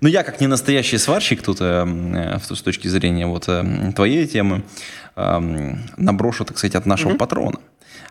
Ну, 0.00 0.08
я 0.08 0.22
как 0.22 0.40
не 0.40 0.46
настоящий 0.46 0.98
сварщик 0.98 1.42
тут, 1.42 1.58
э, 1.60 2.38
с 2.40 2.62
точки 2.62 2.88
зрения 2.88 3.26
вот 3.26 3.48
э, 3.48 3.92
твоей 3.96 4.26
темы, 4.26 4.62
э, 5.16 5.40
наброшу, 5.96 6.44
так 6.44 6.58
сказать, 6.58 6.76
от 6.76 6.86
нашего 6.86 7.12
mm-hmm. 7.12 7.18
патрона. 7.18 7.58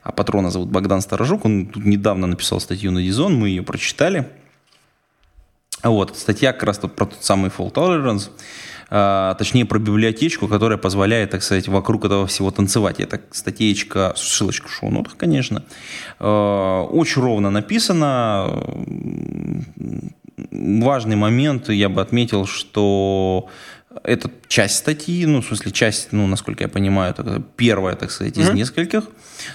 А 0.04 0.12
патрона 0.12 0.50
зовут 0.50 0.70
Богдан 0.70 1.02
Сторожук, 1.02 1.46
он 1.46 1.68
тут 1.68 1.86
недавно 1.86 2.28
написал 2.28 2.60
статью 2.60 2.92
на 2.92 3.02
Дизон, 3.02 3.36
мы 3.36 3.50
ее 3.50 3.64
прочитали. 3.64 4.26
Вот, 5.84 6.18
статья 6.18 6.54
как 6.54 6.64
раз 6.64 6.78
про 6.78 7.06
тот 7.06 7.18
самый 7.22 7.50
fault 7.50 7.74
tolerance, 7.74 8.30
а, 8.94 9.36
точнее 9.36 9.66
про 9.66 9.80
библиотечку, 9.80 10.48
которая 10.48 10.78
позволяет, 10.78 11.32
так 11.32 11.44
сказать, 11.44 11.68
вокруг 11.68 12.06
этого 12.06 12.28
всего 12.28 12.52
танцевать. 12.52 13.00
Это 13.00 13.22
статейка, 13.32 14.14
ссылочка 14.18 14.68
в 14.68 14.74
шоу-нотах, 14.74 15.16
конечно. 15.18 15.64
А, 16.20 16.84
очень 16.84 17.22
ровно 17.22 17.50
написано. 17.50 18.50
Важный 20.52 21.16
момент, 21.16 21.70
я 21.70 21.88
бы 21.88 22.02
отметил, 22.02 22.46
что 22.46 23.48
это 24.04 24.32
часть 24.48 24.76
статьи, 24.76 25.26
ну, 25.26 25.42
в 25.42 25.46
смысле, 25.46 25.72
часть, 25.72 26.10
ну, 26.12 26.26
насколько 26.28 26.64
я 26.64 26.70
понимаю, 26.70 27.12
это 27.12 27.44
первая, 27.56 27.96
так 27.96 28.12
сказать, 28.12 28.38
из 28.38 28.50
mm-hmm. 28.50 28.54
нескольких, 28.54 29.04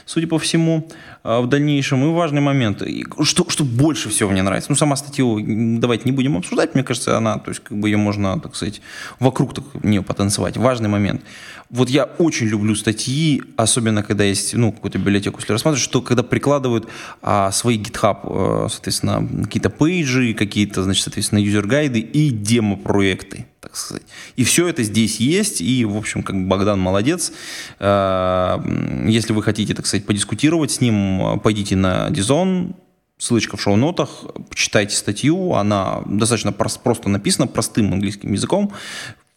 судя 0.04 0.26
по 0.26 0.38
всему, 0.38 0.88
а, 1.22 1.40
в 1.40 1.48
дальнейшем. 1.48 2.04
И 2.04 2.12
важный 2.12 2.40
момент, 2.40 2.82
что, 3.22 3.48
что 3.48 3.64
больше 3.64 4.08
всего 4.10 4.30
мне 4.30 4.42
нравится. 4.42 4.70
Ну, 4.70 4.76
сама 4.76 4.96
статью 4.96 5.38
давайте 5.78 6.04
не 6.04 6.12
будем 6.12 6.36
обсуждать, 6.36 6.74
мне 6.74 6.84
кажется, 6.84 7.16
она, 7.16 7.38
то 7.38 7.50
есть, 7.50 7.62
как 7.62 7.78
бы 7.78 7.88
ее 7.88 7.96
можно, 7.96 8.38
так 8.38 8.54
сказать, 8.54 8.80
вокруг 9.20 9.54
так, 9.54 9.64
нее 9.82 10.02
потанцевать. 10.02 10.56
Важный 10.56 10.88
момент. 10.88 11.22
Вот 11.70 11.90
я 11.90 12.04
очень 12.04 12.46
люблю 12.46 12.74
статьи, 12.74 13.42
особенно 13.56 14.02
когда 14.02 14.22
есть, 14.22 14.54
ну, 14.54 14.70
какую-то 14.70 14.98
библиотеку, 14.98 15.40
если 15.40 15.52
рассматривать, 15.52 15.82
что 15.82 16.02
когда 16.02 16.22
прикладывают 16.22 16.88
а, 17.22 17.50
свои 17.52 17.78
GitHub, 17.78 18.18
а, 18.22 18.68
соответственно, 18.70 19.26
какие-то 19.44 19.70
пейджи, 19.70 20.34
какие-то, 20.34 20.82
значит, 20.82 21.04
соответственно, 21.04 21.40
юзер-гайды 21.40 22.00
и 22.00 22.30
демо-проекты 22.30 23.46
так 23.66 23.76
сказать. 23.76 24.04
И 24.36 24.44
все 24.44 24.68
это 24.68 24.84
здесь 24.84 25.18
есть, 25.18 25.60
и, 25.60 25.84
в 25.84 25.96
общем, 25.96 26.22
как 26.22 26.46
Богдан 26.46 26.78
молодец. 26.78 27.32
Э, 27.80 28.58
если 29.06 29.32
вы 29.32 29.42
хотите, 29.42 29.74
так 29.74 29.86
сказать, 29.86 30.06
подискутировать 30.06 30.70
с 30.70 30.80
ним, 30.80 31.40
пойдите 31.40 31.74
на 31.74 32.08
Дизон, 32.10 32.76
ссылочка 33.18 33.56
в 33.56 33.60
шоу-нотах, 33.62 34.24
почитайте 34.48 34.94
статью, 34.94 35.54
она 35.54 36.02
достаточно 36.06 36.52
просто 36.52 37.08
написана, 37.08 37.46
простым 37.46 37.92
английским 37.92 38.32
языком, 38.32 38.72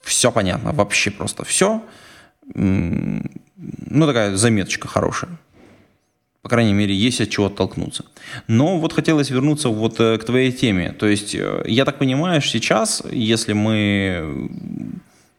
все 0.01 0.31
понятно, 0.31 0.73
вообще 0.73 1.11
просто 1.11 1.43
все. 1.43 1.81
Ну, 2.53 4.05
такая 4.07 4.35
заметочка 4.35 4.87
хорошая. 4.87 5.31
По 6.41 6.49
крайней 6.49 6.73
мере, 6.73 6.95
есть 6.95 7.21
от 7.21 7.29
чего 7.29 7.47
оттолкнуться. 7.47 8.05
Но 8.47 8.79
вот 8.79 8.93
хотелось 8.93 9.29
вернуться 9.29 9.69
вот 9.69 9.99
э, 9.99 10.17
к 10.17 10.23
твоей 10.23 10.51
теме. 10.51 10.93
То 10.93 11.05
есть, 11.05 11.35
э, 11.35 11.63
я 11.67 11.83
так 11.85 11.99
понимаю, 11.99 12.41
сейчас, 12.41 13.03
если 13.11 13.53
мы 13.53 14.49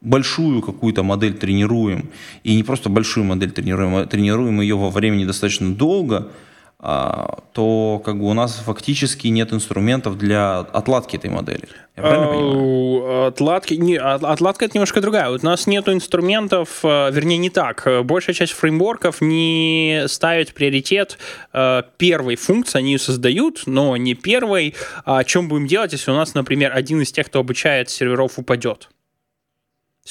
большую 0.02 0.62
какую-то 0.62 1.02
модель 1.02 1.34
тренируем, 1.34 2.10
и 2.44 2.54
не 2.54 2.62
просто 2.62 2.90
большую 2.90 3.24
модель 3.24 3.50
тренируем, 3.50 3.96
а 3.96 4.06
тренируем 4.06 4.60
ее 4.60 4.76
во 4.76 4.90
времени 4.90 5.24
достаточно 5.24 5.74
долго– 5.74 6.28
то 6.82 8.02
как 8.04 8.18
бы 8.18 8.26
у 8.26 8.32
нас 8.32 8.54
фактически 8.54 9.28
нет 9.28 9.52
инструментов 9.52 10.16
для 10.16 10.60
отладки 10.60 11.16
этой 11.16 11.28
модели. 11.28 11.68
Я 11.96 12.02
правильно 12.02 12.26
а, 12.26 12.30
понимаю? 12.30 13.26
Отладки, 13.26 13.74
не, 13.74 13.96
отладка 13.96 14.64
это 14.64 14.78
немножко 14.78 15.02
другая. 15.02 15.28
У 15.28 15.38
нас 15.42 15.66
нет 15.66 15.88
инструментов, 15.88 16.80
а, 16.82 17.10
вернее 17.10 17.36
не 17.36 17.50
так. 17.50 17.86
Большая 18.04 18.34
часть 18.34 18.52
фреймворков 18.52 19.20
не 19.20 20.04
ставит 20.06 20.54
приоритет 20.54 21.18
первой 21.52 22.36
функции, 22.36 22.78
они 22.78 22.92
ее 22.92 22.98
создают, 22.98 23.64
но 23.66 23.96
не 23.98 24.14
первой. 24.14 24.74
О 25.04 25.22
чем 25.24 25.48
будем 25.48 25.66
делать, 25.66 25.92
если 25.92 26.10
у 26.10 26.14
нас, 26.14 26.32
например, 26.34 26.72
один 26.74 27.02
из 27.02 27.12
тех, 27.12 27.26
кто 27.26 27.40
обучает 27.40 27.90
серверов, 27.90 28.38
упадет? 28.38 28.88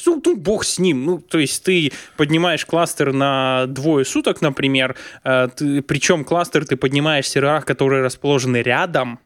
Ну, 0.06 0.22
ну, 0.24 0.36
бог 0.36 0.64
с 0.64 0.80
ним. 0.80 1.06
Ну, 1.06 1.20
то 1.20 1.40
есть 1.40 1.64
ты 1.64 1.92
поднимаешь 2.16 2.66
кластер 2.66 3.12
на 3.12 3.66
двое 3.68 4.06
суток, 4.06 4.42
например, 4.42 4.96
э, 5.24 5.50
ты, 5.56 5.82
причем 5.82 6.24
кластер 6.24 6.66
ты 6.66 6.78
поднимаешь 6.78 7.26
в 7.26 7.30
серверах, 7.30 7.66
которые 7.66 8.04
расположены 8.04 8.58
рядом, 8.58 9.20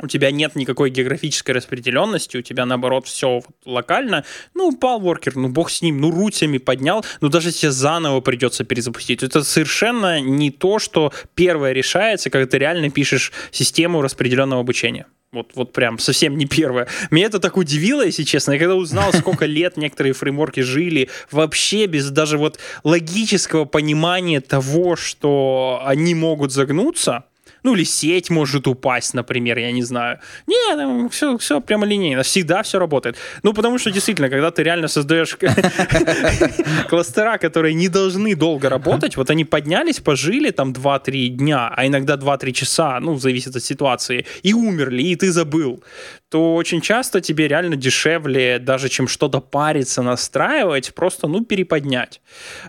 у 0.00 0.06
тебя 0.06 0.30
нет 0.30 0.54
никакой 0.54 0.90
географической 0.90 1.54
распределенности, 1.54 2.36
у 2.36 2.42
тебя 2.42 2.66
наоборот 2.66 3.06
все 3.06 3.40
вот 3.40 3.56
локально. 3.64 4.24
Ну, 4.54 4.68
упал 4.68 5.00
воркер, 5.00 5.36
ну 5.36 5.48
бог 5.48 5.70
с 5.70 5.82
ним, 5.82 6.00
ну 6.00 6.10
рутями 6.10 6.58
поднял, 6.58 7.04
ну 7.20 7.28
даже 7.28 7.48
если 7.48 7.68
заново 7.68 8.20
придется 8.20 8.64
перезапустить. 8.64 9.22
Это 9.22 9.42
совершенно 9.42 10.20
не 10.20 10.50
то, 10.50 10.78
что 10.78 11.12
первое 11.34 11.72
решается, 11.72 12.30
когда 12.30 12.46
ты 12.48 12.58
реально 12.58 12.90
пишешь 12.90 13.32
систему 13.50 14.02
распределенного 14.02 14.60
обучения. 14.60 15.06
Вот, 15.30 15.50
вот 15.56 15.74
прям 15.74 15.98
совсем 15.98 16.38
не 16.38 16.46
первое. 16.46 16.88
Меня 17.10 17.26
это 17.26 17.38
так 17.38 17.58
удивило, 17.58 18.04
если 18.04 18.22
честно. 18.22 18.52
Я 18.52 18.58
когда 18.58 18.74
узнал, 18.74 19.12
сколько 19.12 19.44
лет 19.44 19.76
некоторые 19.76 20.14
фреймворки 20.14 20.60
жили, 20.60 21.10
вообще 21.30 21.84
без 21.84 22.08
даже 22.08 22.38
вот 22.38 22.58
логического 22.82 23.66
понимания 23.66 24.40
того, 24.40 24.96
что 24.96 25.82
они 25.84 26.14
могут 26.14 26.52
загнуться, 26.52 27.24
ну, 27.62 27.74
или 27.74 27.84
сеть 27.84 28.30
может 28.30 28.66
упасть, 28.66 29.14
например, 29.14 29.58
я 29.58 29.72
не 29.72 29.82
знаю. 29.82 30.18
Не, 30.46 30.76
там 30.76 31.08
все, 31.08 31.36
все 31.38 31.60
прямо 31.60 31.86
линейно, 31.86 32.22
всегда 32.22 32.62
все 32.62 32.78
работает. 32.78 33.16
Ну, 33.42 33.52
потому 33.52 33.78
что 33.78 33.90
действительно, 33.90 34.28
когда 34.28 34.50
ты 34.50 34.62
реально 34.62 34.88
создаешь 34.88 35.36
кластера, 36.88 37.38
которые 37.38 37.74
не 37.74 37.88
должны 37.88 38.34
долго 38.34 38.68
работать, 38.68 39.16
вот 39.16 39.30
они 39.30 39.44
поднялись, 39.44 40.00
пожили 40.00 40.50
там 40.50 40.72
2-3 40.72 41.28
дня, 41.28 41.72
а 41.76 41.86
иногда 41.86 42.14
2-3 42.14 42.52
часа, 42.52 43.00
ну, 43.00 43.18
зависит 43.18 43.56
от 43.56 43.62
ситуации, 43.62 44.26
и 44.42 44.54
умерли, 44.54 45.02
и 45.02 45.16
ты 45.16 45.32
забыл 45.32 45.82
то 46.30 46.54
очень 46.54 46.80
часто 46.80 47.20
тебе 47.20 47.48
реально 47.48 47.76
дешевле 47.76 48.58
даже, 48.58 48.88
чем 48.88 49.08
что-то 49.08 49.40
париться, 49.40 50.02
настраивать, 50.02 50.94
просто, 50.94 51.26
ну, 51.26 51.44
переподнять. 51.44 52.20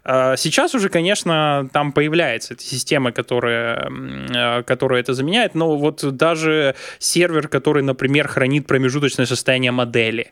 А, 0.04 0.38
сейчас 0.38 0.76
уже, 0.76 0.90
конечно, 0.90 1.70
там 1.74 1.92
появляется 1.92 2.54
эта 2.54 2.64
система, 2.64 3.12
которая, 3.12 3.92
а, 4.34 4.64
которая 4.64 5.02
это 5.02 5.14
заменяет, 5.14 5.56
но 5.56 5.76
вот 5.76 6.04
даже 6.16 6.76
сервер, 7.00 7.50
который, 7.50 7.84
например, 7.84 8.30
хранит 8.30 8.66
промежуточное 8.66 9.26
состояние 9.26 9.72
модели, 9.72 10.32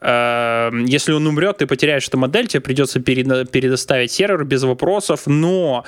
а, 0.00 0.70
если 0.86 1.12
он 1.12 1.26
умрет, 1.26 1.58
ты 1.58 1.66
потеряешь 1.66 2.06
эту 2.06 2.18
модель, 2.18 2.46
тебе 2.46 2.60
придется 2.60 3.00
передоставить 3.00 4.12
сервер 4.12 4.44
без 4.44 4.62
вопросов, 4.62 5.22
но 5.26 5.84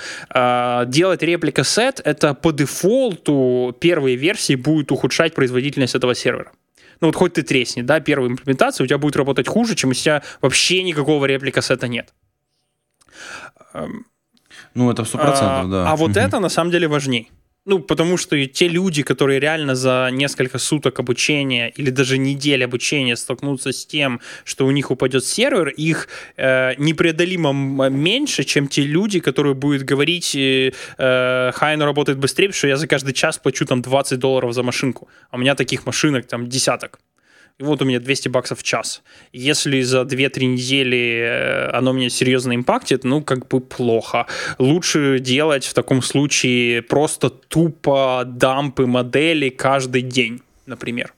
делать 0.87 1.23
реплика 1.23 1.65
сет, 1.65 2.01
это 2.05 2.35
по 2.35 2.53
дефолту 2.53 3.77
первые 3.81 4.17
версии 4.17 4.55
будет 4.55 4.91
ухудшать 4.91 5.35
производительность 5.35 5.95
этого 5.95 6.15
сервера 6.15 6.53
ну 7.01 7.09
вот 7.09 7.17
хоть 7.17 7.35
ты 7.35 7.43
тресни, 7.43 7.83
да, 7.83 8.01
первая 8.01 8.31
имплементация 8.31 8.85
у 8.85 8.87
тебя 8.87 8.99
будет 8.99 9.17
работать 9.17 9.49
хуже, 9.49 9.75
чем 9.75 9.91
у 9.91 9.95
тебя 9.95 10.23
вообще 10.41 10.83
никакого 10.83 11.25
реплика 11.25 11.63
сета 11.63 11.89
нет. 11.89 12.15
Ну, 14.75 14.91
это 14.91 15.05
в 15.05 15.15
100%, 15.15 15.19
а, 15.19 15.65
да. 15.65 15.91
А 15.91 15.97
вот 15.97 16.17
это 16.17 16.39
на 16.41 16.49
самом 16.49 16.71
деле 16.71 16.89
важней. 16.89 17.31
Ну, 17.71 17.79
потому 17.79 18.17
что 18.17 18.37
те 18.47 18.67
люди, 18.67 19.05
которые 19.05 19.39
реально 19.39 19.77
за 19.77 20.09
несколько 20.11 20.59
суток 20.59 20.99
обучения 20.99 21.69
или 21.69 21.91
даже 21.91 22.19
недель 22.19 22.65
обучения 22.65 23.15
столкнутся 23.15 23.71
с 23.71 23.87
тем, 23.87 24.21
что 24.45 24.67
у 24.67 24.73
них 24.73 24.91
упадет 24.91 25.25
сервер, 25.25 25.69
их 25.69 26.09
э, 26.37 26.75
непреодолимо 26.79 27.53
меньше, 27.89 28.43
чем 28.43 28.67
те 28.67 28.83
люди, 28.83 29.21
которые 29.21 29.55
будут 29.55 29.85
говорить, 29.85 30.35
э, 30.35 30.73
э, 30.99 31.53
Хайну 31.55 31.85
работает 31.85 32.19
быстрее, 32.19 32.51
что 32.51 32.67
я 32.67 32.77
за 32.77 32.89
каждый 32.89 33.13
час 33.13 33.39
плачу 33.39 33.65
там 33.65 33.83
20 33.83 34.19
долларов 34.19 34.53
за 34.53 34.65
машинку. 34.65 35.09
А 35.31 35.37
у 35.37 35.39
меня 35.39 35.55
таких 35.55 35.87
машинок 35.87 36.27
там 36.27 36.49
десяток 36.49 36.99
и 37.61 37.63
вот 37.63 37.83
у 37.83 37.85
меня 37.85 38.01
200 38.01 38.29
баксов 38.29 38.61
в 38.61 38.63
час. 38.63 39.03
Если 39.33 39.83
за 39.83 40.01
2-3 40.01 40.47
недели 40.47 41.21
э, 41.21 41.71
оно 41.77 41.93
меня 41.93 42.09
серьезно 42.09 42.55
импактит, 42.55 43.05
ну, 43.05 43.23
как 43.23 43.49
бы 43.49 43.61
плохо. 43.61 44.27
Лучше 44.59 45.19
делать 45.19 45.67
в 45.67 45.75
таком 45.75 46.01
случае 46.01 46.81
просто 46.81 47.29
тупо 47.29 48.23
дампы 48.27 48.87
модели 48.87 49.51
каждый 49.51 50.01
день, 50.01 50.41
например. 50.65 51.13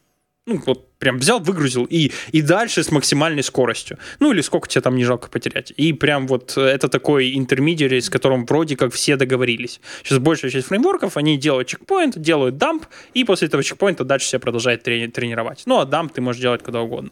Ну, 0.49 0.61
вот 0.67 0.92
прям 1.03 1.19
взял, 1.19 1.41
выгрузил 1.41 1.85
и, 1.91 2.13
и 2.31 2.43
дальше 2.43 2.85
с 2.85 2.93
максимальной 2.93 3.43
скоростью. 3.43 3.99
Ну, 4.21 4.31
или 4.31 4.41
сколько 4.41 4.69
тебе 4.69 4.83
там 4.83 4.95
не 4.95 5.05
жалко 5.05 5.29
потерять. 5.29 5.73
И 5.77 5.93
прям 5.93 6.29
вот 6.29 6.57
это 6.57 6.89
такой 6.89 7.37
интермедиарий, 7.37 8.01
с 8.01 8.09
которым 8.09 8.47
вроде 8.47 8.77
как 8.77 8.93
все 8.93 9.17
договорились. 9.17 9.81
Сейчас 10.05 10.19
большая 10.19 10.53
часть 10.53 10.69
фреймворков, 10.69 11.17
они 11.17 11.37
делают 11.37 11.67
чекпоинт, 11.67 12.17
делают 12.21 12.57
дамп, 12.57 12.87
и 13.15 13.25
после 13.25 13.49
этого 13.49 13.65
чекпоинта 13.65 14.05
дальше 14.05 14.29
себя 14.29 14.39
продолжает 14.39 14.87
трени- 14.87 15.11
тренировать. 15.11 15.65
Ну, 15.67 15.81
а 15.81 15.87
дамп 15.87 16.13
ты 16.13 16.21
можешь 16.21 16.41
делать 16.41 16.63
куда 16.63 16.83
угодно. 16.83 17.11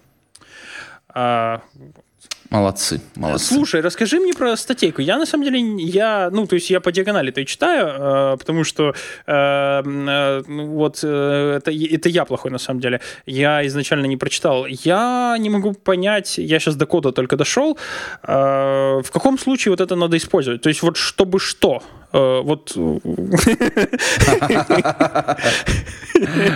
А, 1.09 1.61
Молодцы, 2.51 3.01
молодцы. 3.15 3.55
Слушай, 3.55 3.81
расскажи 3.81 4.19
мне 4.19 4.33
про 4.33 4.57
статейку. 4.57 5.01
Я 5.01 5.19
на 5.19 5.27
самом 5.27 5.45
деле, 5.45 5.61
я, 5.85 6.31
ну, 6.33 6.49
то 6.49 6.57
есть 6.57 6.69
я 6.69 6.81
по 6.81 6.91
диагонали 6.91 7.31
это 7.31 7.45
читаю, 7.45 7.87
э, 7.87 8.37
потому 8.39 8.65
что 8.65 8.89
э, 8.89 8.93
э, 9.27 10.43
ну, 10.49 10.67
вот 10.67 10.99
э, 11.05 11.55
это, 11.59 11.71
это 11.71 12.09
я 12.09 12.25
плохой 12.25 12.51
на 12.51 12.59
самом 12.59 12.81
деле. 12.81 13.01
Я 13.25 13.65
изначально 13.69 14.07
не 14.07 14.17
прочитал. 14.17 14.67
Я 14.67 15.37
не 15.39 15.49
могу 15.49 15.75
понять, 15.75 16.39
я 16.39 16.59
сейчас 16.59 16.75
до 16.75 16.87
кода 16.87 17.13
только 17.13 17.37
дошел, 17.37 17.79
э, 18.25 18.33
в 18.33 19.11
каком 19.13 19.39
случае 19.39 19.71
вот 19.71 19.81
это 19.81 19.95
надо 19.95 20.17
использовать. 20.17 20.61
То 20.61 20.71
есть 20.71 20.83
вот 20.83 20.97
чтобы 20.97 21.39
что? 21.39 21.85
Э, 22.13 22.41
вот... 22.43 22.73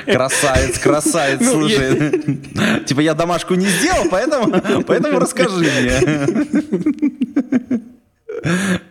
Красавец, 0.06 0.78
красавец, 0.78 1.40
ну, 1.40 1.52
слушай. 1.52 2.84
Типа 2.86 3.00
я 3.00 3.14
домашку 3.14 3.54
не 3.54 3.66
сделал, 3.66 4.04
поэтому, 4.10 4.60
поэтому 4.86 5.18
расскажи 5.18 5.56
мне. 5.56 6.00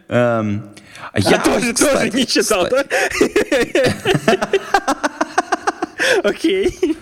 Эм, 0.07 0.64
я 1.16 1.38
тоже, 1.39 1.74
тоже 1.74 2.09
не 2.11 2.26
читал, 2.26 2.68
да? 2.70 2.86
Окей. 6.24 6.95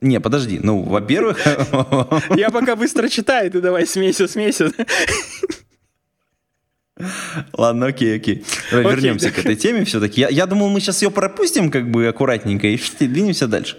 Не, 0.00 0.20
подожди. 0.20 0.60
Ну, 0.62 0.82
во-первых... 0.82 1.38
Я 2.36 2.50
пока 2.50 2.76
быстро 2.76 3.08
читаю, 3.08 3.50
ты 3.50 3.60
давай 3.60 3.86
смесю, 3.86 4.28
смесю. 4.28 4.72
Ладно, 7.52 7.86
окей, 7.86 8.16
окей. 8.16 8.44
Давай 8.70 8.86
окей, 8.86 8.96
вернемся 8.96 9.26
да. 9.26 9.32
к 9.32 9.38
этой 9.38 9.56
теме 9.56 9.84
все-таки. 9.84 10.20
Я, 10.20 10.28
я 10.28 10.46
думал, 10.46 10.68
мы 10.70 10.80
сейчас 10.80 11.02
ее 11.02 11.10
пропустим 11.10 11.70
как 11.70 11.90
бы 11.90 12.06
аккуратненько 12.08 12.66
и 12.66 12.78
двинемся 13.00 13.46
дальше. 13.46 13.78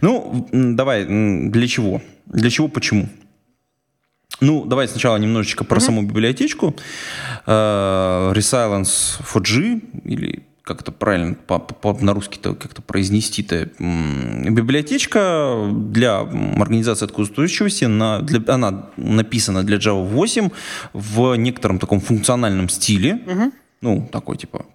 Ну, 0.00 0.48
давай, 0.52 1.04
для 1.04 1.66
чего? 1.68 2.02
Для 2.26 2.50
чего, 2.50 2.68
почему? 2.68 3.08
Ну, 4.40 4.64
давай 4.64 4.88
сначала 4.88 5.16
немножечко 5.16 5.64
про 5.64 5.78
mm-hmm. 5.78 5.80
саму 5.80 6.02
библиотечку. 6.02 6.76
Uh, 7.46 8.34
Resilience 8.34 9.20
4G 9.22 9.80
или 10.04 10.42
как 10.66 10.80
это 10.80 10.90
правильно 10.90 11.34
по, 11.34 11.60
по, 11.60 11.96
на 12.02 12.12
русский-то 12.12 12.56
как-то 12.56 12.82
произнести-то, 12.82 13.70
библиотечка 13.78 15.70
для 15.72 16.18
организации 16.22 17.04
откуда-устойчивости, 17.04 17.84
на, 17.84 18.20
для, 18.20 18.42
она 18.52 18.90
написана 18.96 19.62
для 19.62 19.76
Java 19.76 20.04
8 20.04 20.50
в 20.92 21.36
некотором 21.36 21.78
таком 21.78 22.00
функциональном 22.00 22.68
стиле, 22.68 23.22
угу. 23.26 23.52
ну, 23.80 24.08
такой 24.10 24.38
типа... 24.38 24.66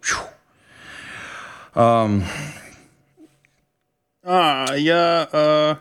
А, 1.75 2.09
а, 4.23 4.73
я, 4.77 5.27
э, 5.29 5.75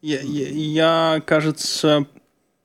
я, 0.00 0.20
я, 0.22 0.48
я, 0.48 1.22
кажется, 1.26 2.06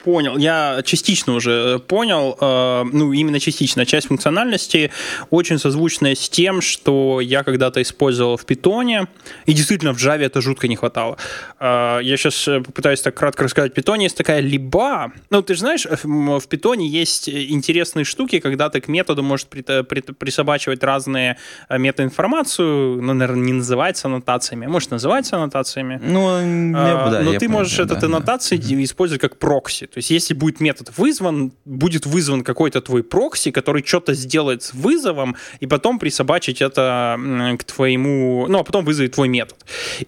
понял, 0.05 0.37
я 0.37 0.81
частично 0.85 1.33
уже 1.33 1.51
э, 1.51 1.79
понял, 1.79 2.37
э, 2.39 2.83
ну, 2.93 3.11
именно 3.11 3.39
частично, 3.39 3.85
часть 3.87 4.07
функциональности 4.07 4.91
очень 5.31 5.57
созвучная 5.57 6.13
с 6.13 6.29
тем, 6.29 6.61
что 6.61 7.21
я 7.21 7.43
когда-то 7.43 7.81
использовал 7.81 8.37
в 8.37 8.45
питоне, 8.45 9.07
и 9.47 9.53
действительно 9.53 9.93
в 9.93 9.97
Java 9.97 10.21
это 10.21 10.41
жутко 10.41 10.67
не 10.67 10.75
хватало. 10.75 11.17
Э, 11.59 11.99
я 12.03 12.17
сейчас 12.17 12.45
попытаюсь 12.45 13.01
так 13.01 13.15
кратко 13.15 13.43
рассказать. 13.45 13.71
В 13.71 13.75
питоне 13.75 14.03
есть 14.05 14.17
такая 14.17 14.41
либо, 14.41 15.11
ну, 15.31 15.41
ты 15.41 15.55
же 15.55 15.61
знаешь, 15.61 15.87
в, 16.03 16.47
питоне 16.47 16.87
есть 16.87 17.27
интересные 17.27 18.05
штуки, 18.05 18.39
когда 18.39 18.69
ты 18.69 18.81
к 18.81 18.87
методу 18.87 19.23
можешь 19.23 19.47
при, 19.47 19.63
при, 19.63 20.01
присобачивать 20.01 20.83
разные 20.83 21.37
метаинформацию, 21.69 23.01
ну, 23.01 23.13
наверное, 23.13 23.43
не 23.43 23.53
называется 23.53 24.07
аннотациями, 24.07 24.67
может, 24.67 24.91
называется 24.91 25.37
аннотациями. 25.37 25.99
Ну, 26.03 26.75
я, 26.77 27.09
да, 27.09 27.21
но 27.21 27.33
ты 27.39 27.49
можешь 27.49 27.75
понял, 27.75 27.85
этот 27.85 27.99
да, 28.01 28.05
аннотации 28.05 28.57
да. 28.57 28.83
использовать 28.83 29.21
как 29.21 29.39
прокси. 29.39 29.87
То 29.95 29.99
есть 29.99 30.09
если 30.09 30.33
будет 30.33 30.59
метод 30.59 30.91
вызван, 30.97 31.53
будет 31.63 32.05
вызван 32.05 32.43
какой-то 32.43 32.81
твой 32.81 33.01
прокси, 33.01 33.51
который 33.51 33.81
что-то 33.81 34.13
сделает 34.13 34.61
с 34.61 34.73
вызовом, 34.73 35.37
и 35.61 35.67
потом 35.67 35.99
присобачить 35.99 36.61
это 36.61 37.17
к 37.57 37.63
твоему... 37.63 38.45
Ну, 38.49 38.59
а 38.59 38.63
потом 38.65 38.83
вызовет 38.83 39.13
твой 39.13 39.29
метод. 39.29 39.57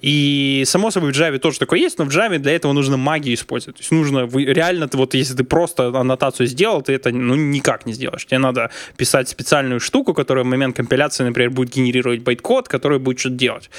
И, 0.02 0.64
само 0.66 0.92
собой, 0.92 1.14
в 1.14 1.16
Java 1.16 1.38
тоже 1.40 1.60
такое 1.60 1.80
есть, 1.80 2.00
но 2.00 2.04
в 2.04 2.10
Java 2.10 2.38
для 2.38 2.52
этого 2.52 2.74
нужно 2.74 2.98
магию 2.98 3.34
использовать. 3.34 3.78
То 3.78 3.82
есть 3.82 3.92
нужно 3.92 4.28
реально, 4.38 4.90
вот 4.92 5.14
если 5.14 5.36
ты 5.36 5.46
просто 5.46 5.88
аннотацию 5.98 6.48
сделал, 6.48 6.82
ты 6.82 6.92
это 6.92 7.12
ну, 7.12 7.36
никак 7.36 7.86
не 7.86 7.94
сделаешь. 7.94 8.26
Тебе 8.26 8.40
надо 8.40 8.72
писать 8.98 9.30
специальную 9.30 9.80
штуку, 9.80 10.14
которая 10.14 10.44
в 10.44 10.48
момент 10.48 10.76
компиляции, 10.76 11.24
например, 11.24 11.52
будет 11.52 11.74
генерировать 11.74 12.24
байт-код, 12.24 12.68
который 12.68 13.00
будет 13.00 13.20
что-то 13.20 13.36
делать. 13.36 13.70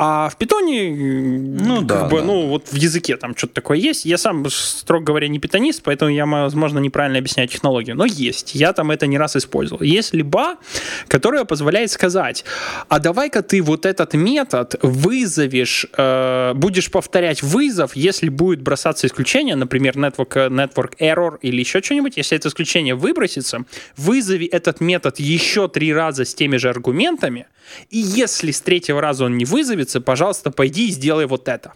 А 0.00 0.28
в 0.28 0.36
питоне, 0.36 0.92
ну, 1.60 1.78
как 1.78 1.86
да, 1.86 2.04
бы, 2.04 2.20
да. 2.20 2.24
ну, 2.24 2.46
вот 2.46 2.68
в 2.68 2.76
языке 2.76 3.16
там 3.16 3.36
что-то 3.36 3.54
такое 3.54 3.78
есть. 3.78 4.04
Я 4.04 4.16
сам, 4.16 4.48
строго 4.48 5.06
говоря, 5.06 5.26
не 5.26 5.40
питонист, 5.40 5.82
поэтому 5.82 6.12
я, 6.12 6.24
возможно, 6.24 6.78
неправильно 6.78 7.18
объясняю 7.18 7.48
технологию. 7.48 7.96
Но 7.96 8.04
есть. 8.04 8.54
Я 8.54 8.72
там 8.72 8.92
это 8.92 9.08
не 9.08 9.18
раз 9.18 9.34
использовал. 9.34 9.82
Есть 9.82 10.14
либа, 10.14 10.54
которая 11.08 11.44
позволяет 11.44 11.90
сказать, 11.90 12.44
а 12.88 13.00
давай-ка 13.00 13.42
ты 13.42 13.60
вот 13.60 13.86
этот 13.86 14.14
метод 14.14 14.76
вызовешь, 14.82 15.86
э, 15.96 16.52
будешь 16.54 16.92
повторять 16.92 17.42
вызов, 17.42 17.96
если 17.96 18.28
будет 18.28 18.62
бросаться 18.62 19.08
исключение, 19.08 19.56
например, 19.56 19.96
network, 19.96 20.48
network 20.48 20.92
error 21.00 21.38
или 21.42 21.58
еще 21.58 21.82
что-нибудь, 21.82 22.16
если 22.16 22.38
это 22.38 22.50
исключение 22.50 22.94
выбросится, 22.94 23.64
вызови 23.96 24.46
этот 24.46 24.80
метод 24.80 25.18
еще 25.18 25.66
три 25.66 25.92
раза 25.92 26.24
с 26.24 26.36
теми 26.36 26.56
же 26.56 26.70
аргументами, 26.70 27.46
и 27.90 27.98
если 27.98 28.50
с 28.50 28.60
третьего 28.60 29.00
раза 29.00 29.24
он 29.24 29.36
не 29.36 29.44
вызовется, 29.88 30.00
пожалуйста, 30.00 30.50
пойди 30.50 30.88
и 30.88 30.92
сделай 30.92 31.26
вот 31.26 31.48
это. 31.48 31.72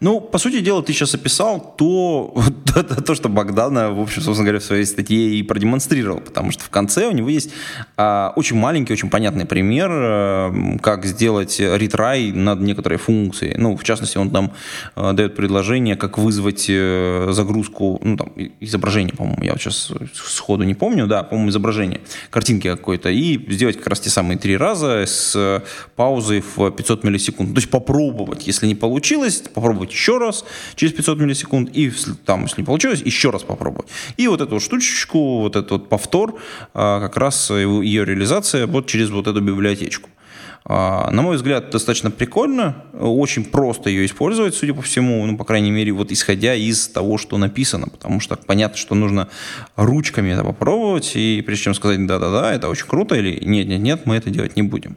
Ну, 0.00 0.20
по 0.20 0.38
сути 0.38 0.60
дела, 0.60 0.82
ты 0.82 0.92
сейчас 0.92 1.14
описал 1.14 1.74
то, 1.76 2.34
то, 2.74 2.82
то, 3.02 3.14
что 3.14 3.28
Богдана, 3.28 3.92
в 3.92 4.00
общем, 4.00 4.22
собственно 4.22 4.44
говоря, 4.44 4.58
в 4.58 4.64
своей 4.64 4.84
статье 4.84 5.30
и 5.30 5.42
продемонстрировал, 5.42 6.20
потому 6.20 6.50
что 6.50 6.64
в 6.64 6.70
конце 6.70 7.06
у 7.06 7.12
него 7.12 7.28
есть 7.28 7.50
а, 7.96 8.32
очень 8.36 8.56
маленький, 8.56 8.92
очень 8.92 9.08
понятный 9.08 9.46
пример, 9.46 9.88
а, 9.90 10.78
как 10.82 11.06
сделать 11.06 11.58
ретрай 11.58 12.32
над 12.32 12.60
некоторой 12.60 12.98
функцией. 12.98 13.56
Ну, 13.56 13.76
в 13.76 13.84
частности, 13.84 14.18
он 14.18 14.30
там 14.30 14.52
а, 14.94 15.12
дает 15.12 15.34
предложение, 15.34 15.96
как 15.96 16.18
вызвать 16.18 16.66
а, 16.68 17.28
загрузку, 17.32 17.98
ну, 18.02 18.16
там, 18.16 18.32
изображение, 18.60 19.14
по-моему, 19.14 19.42
я 19.44 19.52
вот 19.52 19.60
сейчас 19.60 19.92
сходу 20.12 20.64
не 20.64 20.74
помню, 20.74 21.06
да, 21.06 21.22
по-моему, 21.22 21.50
изображение, 21.50 22.00
картинки 22.30 22.68
какой-то, 22.68 23.08
и 23.08 23.38
сделать 23.52 23.78
как 23.78 23.86
раз 23.86 24.00
те 24.00 24.10
самые 24.10 24.38
три 24.38 24.56
раза 24.56 25.04
с 25.06 25.62
паузой 25.96 26.42
в 26.56 26.70
500 26.70 27.04
миллисекунд. 27.04 27.54
То 27.54 27.58
есть 27.58 27.70
попробовать, 27.70 28.46
если 28.46 28.66
не 28.66 28.74
получилось, 28.74 29.42
попробовать 29.54 29.85
попробовать 29.86 29.92
еще 29.92 30.18
раз 30.18 30.44
через 30.74 30.92
500 30.92 31.18
миллисекунд, 31.18 31.70
и 31.76 31.92
там, 32.24 32.42
если 32.42 32.60
не 32.62 32.66
получилось, 32.66 33.02
еще 33.04 33.30
раз 33.30 33.42
попробовать. 33.42 33.88
И 34.18 34.28
вот 34.28 34.40
эту 34.40 34.54
вот 34.54 34.62
штучечку, 34.62 35.40
вот 35.40 35.56
этот 35.56 35.70
вот 35.70 35.88
повтор, 35.88 36.34
а, 36.74 37.00
как 37.00 37.16
раз 37.16 37.50
ее 37.50 38.04
реализация 38.04 38.66
вот 38.66 38.86
через 38.86 39.10
вот 39.10 39.26
эту 39.26 39.40
библиотечку. 39.40 40.08
А, 40.68 41.10
на 41.12 41.22
мой 41.22 41.36
взгляд, 41.36 41.70
достаточно 41.70 42.10
прикольно, 42.10 42.74
очень 42.92 43.44
просто 43.44 43.90
ее 43.90 44.04
использовать, 44.04 44.54
судя 44.54 44.74
по 44.74 44.82
всему, 44.82 45.24
ну, 45.26 45.36
по 45.36 45.44
крайней 45.44 45.70
мере, 45.70 45.92
вот 45.92 46.10
исходя 46.10 46.54
из 46.54 46.88
того, 46.88 47.18
что 47.18 47.38
написано, 47.38 47.86
потому 47.86 48.20
что 48.20 48.36
понятно, 48.36 48.76
что 48.76 48.94
нужно 48.94 49.28
ручками 49.76 50.32
это 50.32 50.42
попробовать, 50.42 51.12
и 51.16 51.42
прежде 51.46 51.64
чем 51.64 51.74
сказать 51.74 52.04
«да-да-да, 52.06 52.52
это 52.52 52.68
очень 52.68 52.86
круто» 52.86 53.14
или 53.14 53.44
«нет-нет-нет, 53.44 54.06
мы 54.06 54.16
это 54.16 54.30
делать 54.30 54.56
не 54.56 54.62
будем». 54.62 54.96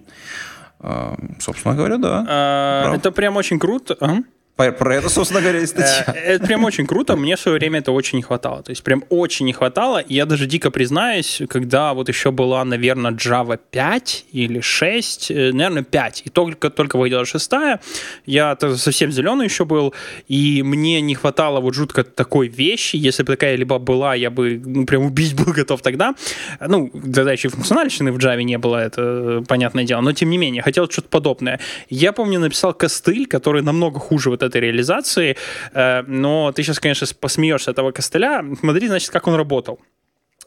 А, 0.82 1.16
собственно 1.40 1.76
говоря, 1.76 1.98
да. 1.98 2.94
Это 2.96 3.12
прям 3.12 3.38
очень 3.38 3.60
круто. 3.60 3.96
Ага. 4.00 4.24
Про 4.60 4.96
это, 4.96 5.08
собственно 5.08 5.40
говоря, 5.40 5.62
и 5.62 5.66
статья. 5.66 6.04
Э, 6.08 6.34
это 6.36 6.46
прям 6.46 6.66
очень 6.66 6.86
круто. 6.86 7.16
Мне 7.16 7.38
в 7.38 7.40
свое 7.40 7.58
время 7.58 7.80
это 7.80 7.94
очень 7.94 8.18
не 8.18 8.24
хватало. 8.24 8.62
То 8.62 8.72
есть 8.72 8.84
прям 8.84 9.06
очень 9.08 9.46
не 9.46 9.54
хватало. 9.54 10.00
И 10.00 10.16
я 10.16 10.26
даже 10.26 10.48
дико 10.48 10.70
признаюсь, 10.70 11.42
когда 11.48 11.94
вот 11.94 12.10
еще 12.10 12.32
была, 12.32 12.66
наверное, 12.66 13.12
Java 13.12 13.58
5 13.72 14.26
или 14.34 14.60
6, 14.60 15.32
э, 15.32 15.52
наверное, 15.54 15.84
5, 15.84 16.24
и 16.26 16.30
только, 16.30 16.70
только 16.70 16.98
выходила 16.98 17.26
шестая, 17.26 17.80
я 18.26 18.58
совсем 18.76 19.14
зеленый 19.14 19.46
еще 19.46 19.64
был, 19.64 19.94
и 20.28 20.62
мне 20.62 21.00
не 21.00 21.16
хватало 21.16 21.62
вот 21.62 21.74
жутко 21.74 22.04
такой 22.04 22.50
вещи. 22.50 22.98
Если 22.98 23.24
бы 23.24 23.32
такая 23.32 23.56
либо 23.56 23.80
была, 23.80 24.14
я 24.14 24.30
бы 24.30 24.62
ну, 24.66 24.86
прям 24.86 25.04
убить 25.04 25.36
был 25.36 25.54
готов 25.54 25.82
тогда. 25.82 26.16
Ну, 26.60 26.90
тогда 26.90 27.32
еще 27.32 27.48
и 27.48 27.52
функциональщины 27.52 28.12
в 28.12 28.18
Java 28.18 28.44
не 28.44 28.58
было, 28.58 28.76
это 28.76 29.42
понятное 29.48 29.86
дело. 29.86 30.02
Но, 30.02 30.12
тем 30.12 30.30
не 30.30 30.38
менее, 30.38 30.62
хотел 30.62 30.90
что-то 30.90 31.08
подобное. 31.08 31.62
Я 31.90 32.12
помню, 32.12 32.40
написал 32.40 32.74
костыль, 32.74 33.26
который 33.26 33.62
намного 33.62 34.00
хуже 34.00 34.30
вот 34.30 34.49
этой 34.50 34.62
реализации. 34.62 35.38
Э, 35.74 36.04
но 36.08 36.52
ты 36.52 36.64
сейчас, 36.64 36.80
конечно, 36.80 37.08
посмеешься 37.20 37.72
этого 37.72 37.92
костыля. 37.92 38.44
Смотри, 38.60 38.88
значит, 38.88 39.10
как 39.10 39.28
он 39.28 39.36
работал. 39.36 39.80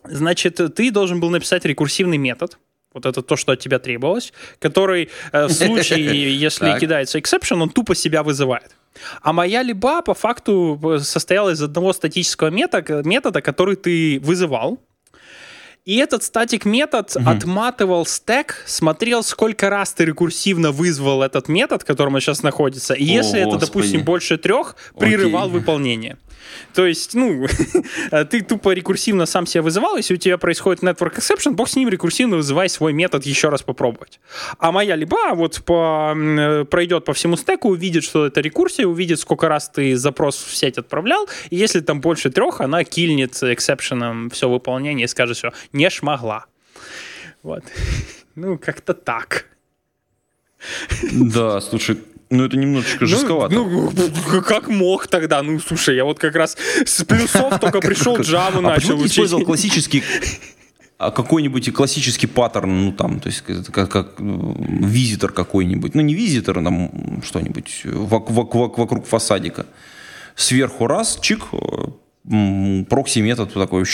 Значит, 0.04 0.60
ты 0.74 0.90
должен 0.90 1.20
был 1.20 1.30
написать 1.30 1.64
рекурсивный 1.64 2.18
метод, 2.18 2.58
вот 2.94 3.06
это 3.06 3.22
то, 3.22 3.36
что 3.36 3.52
от 3.52 3.60
тебя 3.60 3.78
требовалось, 3.78 4.32
который 4.58 5.08
э, 5.32 5.46
в 5.46 5.52
случае, 5.52 6.36
если 6.46 6.78
кидается 6.78 7.18
exception, 7.18 7.62
он 7.62 7.70
тупо 7.70 7.94
себя 7.94 8.22
вызывает. 8.22 8.76
А 9.22 9.32
моя 9.32 9.62
либа 9.62 10.02
по 10.02 10.14
факту 10.14 10.78
э, 10.82 10.98
состояла 10.98 11.50
из 11.50 11.62
одного 11.62 11.92
статического 11.92 12.48
метода, 12.48 13.02
метода 13.04 13.40
который 13.40 13.76
ты 13.76 14.20
вызывал, 14.20 14.78
и 15.84 15.96
этот 15.96 16.22
статик 16.22 16.64
метод 16.64 17.16
угу. 17.16 17.28
отматывал 17.28 18.06
стек, 18.06 18.62
смотрел, 18.66 19.22
сколько 19.24 19.68
раз 19.68 19.92
ты 19.92 20.04
рекурсивно 20.04 20.70
вызвал 20.70 21.22
этот 21.22 21.48
метод, 21.48 21.82
в 21.82 21.84
котором 21.84 22.14
он 22.14 22.20
сейчас 22.20 22.42
находится. 22.42 22.94
И 22.94 23.04
О, 23.04 23.14
если 23.14 23.42
Господи. 23.42 23.56
это, 23.56 23.66
допустим, 23.66 24.04
больше 24.04 24.38
трех, 24.38 24.76
прерывал 24.96 25.46
Окей. 25.46 25.58
выполнение. 25.58 26.18
То 26.74 26.86
есть, 26.86 27.14
ну, 27.14 27.46
ты 28.30 28.42
тупо 28.42 28.72
рекурсивно 28.72 29.26
сам 29.26 29.46
себя 29.46 29.62
вызывал, 29.62 29.96
если 29.96 30.14
у 30.14 30.16
тебя 30.16 30.38
происходит 30.38 30.82
network 30.82 31.16
exception, 31.16 31.52
бог 31.52 31.68
с 31.68 31.76
ним 31.76 31.88
рекурсивно 31.88 32.36
вызывай 32.36 32.68
свой 32.68 32.92
метод 32.92 33.24
еще 33.26 33.48
раз 33.48 33.62
попробовать. 33.62 34.20
А 34.58 34.72
моя 34.72 34.96
либо 34.96 35.34
вот 35.34 35.62
по, 35.64 36.14
пройдет 36.70 37.04
по 37.04 37.12
всему 37.12 37.36
стеку, 37.36 37.70
увидит, 37.70 38.04
что 38.04 38.26
это 38.26 38.40
рекурсия, 38.40 38.86
увидит, 38.86 39.20
сколько 39.20 39.48
раз 39.48 39.68
ты 39.68 39.96
запрос 39.96 40.36
в 40.36 40.54
сеть 40.54 40.78
отправлял, 40.78 41.28
и 41.50 41.56
если 41.56 41.80
там 41.80 42.00
больше 42.00 42.30
трех, 42.30 42.60
она 42.60 42.84
кильнет 42.84 43.42
эксепшеном 43.42 44.30
все 44.30 44.48
выполнение 44.48 45.04
и 45.04 45.08
скажет, 45.08 45.36
все, 45.36 45.52
не 45.72 45.90
шмогла. 45.90 46.46
Вот. 47.42 47.64
Ну, 48.34 48.56
как-то 48.56 48.94
так. 48.94 49.44
Да, 51.12 51.60
слушай, 51.60 51.98
ну, 52.30 52.46
это 52.46 52.56
немножечко 52.56 53.02
ну, 53.02 53.06
жестковато. 53.06 53.54
Ну, 53.54 53.92
ну, 53.94 54.42
как 54.46 54.68
мог 54.68 55.06
тогда? 55.06 55.42
Ну, 55.42 55.60
слушай, 55.60 55.94
я 55.94 56.04
вот 56.04 56.18
как 56.18 56.34
раз 56.34 56.56
с 56.86 57.04
плюсов 57.04 57.60
только 57.60 57.80
пришел 57.82 58.16
Java 58.16 58.60
начал 58.60 58.68
а 58.70 58.74
почему 58.74 59.02
ты 59.02 59.08
использовал 59.08 59.44
классический 59.44 60.02
а 60.96 61.10
какой-нибудь 61.10 61.72
классический 61.74 62.28
паттерн, 62.28 62.84
ну 62.84 62.92
там, 62.92 63.18
то 63.18 63.28
есть 63.28 63.42
как, 63.42 63.90
как 63.90 64.14
визитор 64.20 65.32
какой-нибудь, 65.32 65.96
ну 65.96 66.00
не 66.00 66.14
визитор, 66.14 66.62
там 66.62 67.20
что-нибудь 67.24 67.82
вокруг, 67.84 68.78
вокруг 68.78 69.04
фасадика. 69.04 69.66
Сверху 70.36 70.86
раз, 70.86 71.18
чик, 71.20 71.48
прокси 72.88 73.18
метод 73.18 73.52
такой, 73.52 73.84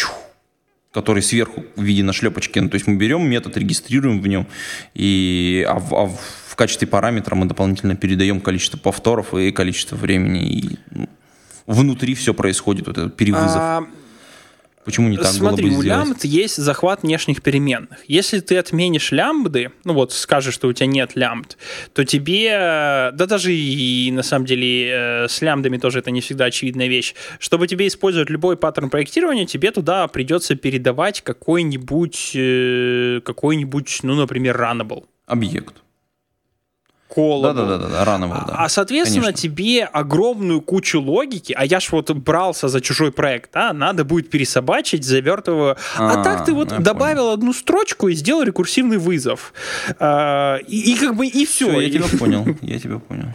который 0.98 1.22
сверху 1.22 1.64
в 1.76 1.82
виде 1.82 2.02
нашлепочки. 2.02 2.58
Ну, 2.58 2.68
то 2.68 2.74
есть 2.74 2.88
мы 2.88 2.96
берем 2.96 3.24
метод, 3.24 3.56
регистрируем 3.56 4.20
в 4.20 4.26
нем, 4.26 4.48
и, 4.94 5.64
а, 5.68 5.78
в, 5.78 5.94
а 5.94 6.06
в 6.08 6.56
качестве 6.56 6.88
параметра 6.88 7.36
мы 7.36 7.46
дополнительно 7.46 7.94
передаем 7.94 8.40
количество 8.40 8.78
повторов 8.78 9.32
и 9.32 9.52
количество 9.52 9.94
времени. 9.94 10.48
И 10.48 10.78
ну, 10.90 11.08
внутри 11.68 12.16
все 12.16 12.34
происходит, 12.34 12.88
вот 12.88 12.98
этот 12.98 13.16
перевызов. 13.16 13.56
А... 13.56 13.86
Почему 14.88 15.10
не 15.10 15.18
так 15.18 15.26
Смотри, 15.26 15.68
было 15.68 15.74
бы 15.74 15.78
у 15.80 15.82
лямбд 15.82 16.24
есть 16.24 16.56
захват 16.56 17.02
внешних 17.02 17.42
переменных. 17.42 17.98
Если 18.06 18.40
ты 18.40 18.56
отменишь 18.56 19.12
лямбды, 19.12 19.70
ну 19.84 19.92
вот 19.92 20.14
скажешь, 20.14 20.54
что 20.54 20.66
у 20.66 20.72
тебя 20.72 20.86
нет 20.86 21.14
лямбд, 21.14 21.58
то 21.92 22.06
тебе, 22.06 23.10
да 23.12 23.26
даже 23.26 23.52
и 23.52 24.10
на 24.12 24.22
самом 24.22 24.46
деле 24.46 24.88
э, 24.88 25.28
с 25.28 25.42
лямбдами 25.42 25.76
тоже 25.76 25.98
это 25.98 26.10
не 26.10 26.22
всегда 26.22 26.46
очевидная 26.46 26.88
вещь, 26.88 27.14
чтобы 27.38 27.68
тебе 27.68 27.86
использовать 27.86 28.30
любой 28.30 28.56
паттерн 28.56 28.88
проектирования, 28.88 29.44
тебе 29.44 29.72
туда 29.72 30.08
придется 30.08 30.54
передавать 30.54 31.20
какой-нибудь, 31.20 32.30
э, 32.34 33.20
какой-нибудь, 33.22 33.98
ну, 34.04 34.14
например, 34.14 34.56
runnable. 34.56 35.04
Объект 35.26 35.74
колобу. 37.08 37.54
Да-да-да, 37.54 38.04
рано 38.04 38.28
было, 38.28 38.44
да. 38.46 38.54
А, 38.56 38.68
соответственно, 38.68 39.26
Конечно. 39.26 39.42
тебе 39.42 39.84
огромную 39.84 40.60
кучу 40.60 41.00
логики, 41.00 41.54
а 41.56 41.64
я 41.64 41.80
ж 41.80 41.88
вот 41.90 42.10
брался 42.10 42.68
за 42.68 42.80
чужой 42.80 43.12
проект, 43.12 43.56
а, 43.56 43.72
надо 43.72 44.04
будет 44.04 44.30
пересобачить, 44.30 45.04
завертываю. 45.04 45.76
А, 45.96 46.20
а 46.20 46.24
так 46.24 46.44
ты 46.44 46.52
вот 46.52 46.68
добавил 46.68 47.24
понял. 47.24 47.32
одну 47.32 47.52
строчку 47.52 48.08
и 48.08 48.14
сделал 48.14 48.42
рекурсивный 48.42 48.98
вызов. 48.98 49.52
А, 49.98 50.56
и, 50.56 50.92
и 50.92 50.96
как 50.96 51.16
бы 51.16 51.26
и 51.26 51.46
все. 51.46 51.70
все 51.70 51.80
я 51.80 51.90
тебя 51.90 52.06
понял, 52.18 52.46
я 52.62 52.78
тебя 52.78 52.98
понял. 52.98 53.26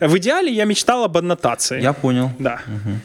В 0.00 0.18
идеале 0.18 0.52
я 0.52 0.64
мечтал 0.64 1.04
об 1.04 1.16
аннотации. 1.16 1.80
Я 1.80 1.92
понял. 1.92 2.30
Да. 2.38 2.60
Угу. 2.66 2.96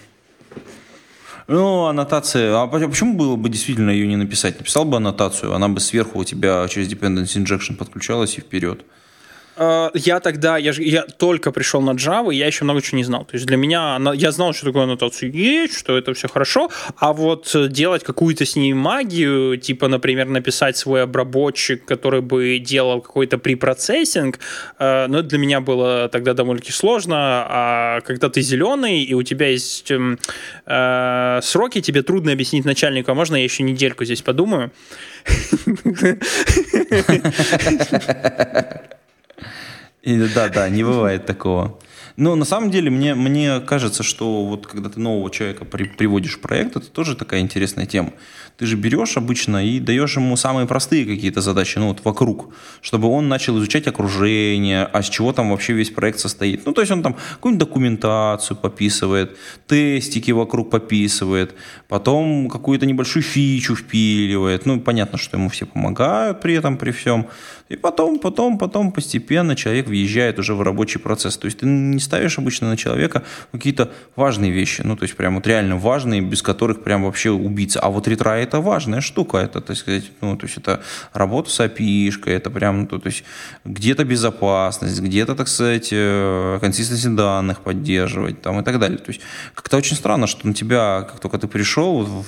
Ну, 1.48 1.86
аннотация. 1.86 2.60
А 2.60 2.68
почему 2.68 3.14
было 3.14 3.36
бы 3.36 3.50
действительно 3.50 3.92
ее 3.92 4.08
не 4.08 4.16
написать? 4.16 4.58
Написал 4.58 4.86
бы 4.86 4.98
аннотацию, 4.98 5.54
она 5.54 5.68
бы 5.68 5.80
сверху 5.80 6.20
у 6.20 6.24
тебя 6.24 6.68
через 6.68 6.88
dependency 6.88 7.44
injection 7.44 7.76
подключалась 7.76 8.38
и 8.38 8.42
вперед. 8.42 8.84
Э, 9.58 9.90
я 9.94 10.20
тогда, 10.20 10.58
я, 10.58 10.74
я 10.78 11.04
только 11.04 11.52
пришел 11.52 11.82
на 11.82 11.92
Java, 11.92 12.34
я 12.34 12.48
еще 12.48 12.64
много 12.64 12.82
чего 12.82 12.98
не 12.98 13.04
знал. 13.04 13.26
То 13.26 13.36
есть 13.36 13.46
для 13.46 13.58
меня, 13.58 14.00
я 14.14 14.32
знал, 14.32 14.54
что 14.54 14.66
такое 14.66 14.84
аннотация 14.84 15.30
есть, 15.30 15.78
что 15.78 15.98
это 15.98 16.14
все 16.14 16.28
хорошо, 16.28 16.70
а 16.98 17.14
вот 17.14 17.56
делать 17.70 18.04
какую-то 18.04 18.46
с 18.46 18.56
ней 18.56 18.74
магию, 18.74 19.58
типа, 19.58 19.88
например, 19.88 20.28
написать 20.28 20.78
свой 20.78 21.04
обработчик, 21.04 21.86
который 21.86 22.22
бы 22.22 22.60
делал 22.60 23.02
какой-то 23.02 23.38
препроцессинг, 23.38 24.40
э, 24.80 25.08
ну, 25.08 25.20
это 25.20 25.30
для 25.30 25.38
меня 25.38 25.62
было 25.62 26.10
тогда 26.10 26.34
довольно-таки 26.34 26.72
сложно, 26.72 27.16
а 27.18 28.02
когда 28.02 28.30
ты 28.30 28.42
зеленый, 28.42 29.04
и 29.04 29.14
у 29.14 29.24
тебя 29.24 29.48
есть 29.48 29.92
эм, 29.92 30.20
э, 30.66 31.40
сроки, 31.42 31.82
тебе 31.82 32.02
трудно 32.02 32.32
объяснить 32.32 32.66
начальнику, 32.66 33.12
а 33.12 33.16
можно 33.16 33.36
я 33.36 33.44
еще 33.44 33.64
недельку 33.64 34.06
здесь 34.06 34.22
подумаю? 34.22 34.72
Или, 40.06 40.28
да, 40.28 40.50
да, 40.50 40.70
не 40.70 40.84
бывает 40.84 41.26
такого. 41.26 41.80
Но 42.16 42.36
на 42.36 42.46
самом 42.46 42.72
деле 42.72 42.90
мне, 42.90 43.16
мне 43.16 43.60
кажется, 43.60 44.04
что 44.04 44.46
вот 44.46 44.68
когда 44.68 44.90
ты 44.90 45.00
нового 45.00 45.30
человека 45.32 45.66
при, 45.66 45.86
приводишь 45.86 46.38
в 46.38 46.42
проект, 46.42 46.78
это 46.78 46.88
тоже 46.88 47.16
такая 47.16 47.42
интересная 47.42 47.88
тема. 47.88 48.14
Ты 48.58 48.66
же 48.66 48.78
берешь 48.78 49.18
обычно 49.18 49.66
и 49.66 49.80
даешь 49.80 50.16
ему 50.16 50.38
самые 50.38 50.66
простые 50.66 51.06
какие-то 51.06 51.42
задачи, 51.42 51.78
ну 51.78 51.90
вот 51.90 52.02
вокруг, 52.06 52.54
чтобы 52.82 53.10
он 53.10 53.28
начал 53.28 53.58
изучать 53.58 53.88
окружение, 53.88 54.84
а 54.84 55.02
с 55.02 55.10
чего 55.10 55.34
там 55.34 55.50
вообще 55.50 55.74
весь 55.74 55.90
проект 55.90 56.20
состоит. 56.20 56.66
Ну 56.66 56.72
то 56.72 56.82
есть 56.82 56.92
он 56.92 57.04
там 57.04 57.16
какую-нибудь 57.34 57.68
документацию 57.68 58.56
пописывает, 58.56 59.38
тестики 59.68 60.32
вокруг 60.32 60.70
пописывает, 60.70 61.54
потом 61.90 62.50
какую-то 62.50 62.86
небольшую 62.86 63.24
фичу 63.24 63.76
впиливает. 63.76 64.66
Ну 64.66 64.80
понятно, 64.80 65.18
что 65.18 65.36
ему 65.36 65.50
все 65.50 65.66
помогают 65.66 66.40
при 66.40 66.54
этом, 66.54 66.78
при 66.78 66.92
всем. 66.92 67.28
И 67.68 67.76
потом, 67.76 68.20
потом, 68.20 68.58
потом 68.58 68.92
постепенно 68.92 69.56
человек 69.56 69.88
въезжает 69.88 70.38
уже 70.40 70.54
в 70.54 70.62
рабочий 70.62 71.00
процесс. 71.00 71.36
То 71.38 71.46
есть 71.46 71.60
ты 71.60 71.66
не 71.66 72.00
ставишь 72.00 72.38
обычно 72.38 72.70
на 72.70 72.78
человека 72.78 73.24
какие-то 73.52 73.92
важные 74.16 74.52
вещи, 74.52 74.82
ну, 74.82 74.96
то 74.96 75.04
есть 75.04 75.16
прям 75.16 75.36
вот 75.36 75.48
реально 75.48 75.76
важные, 75.78 76.22
без 76.22 76.42
которых 76.42 76.84
прям 76.84 77.04
вообще 77.04 77.32
убийца. 77.32 77.80
А 77.80 77.90
вот 77.90 78.08
ретра 78.08 78.45
это 78.46 78.62
важная 78.62 79.02
штука, 79.02 79.38
это, 79.38 79.62
так 79.62 79.78
сказать, 79.78 80.12
ну, 80.22 80.38
то 80.38 80.46
есть 80.46 80.58
это 80.58 80.82
работа 81.14 81.50
с 81.50 81.60
api 81.60 82.12
это 82.26 82.50
прям, 82.50 82.88
ну, 82.92 83.00
то 83.00 83.08
есть 83.08 83.24
где-то 83.66 84.06
безопасность, 84.06 85.02
где-то, 85.02 85.36
так 85.36 85.48
сказать, 85.48 85.90
э, 85.92 86.60
консистенции 86.62 87.16
данных 87.16 87.62
поддерживать 87.62 88.42
там 88.42 88.60
и 88.60 88.64
так 88.64 88.80
далее. 88.80 88.98
То 88.98 89.12
есть 89.12 89.22
как-то 89.54 89.78
очень 89.78 89.98
странно, 89.98 90.28
что 90.28 90.48
на 90.48 90.54
тебя, 90.54 91.02
как 91.02 91.20
только 91.20 91.38
ты 91.38 91.48
пришел, 91.48 92.26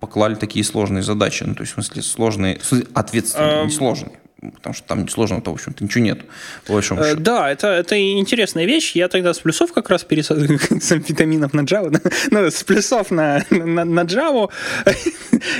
поклали 0.00 0.34
такие 0.34 0.64
сложные 0.64 1.02
задачи, 1.02 1.44
ну, 1.44 1.54
то 1.54 1.62
есть 1.62 1.72
в 1.72 1.74
смысле 1.74 2.02
сложные, 2.02 2.60
ответственные, 2.94 3.64
не 3.66 3.70
сложные 3.70 4.21
потому 4.50 4.74
что 4.74 4.86
там 4.86 5.08
сложного-то, 5.08 5.50
в 5.50 5.54
общем-то, 5.54 5.84
ничего 5.84 6.04
нет, 6.04 6.20
по 6.66 6.72
большому 6.72 7.00
э, 7.00 7.10
счету. 7.10 7.20
Да, 7.20 7.50
это, 7.50 7.68
это 7.68 8.00
интересная 8.18 8.64
вещь. 8.64 8.92
Я 8.96 9.08
тогда 9.08 9.32
с 9.32 9.38
плюсов 9.38 9.72
как 9.72 9.88
раз 9.88 10.04
пересадил 10.04 10.58
с 10.80 10.92
амфетаминов 10.92 11.52
на 11.54 11.60
Java, 11.60 12.00
ну, 12.30 12.50
с 12.50 12.64
плюсов 12.64 13.10
на, 13.10 13.44
на, 13.50 13.84
на 13.84 14.00
Java. 14.00 14.50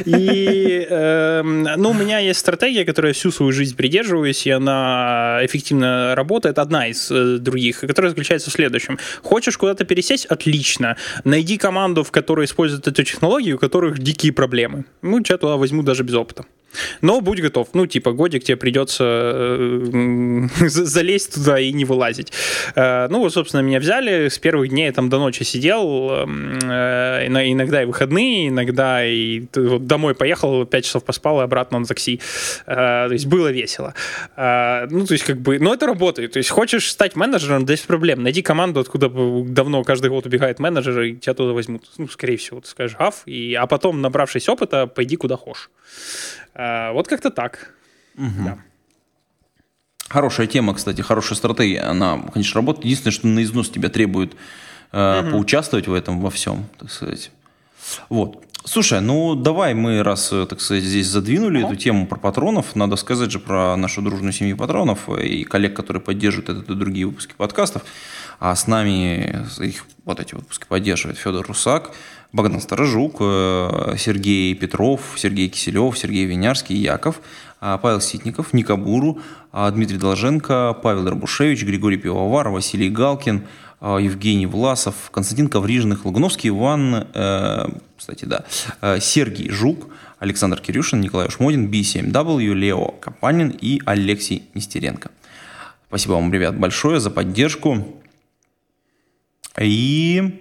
И, 0.05 0.87
э, 0.89 1.43
ну, 1.43 1.91
у 1.91 1.95
меня 1.95 2.19
есть 2.19 2.41
стратегия, 2.41 2.85
которую 2.85 3.11
я 3.11 3.15
всю 3.15 3.31
свою 3.31 3.53
жизнь 3.53 3.77
придерживаюсь, 3.77 4.47
и 4.47 4.51
она 4.51 5.41
эффективно 5.43 6.15
работает. 6.15 6.59
Одна 6.59 6.89
из 6.89 7.11
э, 7.11 7.39
других, 7.39 7.81
которая 7.81 8.11
заключается 8.11 8.51
в 8.51 8.53
следующем. 8.53 8.99
Хочешь 9.23 9.57
куда-то 9.57 9.85
пересесть? 9.85 10.27
Отлично. 10.27 10.97
Найди 11.25 11.57
команду, 11.57 12.03
в 12.03 12.11
которой 12.11 12.47
используют 12.47 12.87
эту 12.89 13.03
технологию, 13.05 13.57
у 13.57 13.59
которых 13.59 13.99
дикие 13.99 14.33
проблемы. 14.33 14.85
Ну, 15.03 15.21
я 15.29 15.37
туда 15.37 15.57
возьму 15.57 15.83
даже 15.83 16.03
без 16.03 16.15
опыта. 16.15 16.45
Но 17.03 17.21
будь 17.21 17.41
готов. 17.41 17.69
Ну, 17.75 17.87
типа, 17.87 18.13
годик 18.13 18.45
тебе 18.45 18.57
придется 18.57 19.05
э, 19.05 20.49
залезть 20.69 21.35
туда 21.35 21.61
и 21.61 21.73
не 21.73 21.85
вылазить. 21.85 22.33
Э, 22.75 23.09
ну, 23.09 23.19
вот, 23.21 23.33
собственно, 23.33 23.61
меня 23.61 23.79
взяли. 23.79 24.29
С 24.29 24.39
первых 24.39 24.71
дней 24.71 24.87
я 24.87 24.93
там 24.93 25.11
до 25.11 25.19
ночи 25.19 25.43
сидел. 25.43 26.11
Э, 26.11 27.27
иногда 27.27 27.83
и 27.83 27.85
выходные, 27.85 28.49
иногда 28.49 29.05
и 29.05 29.45
вот 29.55 29.87
домой 29.87 30.15
поехал, 30.15 30.65
5 30.65 30.85
часов 30.85 31.05
поспал 31.05 31.41
и 31.41 31.45
обратно 31.45 31.79
на 31.79 31.87
такси. 31.87 32.21
То 32.67 33.09
есть 33.11 33.27
было 33.27 33.49
весело. 33.49 33.95
Ну, 34.37 35.07
то 35.07 35.13
есть, 35.13 35.25
как 35.25 35.39
бы, 35.41 35.59
но 35.59 35.75
это 35.75 35.87
работает. 35.87 36.33
То 36.33 36.39
есть, 36.39 36.51
хочешь 36.51 36.91
стать 36.91 37.17
менеджером, 37.17 37.65
да 37.65 37.75
без 37.83 37.87
проблем. 37.87 38.23
Найди 38.23 38.43
команду, 38.43 38.81
откуда 38.81 39.09
давно 39.09 39.85
каждый 39.85 40.11
год 40.11 40.27
убегает 40.27 40.59
менеджер, 40.61 41.01
и 41.03 41.17
тебя 41.17 41.35
туда 41.35 41.53
возьмут. 41.53 41.85
Ну, 41.99 42.09
скорее 42.09 42.37
всего, 42.37 42.61
ты 42.61 42.69
скажешь 42.69 42.97
гав, 42.97 43.23
и, 43.27 43.55
а 43.55 43.67
потом, 43.67 44.01
набравшись 44.01 44.49
опыта, 44.49 44.87
пойди 44.87 45.17
куда 45.17 45.37
хочешь. 45.37 45.71
А, 46.55 46.93
вот 46.93 47.09
как-то 47.09 47.31
так. 47.31 47.75
Угу. 48.17 48.45
Да. 48.45 48.59
Хорошая 50.09 50.47
тема, 50.47 50.75
кстати, 50.75 51.01
хорошая 51.01 51.37
стратегия. 51.37 51.81
Она, 51.81 52.19
конечно, 52.33 52.59
работает. 52.59 52.85
Единственное, 52.85 53.13
что 53.13 53.27
на 53.27 53.43
износ 53.43 53.71
тебя 53.71 53.89
требует 53.89 54.35
э, 54.93 55.21
угу. 55.21 55.31
поучаствовать 55.31 55.89
в 55.89 55.95
этом 55.95 56.21
во 56.21 56.31
всем, 56.31 56.67
так 56.79 56.91
сказать. 56.91 57.31
Вот. 58.09 58.45
Слушай, 58.65 59.01
ну 59.01 59.35
давай 59.35 59.75
мы, 59.75 60.03
раз, 60.03 60.33
э, 60.33 60.47
так 60.47 60.61
сказать, 60.61 60.85
здесь 60.85 61.09
задвинули 61.09 61.65
эту 61.65 61.77
тему 61.77 62.07
про 62.07 62.17
патронов, 62.17 62.77
надо 62.77 62.97
сказать 62.97 63.33
же 63.33 63.41
про 63.41 63.77
нашу 63.77 64.03
дружную 64.03 64.33
семью 64.33 64.57
патронов 64.57 65.09
и 65.09 65.43
коллег, 65.45 65.75
которые 65.75 66.01
поддерживают 66.01 66.51
этот 66.51 66.71
и 66.71 66.75
другие 66.75 67.07
выпуски 67.07 67.35
подкастов. 67.37 67.83
А 68.39 68.55
с 68.55 68.67
нами 68.67 69.47
их 69.59 69.87
вот 70.05 70.21
эти 70.21 70.35
выпуски 70.35 70.67
поддерживает 70.69 71.19
Федор 71.19 71.47
Русак, 71.47 71.91
Богдан 72.33 72.61
Сторожук, 72.61 73.17
э, 73.21 73.95
Сергей 73.99 74.55
Петров, 74.55 75.01
Сергей 75.17 75.49
Киселев, 75.49 75.99
Сергей 75.99 76.25
Винярский, 76.25 76.77
Яков, 76.77 77.21
а, 77.61 77.79
Павел 77.79 78.01
Ситников, 78.01 78.53
Никабуру, 78.53 79.21
а, 79.53 79.71
Дмитрий 79.71 79.99
Долженко, 79.99 80.77
Павел 80.83 81.09
Рабушевич, 81.09 81.63
Григорий 81.63 81.97
Пивовар, 81.97 82.49
Василий 82.49 82.89
Галкин, 82.89 83.47
а, 83.81 83.99
Евгений 83.99 84.47
Власов, 84.47 85.11
Константин 85.13 85.49
Коврижных, 85.49 86.05
Лагуновский 86.05 86.49
Иван, 86.49 87.07
э, 87.15 87.67
кстати, 87.99 88.25
да, 88.25 88.45
э, 88.81 88.99
Сергей 89.01 89.51
Жук, 89.51 89.89
Александр 90.19 90.61
Кирюшин, 90.61 91.01
Николай 91.01 91.29
Ушмодин, 91.29 91.71
B7W, 91.71 92.55
Лео 92.55 92.95
Капанин 93.01 93.51
и 93.51 93.81
Алексей 93.85 94.49
Нестеренко. 94.55 95.11
Спасибо 95.89 96.13
вам, 96.13 96.33
ребят, 96.33 96.59
большое 96.59 96.99
за 96.99 97.11
поддержку. 97.11 97.87
И 99.61 100.41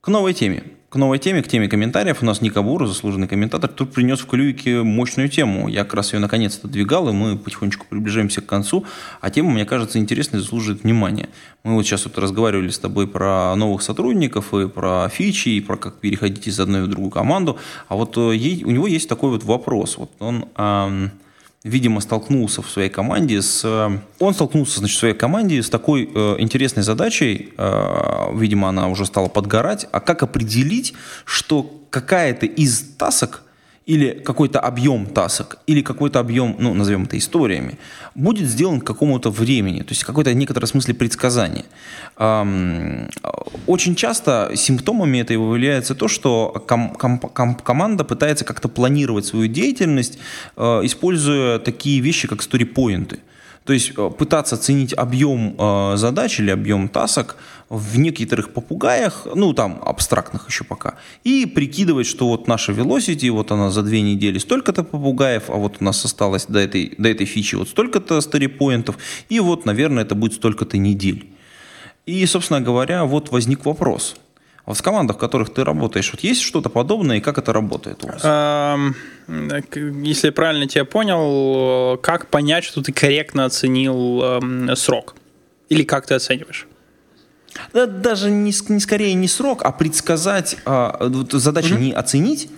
к 0.00 0.08
новой 0.08 0.32
теме. 0.32 0.75
Новой 0.96 1.18
теме, 1.18 1.42
к 1.42 1.48
теме 1.48 1.68
комментариев. 1.68 2.22
У 2.22 2.24
нас 2.24 2.40
Никабура, 2.40 2.86
заслуженный 2.86 3.28
комментатор, 3.28 3.70
тут 3.70 3.92
принес 3.92 4.20
в 4.20 4.26
клюйке 4.26 4.82
мощную 4.82 5.28
тему. 5.28 5.68
Я 5.68 5.84
как 5.84 5.94
раз 5.94 6.12
ее 6.12 6.18
наконец-то 6.18 6.68
двигал, 6.68 7.08
и 7.08 7.12
мы 7.12 7.36
потихонечку 7.36 7.86
приближаемся 7.88 8.40
к 8.40 8.46
концу. 8.46 8.84
А 9.20 9.30
тема, 9.30 9.50
мне 9.50 9.64
кажется, 9.64 9.98
интересной 9.98 10.40
заслуживает 10.40 10.82
внимания. 10.84 11.28
Мы 11.64 11.74
вот 11.74 11.84
сейчас 11.84 12.04
вот 12.04 12.18
разговаривали 12.18 12.70
с 12.70 12.78
тобой 12.78 13.06
про 13.06 13.54
новых 13.56 13.82
сотрудников, 13.82 14.54
и 14.54 14.68
про 14.68 15.08
фичи, 15.08 15.50
и 15.50 15.60
про 15.60 15.76
как 15.76 15.96
переходить 16.00 16.46
из 16.46 16.58
одной 16.60 16.82
в 16.82 16.88
другую 16.88 17.10
команду. 17.10 17.58
А 17.88 17.96
вот 17.96 18.16
э, 18.16 18.34
ей, 18.34 18.64
у 18.64 18.70
него 18.70 18.86
есть 18.86 19.08
такой 19.08 19.30
вот 19.30 19.44
вопрос. 19.44 19.98
Вот 19.98 20.10
он... 20.18 20.46
Эм, 20.56 21.10
видимо, 21.66 22.00
столкнулся 22.00 22.62
в 22.62 22.70
своей 22.70 22.88
команде 22.88 23.42
с... 23.42 23.62
Э, 23.64 23.98
он 24.18 24.34
столкнулся, 24.34 24.78
значит, 24.78 24.96
в 24.96 25.00
своей 25.00 25.14
команде 25.14 25.62
с 25.62 25.68
такой 25.68 26.08
э, 26.14 26.36
интересной 26.38 26.82
задачей, 26.82 27.52
э, 27.56 28.32
видимо, 28.34 28.68
она 28.68 28.88
уже 28.88 29.04
стала 29.04 29.28
подгорать, 29.28 29.86
а 29.92 30.00
как 30.00 30.22
определить, 30.22 30.94
что 31.24 31.70
какая-то 31.90 32.46
из 32.46 32.80
тасок 32.96 33.42
или 33.86 34.10
какой-то 34.10 34.58
объем 34.58 35.06
тасок, 35.06 35.58
или 35.68 35.80
какой-то 35.80 36.18
объем, 36.18 36.56
ну, 36.58 36.74
назовем 36.74 37.04
это 37.04 37.16
историями, 37.16 37.78
будет 38.16 38.48
сделан 38.48 38.80
к 38.80 38.86
какому-то 38.86 39.30
времени, 39.30 39.80
то 39.80 39.90
есть 39.90 40.02
какой-то 40.02 40.34
некотором 40.34 40.66
смысле 40.66 40.94
предсказание. 40.94 41.64
Очень 43.66 43.94
часто 43.94 44.52
симптомами 44.56 45.18
этого 45.18 45.54
является 45.54 45.94
то, 45.94 46.08
что 46.08 46.64
ком- 46.66 46.94
ком- 46.96 47.18
ком- 47.20 47.54
команда 47.54 48.04
пытается 48.04 48.44
как-то 48.44 48.68
планировать 48.68 49.24
свою 49.24 49.46
деятельность, 49.46 50.18
э, 50.56 50.80
используя 50.82 51.58
такие 51.58 52.00
вещи, 52.00 52.26
как 52.28 52.42
сторипоинты. 52.42 53.20
То 53.66 53.72
есть 53.72 53.92
э, 53.96 54.10
пытаться 54.10 54.54
оценить 54.54 54.94
объем 54.94 55.56
э, 55.58 55.96
задач 55.96 56.38
или 56.38 56.50
объем 56.50 56.88
тасок 56.88 57.36
в 57.68 57.98
некоторых 57.98 58.52
попугаях, 58.52 59.26
ну 59.34 59.52
там 59.54 59.82
абстрактных 59.84 60.48
еще 60.48 60.62
пока, 60.62 60.94
и 61.24 61.46
прикидывать, 61.46 62.06
что 62.06 62.28
вот 62.28 62.46
наша 62.46 62.70
velocity, 62.70 63.28
вот 63.28 63.50
она 63.50 63.72
за 63.72 63.82
две 63.82 64.02
недели 64.02 64.38
столько-то 64.38 64.84
попугаев, 64.84 65.50
а 65.50 65.54
вот 65.54 65.78
у 65.80 65.84
нас 65.84 66.04
осталось 66.04 66.46
до 66.46 66.60
этой, 66.60 66.94
до 66.96 67.08
этой 67.08 67.26
фичи 67.26 67.56
вот 67.56 67.68
столько-то 67.68 68.20
старипоинтов, 68.20 68.98
и 69.28 69.40
вот, 69.40 69.66
наверное, 69.66 70.04
это 70.04 70.14
будет 70.14 70.34
столько-то 70.34 70.78
недель. 70.78 71.28
И, 72.06 72.24
собственно 72.26 72.60
говоря, 72.60 73.04
вот 73.04 73.32
возник 73.32 73.64
вопрос. 73.64 74.14
А 74.66 74.74
в 74.74 74.82
командах, 74.82 75.16
в 75.16 75.18
которых 75.18 75.54
ты 75.54 75.64
работаешь, 75.64 76.10
вот 76.12 76.20
есть 76.20 76.42
что-то 76.42 76.68
подобное, 76.68 77.18
и 77.18 77.20
как 77.20 77.38
это 77.38 77.52
работает 77.52 78.04
у 78.04 78.08
вас? 78.08 78.22
Если 79.28 80.26
я 80.26 80.32
правильно 80.32 80.66
тебя 80.66 80.84
понял, 80.84 81.96
как 81.98 82.28
понять, 82.28 82.64
что 82.64 82.82
ты 82.82 82.92
корректно 82.92 83.44
оценил 83.44 84.76
срок? 84.76 85.14
Или 85.68 85.84
как 85.84 86.06
ты 86.06 86.14
оцениваешь? 86.14 86.66
Да, 87.72 87.86
даже 87.86 88.30
не, 88.30 88.52
не 88.68 88.80
скорее 88.80 89.14
не 89.14 89.28
срок, 89.28 89.62
а 89.64 89.72
предсказать, 89.72 90.58
вот 90.64 91.32
задача 91.32 91.74
mm-hmm. 91.74 91.80
не 91.80 91.92
оценить, 91.92 92.50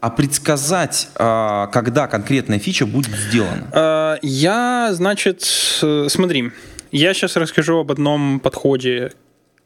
а 0.00 0.10
предсказать, 0.10 1.08
а, 1.16 1.66
когда 1.68 2.06
конкретная 2.08 2.58
фича 2.58 2.86
будет 2.86 3.14
сделана. 3.14 3.68
А, 3.72 4.18
я, 4.22 4.90
значит, 4.92 5.42
смотри, 5.42 6.52
я 6.90 7.14
сейчас 7.14 7.36
расскажу 7.36 7.80
об 7.80 7.92
одном 7.92 8.40
подходе, 8.40 9.12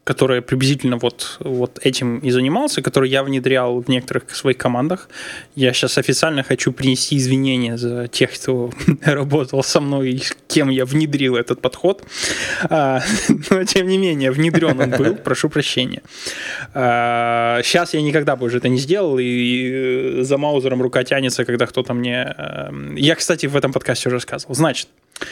который 0.04 0.42
приблизительно 0.42 0.98
вот, 0.98 1.36
вот 1.40 1.78
этим 1.82 2.18
и 2.18 2.30
занимался, 2.30 2.82
который 2.82 3.08
я 3.08 3.22
внедрял 3.22 3.80
в 3.80 3.88
некоторых 3.88 4.34
своих 4.36 4.58
командах. 4.58 5.08
Я 5.56 5.72
сейчас 5.72 5.98
официально 5.98 6.42
хочу 6.42 6.72
принести 6.72 7.16
извинения 7.16 7.78
за 7.78 8.06
тех, 8.08 8.32
кто 8.34 8.70
работал 9.02 9.62
со 9.62 9.80
мной 9.80 10.10
и 10.10 10.18
с 10.18 10.36
кем 10.46 10.68
я 10.68 10.84
внедрил 10.84 11.36
этот 11.36 11.62
подход. 11.62 12.04
А, 12.64 13.00
но, 13.50 13.64
тем 13.64 13.88
не 13.88 13.96
менее, 13.96 14.30
внедрен 14.30 14.78
он 14.78 14.90
был, 14.90 15.14
прошу 15.24 15.48
прощения. 15.48 16.02
А, 16.74 17.60
сейчас 17.62 17.94
я 17.94 18.02
никогда 18.02 18.36
бы 18.36 18.46
уже 18.46 18.58
это 18.58 18.68
не 18.68 18.78
сделал, 18.78 19.16
и 19.18 20.18
за 20.20 20.36
маузером 20.36 20.82
рука 20.82 21.02
тянется, 21.04 21.44
когда 21.44 21.66
кто-то 21.66 21.94
мне... 21.94 22.34
Эм, 22.36 22.94
я, 22.96 23.14
кстати, 23.14 23.46
в 23.46 23.56
этом 23.56 23.72
подкасте 23.72 24.08
уже 24.08 24.16
рассказывал. 24.16 24.54
Значит, 24.54 24.88
Э, 25.20 25.26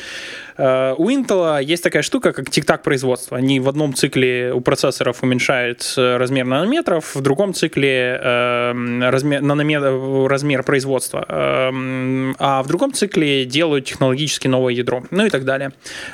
у 0.58 1.10
Intel 1.10 1.62
есть 1.62 1.82
такая 1.82 2.02
штука, 2.02 2.32
как 2.32 2.50
тик-так 2.50 2.82
производства. 2.82 3.36
Они 3.38 3.60
в 3.60 3.68
одном 3.68 3.94
цикле 3.94 4.52
у 4.52 4.60
процессоров 4.60 5.22
уменьшают 5.22 5.94
размер 5.96 6.44
нанометров, 6.46 7.14
в 7.14 7.20
другом 7.20 7.54
цикле 7.54 8.18
э, 8.22 8.72
размер, 9.10 9.42
нанометр, 9.42 10.28
размер 10.28 10.62
производства, 10.62 11.24
э, 11.28 12.32
а 12.38 12.62
в 12.62 12.68
другом 12.68 12.92
цикле 12.92 13.44
делают 13.44 13.86
технологически 13.86 14.48
новое 14.48 14.72
ядро, 14.72 15.04
ну 15.10 15.26
и 15.26 15.30
так 15.30 15.44
далее. 15.44 15.72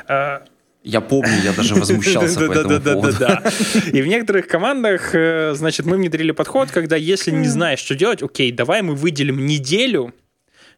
Э, 0.08 0.40
я 0.84 1.00
помню, 1.00 1.32
я 1.42 1.52
даже 1.52 1.74
возмущался 1.74 2.38
по 2.48 2.52
этому 2.52 2.80
поводу. 2.80 3.26
И 3.92 4.00
в 4.00 4.06
некоторых 4.06 4.46
командах, 4.46 5.14
э, 5.14 5.52
значит, 5.54 5.86
мы 5.86 5.96
внедрили 5.96 6.30
подход, 6.30 6.70
когда 6.70 6.96
если 6.96 7.30
не 7.30 7.48
знаешь, 7.48 7.80
что 7.80 7.94
делать, 7.94 8.22
окей, 8.22 8.52
давай 8.52 8.82
мы 8.82 8.94
выделим 8.94 9.44
неделю, 9.46 10.14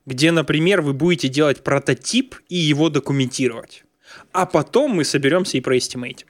где, 0.07 0.33
например, 0.33 0.81
вы 0.83 0.93
будете 0.93 1.29
делать 1.29 1.63
прототип 1.63 2.37
и 2.49 2.57
его 2.57 2.89
документировать. 2.89 3.85
А 4.33 4.47
потом 4.47 4.93
мы 4.93 5.05
соберемся 5.05 5.59
и 5.59 5.61
про 5.61 5.75
estimate 5.75 6.13
им. 6.13 6.27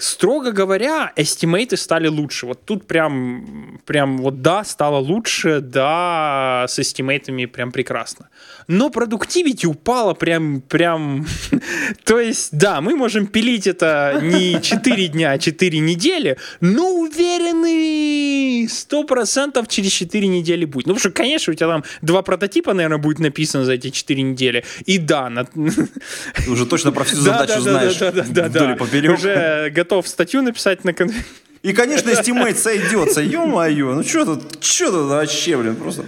Строго 0.00 0.52
говоря, 0.52 1.12
estimate 1.14 1.69
ы 1.69 1.76
стали 1.76 2.08
лучше. 2.08 2.46
Вот 2.46 2.64
тут 2.64 2.86
прям, 2.86 3.78
прям 3.84 4.16
вот 4.16 4.40
да, 4.40 4.64
стало 4.64 4.96
лучше, 4.96 5.60
да, 5.60 6.64
с 6.66 6.78
estimate 6.78 7.26
ами 7.26 7.44
прям 7.44 7.70
прекрасно. 7.70 8.30
Но 8.66 8.88
productivity 8.88 9.66
упала 9.66 10.14
прям, 10.14 10.62
прям... 10.62 11.26
То 12.04 12.18
есть, 12.18 12.56
да, 12.56 12.80
мы 12.80 12.96
можем 12.96 13.26
пилить 13.26 13.66
это 13.66 14.20
не 14.22 14.62
4 14.62 15.08
дня, 15.08 15.32
а 15.32 15.38
4 15.38 15.78
недели, 15.80 16.38
но 16.60 16.94
уверены 16.94 18.64
100% 18.64 19.66
через 19.68 19.92
4 19.92 20.28
недели 20.28 20.64
будет. 20.64 20.86
Ну, 20.86 20.94
потому 20.94 21.00
что, 21.00 21.10
конечно, 21.10 21.50
у 21.52 21.54
тебя 21.54 21.68
там 21.68 21.84
два 22.00 22.22
прототипа, 22.22 22.72
наверное, 22.72 22.98
будет 22.98 23.18
написано 23.18 23.66
за 23.66 23.74
эти 23.74 23.90
4 23.90 24.22
недели. 24.22 24.64
И 24.86 24.96
да, 24.96 25.28
на... 25.28 25.44
Ты 25.44 26.50
уже 26.50 26.64
точно 26.64 26.90
про 26.90 27.04
всю 27.04 27.16
задачу 27.20 27.60
знаешь 27.60 28.00
вдоль 28.00 28.72
и 28.72 28.76
поперек. 28.76 29.18
Уже 29.18 29.68
готов 29.68 29.89
статью 30.06 30.42
написать 30.42 30.84
на 30.84 30.92
конференции. 30.92 31.30
И, 31.62 31.72
конечно, 31.74 32.14
estimate 32.14 32.58
сойдется. 32.58 33.20
Ё-моё, 33.20 33.94
ну 33.94 34.02
что 34.02 34.24
тут, 34.24 34.64
что 34.64 34.90
тут 34.90 35.10
вообще, 35.10 35.58
блин, 35.58 35.76
просто... 35.76 36.06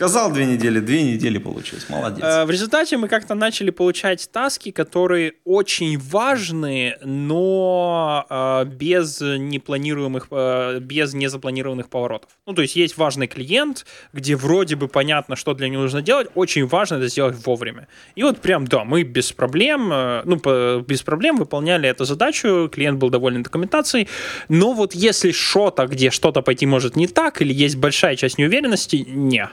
Сказал 0.00 0.32
две 0.32 0.46
недели, 0.46 0.80
две 0.80 1.02
недели 1.02 1.36
получилось. 1.36 1.84
Молодец. 1.90 2.24
Э, 2.24 2.46
в 2.46 2.50
результате 2.50 2.96
мы 2.96 3.06
как-то 3.06 3.34
начали 3.34 3.68
получать 3.68 4.30
таски, 4.32 4.70
которые 4.70 5.34
очень 5.44 5.98
важны, 5.98 6.96
но 7.04 8.24
э, 8.30 8.64
без 8.64 9.20
непланируемых, 9.20 10.28
э, 10.30 10.78
без 10.80 11.12
незапланированных 11.12 11.90
поворотов. 11.90 12.30
Ну, 12.46 12.54
то 12.54 12.62
есть 12.62 12.76
есть 12.76 12.96
важный 12.96 13.26
клиент, 13.26 13.84
где 14.14 14.36
вроде 14.36 14.74
бы 14.74 14.88
понятно, 14.88 15.36
что 15.36 15.52
для 15.52 15.68
него 15.68 15.82
нужно 15.82 16.00
делать, 16.00 16.28
очень 16.34 16.66
важно 16.66 16.94
это 16.94 17.08
сделать 17.08 17.36
вовремя. 17.44 17.86
И 18.14 18.22
вот 18.22 18.40
прям, 18.40 18.66
да, 18.66 18.84
мы 18.84 19.02
без 19.02 19.32
проблем, 19.32 19.92
ну, 20.24 20.80
без 20.80 21.02
проблем 21.02 21.36
выполняли 21.36 21.86
эту 21.90 22.06
задачу, 22.06 22.70
клиент 22.72 22.98
был 22.98 23.10
доволен 23.10 23.42
документацией, 23.42 24.08
но 24.48 24.72
вот 24.72 24.94
если 24.94 25.30
что-то, 25.32 25.86
где 25.86 26.08
что-то 26.10 26.40
пойти 26.40 26.64
может 26.64 26.96
не 26.96 27.06
так, 27.06 27.42
или 27.42 27.52
есть 27.52 27.76
большая 27.76 28.16
часть 28.16 28.38
неуверенности, 28.38 29.04
не. 29.06 29.46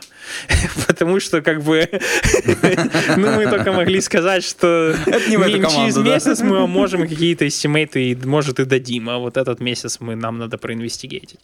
потому 0.87 1.19
что 1.19 1.41
как 1.41 1.63
бы 1.63 1.87
ну 3.17 3.31
мы 3.35 3.47
только 3.47 3.71
могли 3.71 4.01
сказать, 4.01 4.43
что 4.43 4.95
через 5.05 5.97
месяц 5.97 6.41
мы 6.41 6.67
можем 6.67 7.07
какие-то 7.07 7.47
estimate 7.47 8.03
ы, 8.03 8.17
может 8.25 8.59
и 8.59 8.65
дадим, 8.65 9.09
а 9.09 9.17
вот 9.17 9.37
этот 9.37 9.59
месяц 9.59 9.99
мы 9.99 10.15
нам 10.15 10.37
надо 10.37 10.57
про 10.57 10.71
investigate 10.71 11.21
ить. 11.21 11.39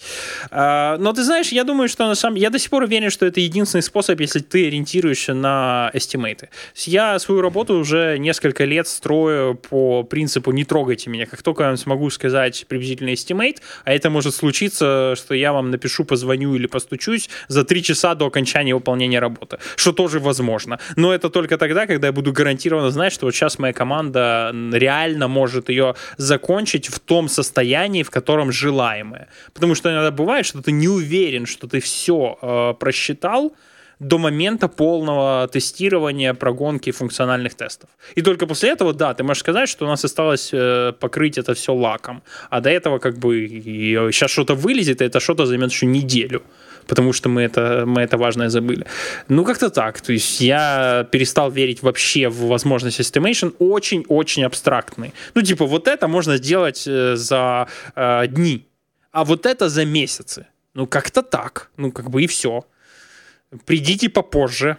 А, 0.52 0.98
но 0.98 1.14
ты 1.14 1.24
знаешь, 1.24 1.50
я 1.50 1.64
думаю, 1.64 1.90
что 1.90 2.08
на 2.08 2.16
самом 2.16 2.38
я 2.38 2.50
до 2.50 2.60
сих 2.60 2.70
пор 2.70 2.84
уверен, 2.84 3.10
что 3.10 3.26
это 3.26 3.40
единственный 3.40 3.82
способ, 3.82 4.20
если 4.20 4.40
ты 4.40 4.68
ориентируешься 4.68 5.34
на 5.34 5.90
estimate 5.94 6.39
ы. 6.39 6.50
Я 6.86 7.20
свою 7.20 7.42
работу 7.42 7.76
уже 7.76 8.18
несколько 8.18 8.66
лет 8.66 8.88
строю 8.88 9.56
по 9.56 10.04
принципу 10.04 10.52
«не 10.52 10.66
трогайте 10.66 11.10
меня». 11.10 11.26
Как 11.26 11.42
только 11.42 11.64
я 11.64 11.78
смогу 11.78 12.10
сказать 12.10 12.66
приблизительный 12.68 13.14
estimate, 13.14 13.62
а 13.86 13.94
это 13.94 14.10
может 14.10 14.36
случиться, 14.36 15.16
что 15.16 15.34
я 15.34 15.54
вам 15.54 15.72
напишу, 15.72 16.06
позвоню 16.06 16.56
или 16.56 16.68
постучусь 16.68 17.30
за 17.48 17.64
три 17.64 17.84
часа 17.84 18.16
до 18.16 18.26
окончания 18.26 18.76
выполнения 18.84 19.20
работы, 19.20 19.58
что 19.76 19.92
тоже 19.92 20.20
возможно. 20.20 20.80
Но 20.96 21.14
это 21.14 21.30
только 21.30 21.58
тогда, 21.58 21.88
когда 21.88 22.08
я 22.08 22.14
буду 22.14 22.34
гарантированно 22.34 22.92
знать, 22.92 23.14
что 23.14 23.26
вот 23.26 23.36
сейчас 23.36 23.60
моя 23.60 23.74
команда 23.74 24.52
реально 24.74 25.28
может 25.28 25.70
ее 25.70 25.96
закончить 26.18 26.88
в 26.88 27.00
том 27.00 27.30
состоянии, 27.30 28.04
в 28.04 28.10
котором 28.10 28.52
желаемое. 28.52 29.28
Потому 29.54 29.76
что 29.76 29.90
иногда 29.90 30.12
бывает, 30.12 30.46
что 30.46 30.62
ты 30.62 30.72
не 30.72 30.88
уверен, 30.88 31.46
что 31.46 31.68
ты 31.68 31.80
все 31.80 32.38
э, 32.42 32.74
просчитал, 32.80 33.54
до 34.00 34.18
момента 34.18 34.68
полного 34.68 35.48
тестирования, 35.48 36.34
прогонки 36.34 36.92
функциональных 36.92 37.54
тестов. 37.56 37.90
И 38.16 38.22
только 38.22 38.48
после 38.48 38.70
этого, 38.70 38.94
да, 38.94 39.14
ты 39.14 39.24
можешь 39.24 39.42
сказать, 39.42 39.70
что 39.70 39.86
у 39.86 39.88
нас 39.88 40.06
осталось 40.06 40.50
э, 40.54 40.94
покрыть 41.00 41.38
это 41.38 41.54
все 41.54 41.74
лаком. 41.74 42.22
А 42.50 42.60
до 42.60 42.70
этого 42.70 43.00
как 43.00 43.18
бы 43.18 43.48
сейчас 44.12 44.32
что-то 44.32 44.56
вылезет, 44.56 45.02
и 45.02 45.06
это 45.06 45.20
что-то 45.20 45.46
займет 45.46 45.72
еще 45.72 45.86
неделю 45.86 46.42
потому 46.88 47.14
что 47.14 47.30
мы 47.30 47.42
это, 47.42 47.84
мы 47.86 48.02
это 48.02 48.18
важное 48.18 48.50
забыли. 48.50 48.86
Ну, 49.30 49.44
как-то 49.44 49.70
так. 49.70 50.02
То 50.02 50.14
есть 50.14 50.42
я 50.42 51.08
перестал 51.12 51.52
верить 51.52 51.84
вообще 51.84 52.30
в 52.30 52.48
возможность 52.48 53.00
estimation 53.00 53.56
очень-очень 53.60 54.44
абстрактный. 54.44 55.14
Ну, 55.36 55.42
типа, 55.42 55.66
вот 55.66 55.88
это 55.88 56.08
можно 56.08 56.38
сделать 56.38 56.84
э, 56.88 57.16
за 57.16 57.68
э, 57.96 58.28
дни, 58.28 58.66
а 59.12 59.24
вот 59.24 59.46
это 59.46 59.70
за 59.70 59.86
месяцы. 59.86 60.46
Ну, 60.74 60.88
как-то 60.88 61.22
так. 61.22 61.70
Ну, 61.78 61.92
как 61.92 62.10
бы 62.10 62.24
и 62.24 62.28
все. 62.28 62.66
Придите 63.66 64.10
попозже. 64.10 64.78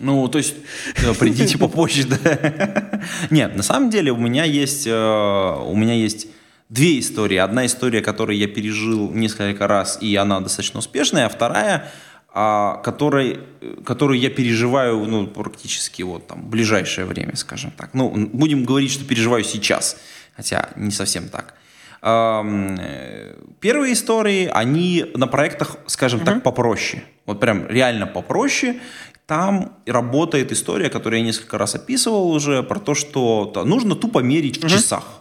Ну, 0.00 0.28
то 0.28 0.38
есть, 0.38 0.54
э, 0.96 1.14
придите 1.14 1.58
попозже, 1.58 2.06
да. 2.06 3.02
Нет, 3.30 3.54
на 3.54 3.62
самом 3.62 3.90
деле 3.90 4.12
у 4.12 4.16
меня 4.16 4.44
есть, 4.44 4.86
э, 4.86 4.90
у 4.92 5.76
меня 5.76 5.94
есть 5.94 6.28
две 6.70 7.00
истории. 7.00 7.36
Одна 7.36 7.66
история, 7.66 8.00
которую 8.00 8.38
я 8.38 8.48
пережил 8.48 9.10
несколько 9.12 9.66
раз, 9.66 9.98
и 10.00 10.16
она 10.16 10.40
достаточно 10.40 10.78
успешная, 10.78 11.26
а 11.26 11.28
вторая, 11.28 11.90
а, 12.32 12.76
которой, 12.76 13.40
которую 13.84 14.18
я 14.18 14.30
переживаю 14.30 15.04
ну, 15.04 15.26
практически 15.26 16.02
вот 16.02 16.28
там 16.28 16.42
в 16.42 16.48
ближайшее 16.48 17.04
время, 17.04 17.36
скажем 17.36 17.72
так. 17.72 17.92
Ну, 17.92 18.08
будем 18.32 18.64
говорить, 18.64 18.92
что 18.92 19.04
переживаю 19.04 19.44
сейчас, 19.44 19.98
хотя 20.36 20.70
не 20.76 20.92
совсем 20.92 21.28
так. 21.28 21.54
Первые 22.00 23.92
истории, 23.92 24.46
они 24.50 25.04
на 25.14 25.26
проектах, 25.26 25.76
скажем 25.86 26.20
так, 26.20 26.42
попроще. 26.42 27.02
Вот 27.26 27.40
прям 27.40 27.66
реально 27.68 28.06
попроще. 28.06 28.80
Там 29.26 29.76
работает 29.86 30.50
история, 30.50 30.88
которую 30.88 31.20
я 31.20 31.26
несколько 31.26 31.58
раз 31.58 31.74
описывал 31.74 32.30
уже, 32.30 32.62
про 32.62 32.80
то, 32.80 32.94
что 32.94 33.52
нужно 33.66 33.96
тупо 33.96 34.20
мерить 34.20 34.64
в 34.64 34.68
часах. 34.68 35.20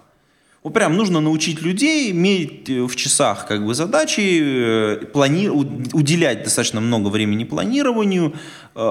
Вот 0.61 0.73
прям 0.73 0.97
нужно 0.97 1.21
научить 1.21 1.61
людей 1.61 2.11
иметь 2.11 2.69
э, 2.69 2.81
в 2.81 2.93
часах 2.95 3.47
как 3.47 3.65
бы 3.65 3.73
задачи, 3.73 4.41
э, 4.41 5.05
плани... 5.05 5.47
уделять 5.47 6.43
достаточно 6.43 6.81
много 6.81 7.07
времени 7.07 7.45
планированию, 7.45 8.33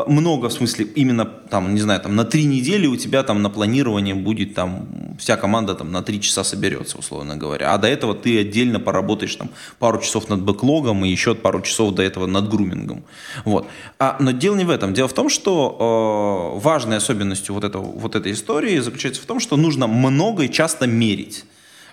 много 0.06 0.48
в 0.48 0.52
смысле 0.52 0.84
именно 0.84 1.24
там, 1.24 1.74
не 1.74 1.80
знаю, 1.80 2.00
там 2.00 2.14
на 2.14 2.24
три 2.24 2.44
недели 2.44 2.86
у 2.86 2.96
тебя 2.96 3.22
там 3.22 3.42
на 3.42 3.50
планирование 3.50 4.14
будет 4.14 4.54
там 4.54 5.16
вся 5.18 5.36
команда 5.36 5.74
там 5.74 5.90
на 5.90 6.02
три 6.02 6.20
часа 6.20 6.44
соберется, 6.44 6.98
условно 6.98 7.36
говоря. 7.36 7.72
А 7.72 7.78
до 7.78 7.88
этого 7.88 8.14
ты 8.14 8.38
отдельно 8.40 8.80
поработаешь 8.80 9.34
там 9.36 9.50
пару 9.78 10.00
часов 10.00 10.28
над 10.28 10.42
бэклогом 10.42 11.04
и 11.04 11.08
еще 11.08 11.34
пару 11.34 11.62
часов 11.62 11.94
до 11.94 12.02
этого 12.02 12.26
над 12.26 12.48
грумингом. 12.48 13.04
Вот. 13.44 13.66
А, 13.98 14.16
но 14.20 14.32
дело 14.32 14.56
не 14.56 14.64
в 14.64 14.70
этом. 14.70 14.94
Дело 14.94 15.08
в 15.08 15.14
том, 15.14 15.28
что 15.28 16.54
э, 16.56 16.60
важной 16.60 16.98
особенностью 16.98 17.54
вот, 17.54 17.64
этого, 17.64 17.82
вот 17.82 18.14
этой 18.14 18.32
истории 18.32 18.78
заключается 18.78 19.22
в 19.22 19.26
том, 19.26 19.40
что 19.40 19.56
нужно 19.56 19.86
много 19.86 20.44
и 20.44 20.50
часто 20.50 20.86
мерить. 20.86 21.44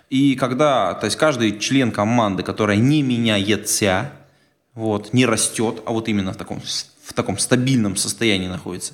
И 0.10 0.36
когда, 0.36 0.94
то 0.94 1.06
есть 1.06 1.18
каждый 1.18 1.60
член 1.60 1.92
команды, 1.92 2.44
которая 2.44 2.78
не 2.78 3.02
меняется, 3.02 4.12
вот, 4.76 5.14
не 5.14 5.26
растет, 5.26 5.82
а 5.86 5.92
вот 5.92 6.08
именно 6.10 6.34
в 6.34 6.36
таком, 6.36 6.62
в 7.06 7.14
таком 7.14 7.38
стабильном 7.38 7.96
состоянии 7.96 8.48
находится, 8.48 8.94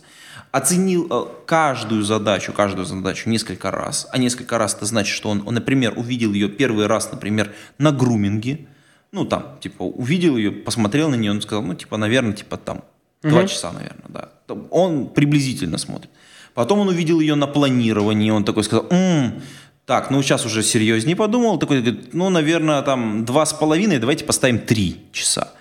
оценил 0.51 1.07
э, 1.09 1.26
каждую 1.45 2.03
задачу, 2.03 2.51
каждую 2.51 2.86
задачу 2.86 3.30
несколько 3.30 3.72
раз, 3.72 4.07
а 4.12 4.18
несколько 4.18 4.57
раз 4.57 4.76
это 4.76 4.86
значит, 4.86 5.16
что 5.16 5.30
он, 5.30 5.43
он 5.45 5.53
например, 5.53 5.93
увидел 5.97 6.34
ее 6.34 6.49
первый 6.49 6.88
раз, 6.88 7.12
например, 7.12 7.53
на 7.78 7.91
груминге, 7.91 8.68
ну 9.12 9.26
там, 9.26 9.57
типа, 9.62 9.84
увидел 9.84 10.36
ее, 10.36 10.51
посмотрел 10.51 11.09
на 11.09 11.16
нее, 11.16 11.32
он 11.32 11.41
сказал, 11.41 11.64
ну, 11.64 11.74
типа, 11.74 11.97
наверное, 11.97 12.34
типа 12.34 12.57
там, 12.57 12.84
два 13.24 13.39
угу. 13.39 13.47
часа, 13.47 13.72
наверное, 13.72 14.07
да. 14.09 14.30
Он 14.70 15.07
приблизительно 15.07 15.78
смотрит. 15.78 16.09
Потом 16.53 16.80
он 16.80 16.89
увидел 16.89 17.22
ее 17.22 17.36
на 17.36 17.47
планировании, 17.47 18.30
он 18.32 18.43
такой 18.43 18.66
сказал, 18.66 18.88
м-м, 18.89 19.41
так, 19.86 20.12
ну 20.12 20.22
сейчас 20.22 20.45
уже 20.45 20.64
серьезнее 20.64 21.16
подумал, 21.16 21.57
такой 21.57 21.82
говорит, 21.82 22.14
ну, 22.14 22.30
наверное, 22.30 22.82
там 22.82 23.24
два 23.24 23.45
с 23.45 23.53
половиной, 23.53 23.99
давайте 23.99 24.26
поставим 24.26 24.59
три 24.59 25.01
часа. 25.14 25.53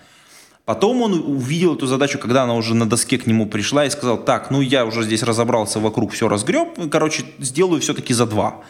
Потом 0.65 1.03
он 1.03 1.15
увидел 1.15 1.75
эту 1.75 1.87
задачу, 1.87 2.19
когда 2.19 2.45
она 2.45 2.55
уже 2.55 2.75
на 2.75 2.89
доске 2.89 3.19
к 3.19 3.27
нему 3.27 3.47
пришла 3.47 3.87
и 3.87 3.91
сказал, 3.91 4.19
так, 4.19 4.51
ну 4.51 4.61
я 4.61 4.85
уже 4.85 5.03
здесь 5.03 5.23
разобрался 5.23 5.81
вокруг, 5.81 6.13
все 6.13 6.29
разгреб, 6.29 6.69
короче, 6.91 7.25
сделаю 7.39 7.81
все-таки 7.81 8.15
за 8.15 8.27
два. 8.27 8.63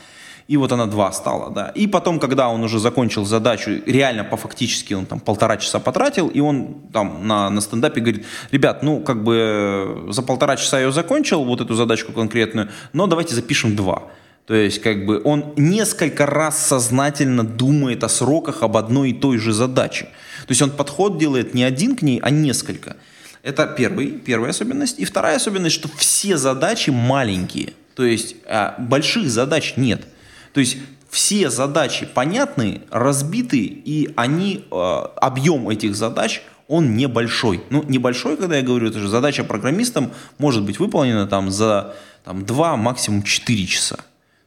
и 0.50 0.56
вот 0.56 0.72
она 0.72 0.86
2 0.86 1.12
стала, 1.12 1.50
да. 1.50 1.68
И 1.76 1.86
потом, 1.86 2.18
когда 2.18 2.48
он 2.48 2.64
уже 2.64 2.80
закончил 2.80 3.24
задачу, 3.24 3.70
реально 3.86 4.24
по 4.24 4.36
фактически 4.36 4.94
он 4.94 5.06
там 5.06 5.20
полтора 5.20 5.56
часа 5.56 5.78
потратил, 5.78 6.26
и 6.26 6.40
он 6.40 6.74
там 6.92 7.26
на, 7.28 7.50
на 7.50 7.60
стендапе 7.60 8.00
говорит, 8.00 8.26
ребят, 8.50 8.82
ну 8.82 9.00
как 9.00 9.22
бы 9.22 10.06
за 10.08 10.22
полтора 10.22 10.56
часа 10.56 10.78
я 10.78 10.86
ее 10.86 10.92
закончил, 10.92 11.44
вот 11.44 11.60
эту 11.60 11.74
задачку 11.74 12.12
конкретную, 12.12 12.68
но 12.92 13.06
давайте 13.06 13.34
запишем 13.34 13.76
2. 13.76 14.02
То 14.50 14.56
есть, 14.56 14.80
как 14.80 15.06
бы 15.06 15.20
он 15.22 15.54
несколько 15.56 16.26
раз 16.26 16.66
сознательно 16.66 17.44
думает 17.44 18.02
о 18.02 18.08
сроках 18.08 18.64
об 18.64 18.76
одной 18.76 19.10
и 19.10 19.12
той 19.12 19.38
же 19.38 19.52
задаче. 19.52 20.06
То 20.40 20.48
есть 20.48 20.60
он 20.60 20.72
подход 20.72 21.18
делает 21.18 21.54
не 21.54 21.62
один 21.62 21.94
к 21.94 22.02
ней, 22.02 22.18
а 22.20 22.30
несколько. 22.30 22.96
Это 23.44 23.68
первый, 23.68 24.08
первая 24.08 24.50
особенность. 24.50 24.98
И 24.98 25.04
вторая 25.04 25.36
особенность, 25.36 25.76
что 25.76 25.88
все 25.96 26.36
задачи 26.36 26.90
маленькие. 26.90 27.74
То 27.94 28.02
есть 28.02 28.34
а, 28.44 28.74
больших 28.76 29.30
задач 29.30 29.74
нет. 29.76 30.02
То 30.52 30.58
есть 30.58 30.78
все 31.08 31.48
задачи 31.48 32.08
понятны, 32.12 32.82
разбиты, 32.90 33.60
и 33.60 34.12
они, 34.16 34.64
э, 34.68 34.74
объем 34.74 35.68
этих 35.68 35.94
задач, 35.94 36.42
он 36.66 36.96
небольшой. 36.96 37.62
Ну, 37.70 37.84
небольшой, 37.84 38.36
когда 38.36 38.56
я 38.56 38.62
говорю, 38.62 38.88
это 38.88 38.98
же 38.98 39.08
задача 39.08 39.44
программистам 39.44 40.10
может 40.38 40.64
быть 40.64 40.80
выполнена 40.80 41.28
там 41.28 41.52
за 41.52 41.94
там, 42.24 42.44
2, 42.44 42.76
максимум 42.76 43.22
4 43.22 43.66
часа. 43.66 44.00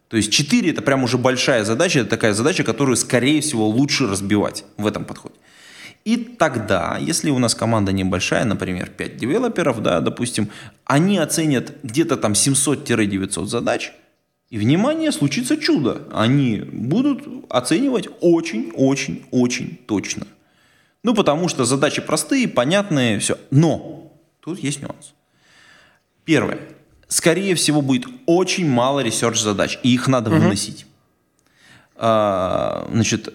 То 0.08 0.18
есть 0.18 0.32
4 0.32 0.70
это 0.72 0.82
прям 0.82 1.04
уже 1.04 1.18
большая 1.18 1.64
задача, 1.64 2.00
это 2.00 2.10
такая 2.10 2.34
задача, 2.34 2.64
которую, 2.64 2.98
скорее 2.98 3.42
всего, 3.42 3.68
лучше 3.68 4.08
разбивать 4.08 4.66
в 4.78 4.86
этом 4.86 5.06
подходе. 5.06 5.36
И 6.06 6.18
тогда, 6.18 6.98
если 7.00 7.30
у 7.30 7.40
нас 7.40 7.56
команда 7.56 7.92
небольшая, 7.94 8.46
например, 8.46 8.90
5 8.90 9.18
девелоперов, 9.18 9.82
да, 9.82 10.02
допустим, 10.02 10.50
они 10.86 11.18
оценят 11.18 11.74
где-то 11.84 12.18
там 12.18 12.34
700-900 12.34 13.46
задач, 13.46 13.94
и, 14.50 14.58
внимание, 14.60 15.12
случится 15.12 15.58
чудо. 15.58 16.04
Они 16.12 16.60
будут 16.60 17.24
оценивать 17.50 18.08
очень-очень-очень 18.22 19.80
точно. 19.88 20.28
Ну, 21.02 21.16
потому 21.16 21.48
что 21.48 21.66
задачи 21.66 22.04
простые, 22.04 22.48
понятные, 22.48 23.18
все. 23.18 23.40
Но 23.50 24.14
тут 24.42 24.60
есть 24.60 24.80
нюанс. 24.80 25.16
Первое 26.24 26.60
скорее 27.14 27.54
всего, 27.54 27.82
будет 27.82 28.06
очень 28.26 28.68
мало 28.68 29.02
ресерч-задач, 29.02 29.78
и 29.84 29.94
их 29.94 30.08
надо 30.08 30.32
угу. 30.32 30.40
выносить. 30.40 30.88
А, 31.96 32.90
значит, 32.92 33.34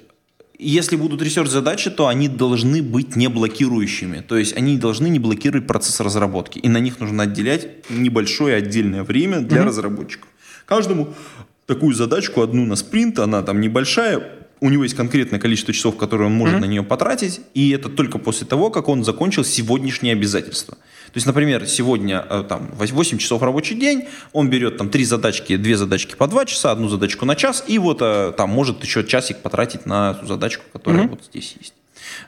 если 0.59 0.97
будут 0.97 1.23
ресерч-задачи, 1.23 1.91
то 1.91 2.09
они 2.09 2.29
должны 2.29 2.83
быть 2.83 3.15
не 3.15 3.29
блокирующими. 3.29 4.21
То 4.21 4.37
есть 4.37 4.57
они 4.57 4.77
должны 4.77 5.09
не 5.09 5.21
блокировать 5.21 5.69
процесс 5.69 6.01
разработки. 6.01 6.59
И 6.59 6.69
на 6.69 6.79
них 6.79 6.99
нужно 6.99 7.23
отделять 7.23 7.89
небольшое 7.89 8.57
отдельное 8.57 9.05
время 9.05 9.41
для 9.41 9.61
угу. 9.61 9.69
разработчиков. 9.69 10.29
Каждому 10.67 11.15
такую 11.67 11.95
задачку, 11.95 12.43
одну 12.43 12.67
на 12.67 12.75
спринт, 12.75 13.21
она 13.21 13.43
там 13.43 13.61
небольшая, 13.61 14.23
у 14.61 14.71
него 14.71 14.83
есть 14.83 14.97
конкретное 14.97 15.39
количество 15.39 15.73
часов, 15.73 15.97
которые 15.97 16.27
он 16.27 16.35
может 16.35 16.57
mm-hmm. 16.57 16.61
на 16.61 16.65
нее 16.65 16.83
потратить, 16.83 17.41
и 17.55 17.71
это 17.71 17.89
только 17.89 18.19
после 18.19 18.45
того, 18.45 18.71
как 18.71 18.89
он 18.89 19.05
закончил 19.05 19.45
сегодняшние 19.45 20.15
обязательства. 20.15 20.77
То 21.19 21.21
есть, 21.21 21.27
например, 21.27 21.67
сегодня 21.67 22.25
э, 22.31 22.45
там 22.49 22.71
8 22.75 23.19
часов 23.19 23.43
рабочий 23.43 23.75
день, 23.75 24.05
он 24.33 24.49
берет 24.51 24.77
там 24.77 24.89
три 24.89 25.05
задачки, 25.05 25.57
две 25.57 25.77
задачки 25.77 26.15
по 26.15 26.29
2 26.29 26.45
часа, 26.45 26.71
одну 26.71 26.89
задачку 26.89 27.27
на 27.27 27.35
час, 27.35 27.65
и 27.67 27.81
вот 27.81 27.99
э, 28.03 28.33
там 28.37 28.51
может 28.51 28.85
еще 28.85 29.03
часик 29.03 29.39
потратить 29.39 29.85
на 29.85 30.13
эту 30.13 30.27
задачку, 30.27 30.63
которая 30.73 31.07
mm-hmm. 31.07 31.09
вот 31.09 31.25
здесь 31.25 31.57
есть, 31.59 31.75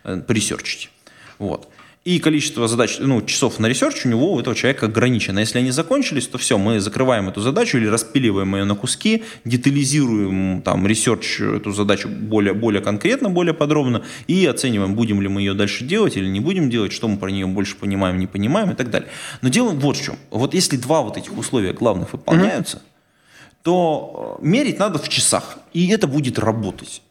э, 0.03 0.21
поресерчить. 0.27 0.91
Вот. 1.39 1.69
И 2.03 2.19
количество 2.19 2.67
задач, 2.67 2.97
ну, 2.99 3.21
часов 3.21 3.59
на 3.59 3.67
research 3.67 4.07
у 4.07 4.09
него, 4.09 4.33
у 4.33 4.41
этого 4.41 4.57
человека 4.57 4.87
ограничено. 4.87 5.41
Если 5.41 5.59
они 5.59 5.71
закончились, 5.71 6.27
то 6.27 6.39
все, 6.39 6.57
мы 6.57 6.81
закрываем 6.81 7.29
эту 7.29 7.43
задачу 7.43 7.77
или 7.77 7.87
распиливаем 7.87 8.57
ее 8.57 8.65
на 8.65 8.75
куски, 8.75 9.23
детализируем 9.45 10.63
там 10.63 10.87
research 10.87 11.41
эту 11.41 11.73
задачу 11.73 12.09
более, 12.09 12.55
более 12.55 12.81
конкретно, 12.81 13.29
более 13.29 13.53
подробно 13.53 14.03
и 14.29 14.47
оцениваем, 14.47 14.95
будем 14.95 15.21
ли 15.21 15.29
мы 15.29 15.43
ее 15.43 15.53
дальше 15.53 15.85
делать 15.85 16.17
или 16.17 16.27
не 16.27 16.41
будем 16.41 16.71
делать, 16.71 16.93
что 16.93 17.07
мы 17.07 17.19
про 17.19 17.29
нее 17.29 17.47
больше 17.47 17.77
понимаем, 17.77 18.19
не 18.19 18.27
понимаем 18.27 18.71
и 18.71 18.75
так 18.75 18.89
далее. 18.89 19.11
Но 19.43 19.51
дело 19.51 19.69
вот 19.69 19.99
в 19.99 20.03
чем. 20.03 20.17
Вот 20.31 20.55
если 20.55 20.79
два 20.79 21.03
вот 21.03 21.19
этих 21.19 21.37
условия 21.37 21.75
главных 21.75 22.15
выполняются, 22.15 22.79
mm-hmm. 22.79 23.57
то 23.65 24.39
э, 24.41 24.47
мерить 24.47 24.79
надо 24.79 24.99
в 24.99 25.07
часах, 25.11 25.59
и 25.75 25.89
это 25.89 26.07
будет 26.07 26.39
работать 26.39 27.03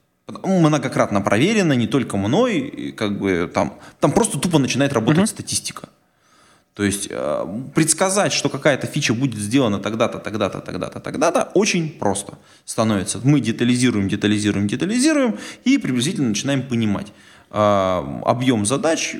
многократно 0.43 1.21
проверено, 1.21 1.73
не 1.73 1.87
только 1.87 2.17
мной, 2.17 2.93
как 2.97 3.17
бы 3.19 3.49
там, 3.53 3.79
там 3.99 4.11
просто 4.11 4.39
тупо 4.39 4.59
начинает 4.59 4.93
работать 4.93 5.23
uh-huh. 5.23 5.27
статистика. 5.27 5.89
То 6.79 6.83
есть 6.83 7.07
э, 7.11 7.45
предсказать, 7.75 8.31
что 8.31 8.47
какая-то 8.47 8.87
фича 8.87 9.13
будет 9.13 9.37
сделана 9.37 9.79
тогда-то, 9.79 10.19
тогда-то, 10.19 10.61
тогда-то, 10.61 10.99
тогда-то, 11.01 11.51
очень 11.53 11.89
просто 11.89 12.37
становится. 12.63 13.19
Мы 13.23 13.41
детализируем, 13.41 14.07
детализируем, 14.07 14.67
детализируем 14.67 15.37
и 15.65 15.77
приблизительно 15.77 16.29
начинаем 16.29 16.63
понимать. 16.63 17.07
А, 17.51 18.21
объем 18.25 18.63
задач, 18.63 19.15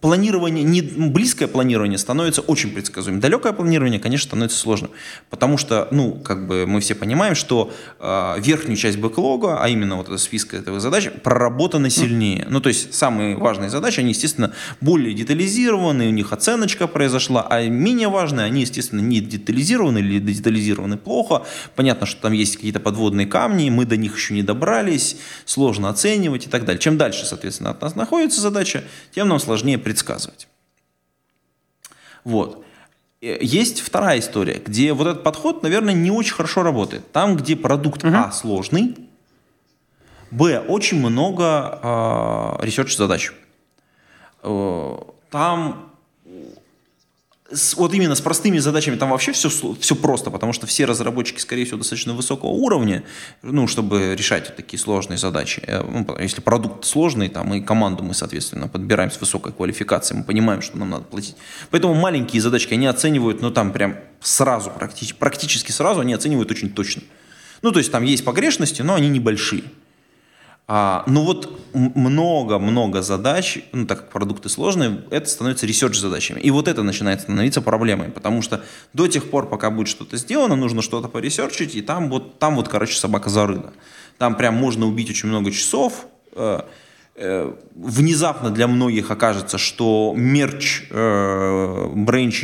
планирование, 0.00 0.64
не, 0.64 0.82
близкое 0.82 1.46
планирование 1.46 1.96
становится 1.96 2.40
очень 2.40 2.70
предсказуемым. 2.70 3.20
Далекое 3.20 3.52
планирование, 3.52 4.00
конечно, 4.00 4.30
становится 4.30 4.58
сложным, 4.58 4.90
потому 5.30 5.56
что, 5.56 5.86
ну, 5.92 6.12
как 6.12 6.48
бы 6.48 6.66
мы 6.66 6.80
все 6.80 6.96
понимаем, 6.96 7.36
что 7.36 7.72
э, 8.00 8.34
верхнюю 8.40 8.76
часть 8.76 8.98
бэклога, 8.98 9.62
а 9.62 9.68
именно 9.68 9.94
вот 9.96 10.08
эта 10.08 10.18
списка 10.18 10.56
этого 10.56 10.80
задач, 10.80 11.08
проработана 11.22 11.88
сильнее. 11.88 12.46
Ну, 12.50 12.60
то 12.60 12.68
есть 12.68 12.94
самые 12.94 13.36
важные 13.36 13.70
задачи, 13.70 14.00
они, 14.00 14.08
естественно, 14.08 14.52
более 14.80 15.14
детализированы, 15.14 16.08
у 16.08 16.12
них 16.12 16.32
оценочка 16.32 16.88
произошла, 16.88 17.46
а 17.48 17.62
менее 17.62 18.08
важные, 18.08 18.46
они, 18.46 18.62
естественно, 18.62 19.00
не 19.00 19.20
детализированы 19.20 19.98
или 19.98 20.18
детализированы 20.18 20.96
плохо. 20.96 21.44
Понятно, 21.76 22.06
что 22.06 22.22
там 22.22 22.32
есть 22.32 22.56
какие-то 22.56 22.80
подводные 22.80 23.28
камни, 23.28 23.70
мы 23.70 23.84
до 23.84 23.96
них 23.96 24.16
еще 24.16 24.34
не 24.34 24.42
добрались, 24.42 25.16
сложно 25.44 25.90
оценивать 25.90 26.46
и 26.46 26.50
так 26.50 26.64
далее. 26.64 26.80
Чем 26.80 26.98
дальше, 27.04 27.26
соответственно, 27.26 27.70
от 27.70 27.82
нас 27.82 27.94
находится 27.96 28.40
задача, 28.40 28.82
тем 29.14 29.28
нам 29.28 29.38
сложнее 29.38 29.78
предсказывать. 29.78 30.48
Вот. 32.24 32.64
Э, 33.20 33.36
есть 33.42 33.80
вторая 33.80 34.20
история, 34.20 34.62
где 34.64 34.94
вот 34.94 35.06
этот 35.06 35.22
подход, 35.22 35.62
наверное, 35.62 35.92
не 35.92 36.10
очень 36.10 36.34
хорошо 36.34 36.62
работает. 36.62 37.12
Там, 37.12 37.36
где 37.36 37.56
продукт 37.56 38.04
угу. 38.04 38.14
А 38.14 38.32
сложный, 38.32 38.96
Б 40.30 40.60
очень 40.60 40.98
много 40.98 41.78
э, 41.82 42.66
research 42.66 42.96
задач. 42.96 43.32
Э, 44.42 44.96
там 45.30 45.93
с, 47.54 47.74
вот 47.74 47.94
именно 47.94 48.14
с 48.14 48.20
простыми 48.20 48.58
задачами 48.58 48.96
там 48.96 49.10
вообще 49.10 49.32
все, 49.32 49.48
все 49.48 49.94
просто, 49.94 50.30
потому 50.30 50.52
что 50.52 50.66
все 50.66 50.84
разработчики, 50.84 51.40
скорее 51.40 51.64
всего, 51.64 51.78
достаточно 51.78 52.14
высокого 52.14 52.50
уровня, 52.50 53.04
ну, 53.42 53.66
чтобы 53.66 54.14
решать 54.16 54.48
вот 54.48 54.56
такие 54.56 54.78
сложные 54.78 55.18
задачи. 55.18 55.62
Э, 55.66 55.82
ну, 55.82 56.06
если 56.18 56.40
продукт 56.40 56.84
сложный, 56.84 57.28
там, 57.28 57.54
и 57.54 57.60
команду 57.60 58.02
мы, 58.02 58.14
соответственно, 58.14 58.68
подбираем 58.68 59.10
с 59.10 59.20
высокой 59.20 59.52
квалификацией, 59.52 60.20
мы 60.20 60.24
понимаем, 60.24 60.62
что 60.62 60.76
нам 60.78 60.90
надо 60.90 61.04
платить. 61.04 61.36
Поэтому 61.70 61.94
маленькие 61.94 62.42
задачки 62.42 62.74
они 62.74 62.86
оценивают, 62.86 63.40
ну, 63.40 63.50
там 63.50 63.72
прям 63.72 63.96
сразу, 64.20 64.70
практически, 64.70 65.16
практически 65.18 65.72
сразу 65.72 66.00
они 66.00 66.14
оценивают 66.14 66.50
очень 66.50 66.70
точно. 66.70 67.02
Ну, 67.62 67.72
то 67.72 67.78
есть 67.78 67.90
там 67.90 68.02
есть 68.02 68.24
погрешности, 68.24 68.82
но 68.82 68.94
они 68.94 69.08
небольшие. 69.08 69.64
А, 70.66 71.04
ну 71.06 71.24
вот 71.24 71.60
много-много 71.74 73.02
задач, 73.02 73.58
ну 73.72 73.86
так 73.86 73.98
как 74.00 74.10
продукты 74.10 74.48
сложные, 74.48 75.04
это 75.10 75.28
становится 75.28 75.66
research 75.66 75.94
задачами. 75.94 76.40
И 76.40 76.50
вот 76.50 76.68
это 76.68 76.82
начинает 76.82 77.20
становиться 77.20 77.60
проблемой, 77.60 78.10
потому 78.10 78.40
что 78.40 78.62
до 78.94 79.06
тех 79.06 79.28
пор, 79.30 79.48
пока 79.48 79.70
будет 79.70 79.88
что-то 79.88 80.16
сделано, 80.16 80.56
нужно 80.56 80.80
что-то 80.80 81.08
поресерчить, 81.08 81.74
и 81.74 81.82
там 81.82 82.08
вот, 82.08 82.38
там 82.38 82.56
вот, 82.56 82.68
короче, 82.68 82.96
собака 82.96 83.28
зарыла. 83.28 83.74
Там 84.16 84.36
прям 84.36 84.54
можно 84.54 84.86
убить 84.86 85.10
очень 85.10 85.28
много 85.28 85.50
часов, 85.50 86.06
Э, 86.34 86.62
внезапно 87.16 88.50
для 88.50 88.66
многих 88.66 89.10
окажется, 89.10 89.56
что 89.56 90.14
мерч 90.16 90.82
э, 90.90 91.86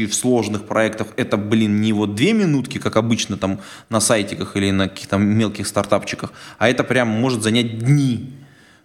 в 0.06 0.14
сложных 0.14 0.64
проектах 0.66 1.08
это, 1.16 1.36
блин, 1.36 1.80
не 1.80 1.92
вот 1.92 2.14
две 2.14 2.32
минутки, 2.32 2.78
как 2.78 2.96
обычно 2.96 3.36
там 3.36 3.60
на 3.88 4.00
сайтиках 4.00 4.56
или 4.56 4.70
на 4.70 4.88
каких-то 4.88 5.18
мелких 5.18 5.66
стартапчиках, 5.66 6.32
а 6.58 6.68
это 6.68 6.84
прям 6.84 7.08
может 7.08 7.42
занять 7.42 7.78
дни. 7.78 8.32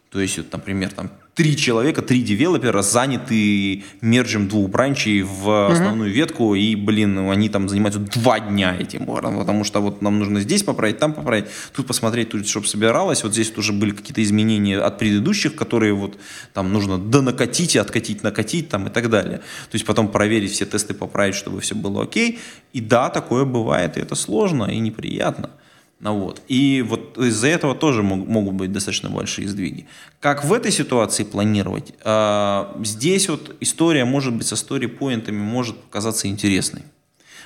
То 0.10 0.20
есть, 0.20 0.38
вот, 0.38 0.52
например, 0.52 0.90
там 0.92 1.12
три 1.36 1.58
человека, 1.58 2.02
три 2.02 2.24
девелопера 2.24 2.82
заняты 2.82 3.84
мерджем 4.00 4.48
двух 4.48 4.70
бранчей 4.70 5.22
в 5.22 5.70
основную 5.70 6.10
mm-hmm. 6.10 6.14
ветку, 6.14 6.56
и, 6.56 6.76
блин, 6.76 7.30
они 7.30 7.50
там 7.50 7.68
занимаются 7.68 8.00
два 8.00 8.40
дня 8.40 8.76
этим, 8.80 9.06
потому 9.06 9.66
что 9.66 9.82
вот 9.82 10.02
нам 10.02 10.18
нужно 10.18 10.40
здесь 10.40 10.64
поправить, 10.64 10.98
там 10.98 11.14
поправить, 11.14 11.46
тут 11.74 11.88
посмотреть, 11.88 12.30
тут 12.30 12.48
чтобы 12.48 12.68
собиралось, 12.68 13.24
вот 13.24 13.34
здесь 13.34 13.52
тоже 13.52 13.74
были 13.74 13.92
какие-то 13.92 14.24
изменения 14.24 14.80
от 14.80 14.98
предыдущих, 14.98 15.56
которые 15.56 15.94
вот 15.94 16.18
там 16.54 16.72
нужно 16.72 16.98
донакатить, 16.98 17.76
откатить, 17.76 18.24
накатить 18.24 18.70
там 18.70 18.88
и 18.88 18.90
так 18.90 19.10
далее. 19.10 19.40
То 19.40 19.76
есть 19.76 19.86
потом 19.86 20.08
проверить 20.08 20.54
все 20.54 20.66
тесты, 20.66 20.94
поправить, 20.94 21.36
чтобы 21.36 21.60
все 21.60 21.76
было 21.76 22.04
окей. 22.04 22.40
И 22.72 22.80
да, 22.80 23.10
такое 23.10 23.44
бывает, 23.44 23.98
и 23.98 24.00
это 24.00 24.16
сложно 24.16 24.66
и 24.66 24.80
неприятно. 24.80 25.50
Ну, 26.00 26.20
вот. 26.20 26.42
И 26.48 26.84
вот 26.88 27.18
из-за 27.18 27.48
этого 27.48 27.74
тоже 27.74 28.04
мог, 28.04 28.28
могут 28.28 28.56
быть 28.56 28.72
достаточно 28.72 29.10
большие 29.10 29.48
сдвиги. 29.48 29.88
Как 30.20 30.44
в 30.44 30.52
этой 30.52 30.72
ситуации 30.72 31.24
планировать? 31.24 31.94
А, 32.04 32.76
здесь 32.84 33.30
вот 33.30 33.56
история, 33.62 34.06
может 34.06 34.34
быть, 34.34 34.46
со 34.46 34.56
story-поинтами 34.56 35.38
может 35.38 35.78
показаться 35.78 36.28
интересной. 36.28 36.84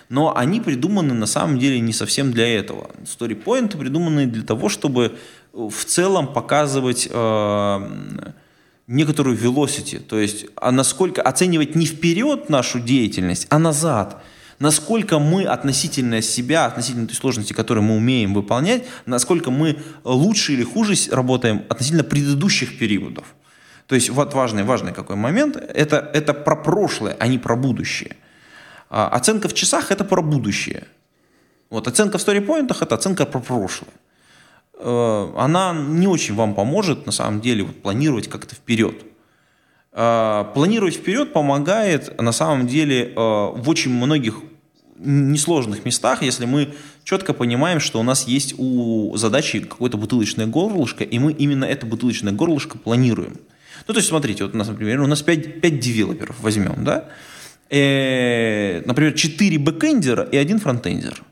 но 0.10 0.36
они 0.36 0.60
придуманы 0.60 1.14
на 1.14 1.28
самом 1.28 1.60
деле 1.60 1.80
не 1.80 1.94
совсем 1.94 2.32
для 2.32 2.48
этого. 2.48 2.90
Storypoint 3.04 3.78
придуманы 3.78 4.26
для 4.26 4.44
того, 4.44 4.68
чтобы 4.68 5.18
в 5.54 5.86
целом 5.86 6.34
показывать 6.34 7.08
э, 7.10 7.90
некоторую 8.88 9.38
velocity, 9.38 10.00
то 10.00 10.20
есть 10.20 10.48
а 10.56 10.72
насколько 10.72 11.22
оценивать 11.22 11.76
не 11.76 11.86
вперед 11.86 12.50
нашу 12.50 12.80
деятельность, 12.80 13.46
а 13.50 13.60
назад 13.60 14.24
насколько 14.60 15.20
мы 15.20 15.46
относительно 15.46 16.22
себя, 16.22 16.66
относительно 16.66 17.08
той 17.08 17.16
сложности, 17.16 17.54
которую 17.54 17.84
мы 17.84 17.96
умеем 17.96 18.34
выполнять, 18.34 18.86
насколько 19.06 19.52
мы 19.52 19.78
лучше 20.04 20.54
или 20.54 20.64
хуже 20.64 20.94
работаем 21.12 21.64
относительно 21.70 22.04
предыдущих 22.04 22.78
периодов. 22.78 23.26
То 23.88 23.96
есть 23.96 24.10
вот 24.10 24.34
важный, 24.34 24.64
важный 24.64 24.94
какой 24.94 25.16
момент, 25.16 25.56
это, 25.56 26.10
это 26.14 26.34
про 26.34 26.56
прошлое, 26.56 27.16
а 27.20 27.28
не 27.28 27.40
про 27.40 27.56
будущее. 27.56 28.18
А, 28.90 29.08
оценка 29.08 29.48
в 29.48 29.54
часах– 29.54 29.90
это 29.92 30.04
про 30.04 30.22
будущее. 30.22 30.88
Вот 31.70 31.88
оценка 31.88 32.18
в 32.18 32.22
сторипоинтах– 32.22 32.82
это 32.82 32.96
оценка 32.96 33.26
про 33.26 33.40
прошлое. 33.40 33.92
Э, 34.80 35.34
она 35.38 35.74
не 35.74 36.08
очень 36.08 36.36
вам 36.36 36.56
поможет, 36.56 37.06
на 37.06 37.12
самом 37.12 37.42
деле, 37.42 37.64
вот, 37.64 37.82
планировать 37.82 38.28
как-то 38.28 38.56
вперед. 38.56 38.96
Э, 39.92 40.46
планировать 40.54 40.96
вперед 40.96 41.34
помогает, 41.34 42.20
на 42.22 42.32
самом 42.32 42.68
деле, 42.68 43.06
э, 43.06 43.16
в 43.16 43.64
очень 43.68 43.92
многих 43.92 44.42
несложных 44.98 45.86
местах, 45.86 46.22
если 46.22 46.46
мы 46.46 46.74
четко 47.04 47.34
понимаем, 47.34 47.80
что 47.80 48.00
у 48.00 48.04
нас 48.04 48.28
есть 48.28 48.56
у 48.58 49.16
задачи 49.16 49.62
какое-то 49.62 49.98
бутылочное 49.98 50.46
горлышко, 50.46 51.04
и 51.04 51.20
мы 51.20 51.32
именно 51.32 51.66
это 51.66 51.86
бутылочное 51.86 52.34
горлышко 52.34 52.78
планируем. 52.78 53.38
Ну, 53.88 53.94
то 53.94 54.00
есть, 54.00 54.10
смотрите, 54.10 54.44
вот 54.44 54.54
у 54.54 54.58
нас, 54.58 54.68
например, 54.68 55.02
у 55.02 55.08
нас 55.08 55.22
5, 55.22 55.62
5 55.62 55.80
девелоперов 55.80 56.36
возьмем, 56.42 56.84
да? 56.84 57.06
Э, 57.70 58.82
например, 58.86 59.14
4 59.14 59.58
бэкэндера 59.58 60.24
и 60.24 60.38
один 60.38 60.60
фронтендер. 60.60 61.24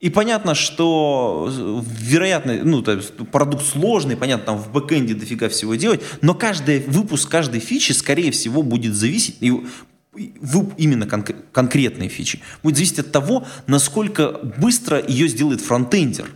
И 0.00 0.08
понятно, 0.08 0.54
что 0.54 1.52
вероятно, 2.00 2.64
ну, 2.64 2.80
то 2.80 2.92
есть 2.92 3.14
продукт 3.30 3.66
сложный, 3.66 4.16
понятно, 4.16 4.46
там 4.46 4.58
в 4.58 4.72
бэкэнде 4.72 5.14
дофига 5.14 5.50
всего 5.50 5.74
делать, 5.74 6.00
но 6.22 6.34
каждый 6.34 6.80
выпуск 6.80 7.28
каждой 7.30 7.60
фичи, 7.60 7.92
скорее 7.92 8.30
всего, 8.30 8.62
будет 8.62 8.94
зависеть, 8.94 9.36
и 9.40 9.52
именно 10.78 11.06
кон- 11.06 11.24
конкретной 11.52 12.08
фичи, 12.08 12.40
будет 12.62 12.76
зависеть 12.76 13.00
от 13.00 13.12
того, 13.12 13.46
насколько 13.66 14.40
быстро 14.56 15.04
ее 15.06 15.28
сделает 15.28 15.60
фронтендер. 15.60 16.30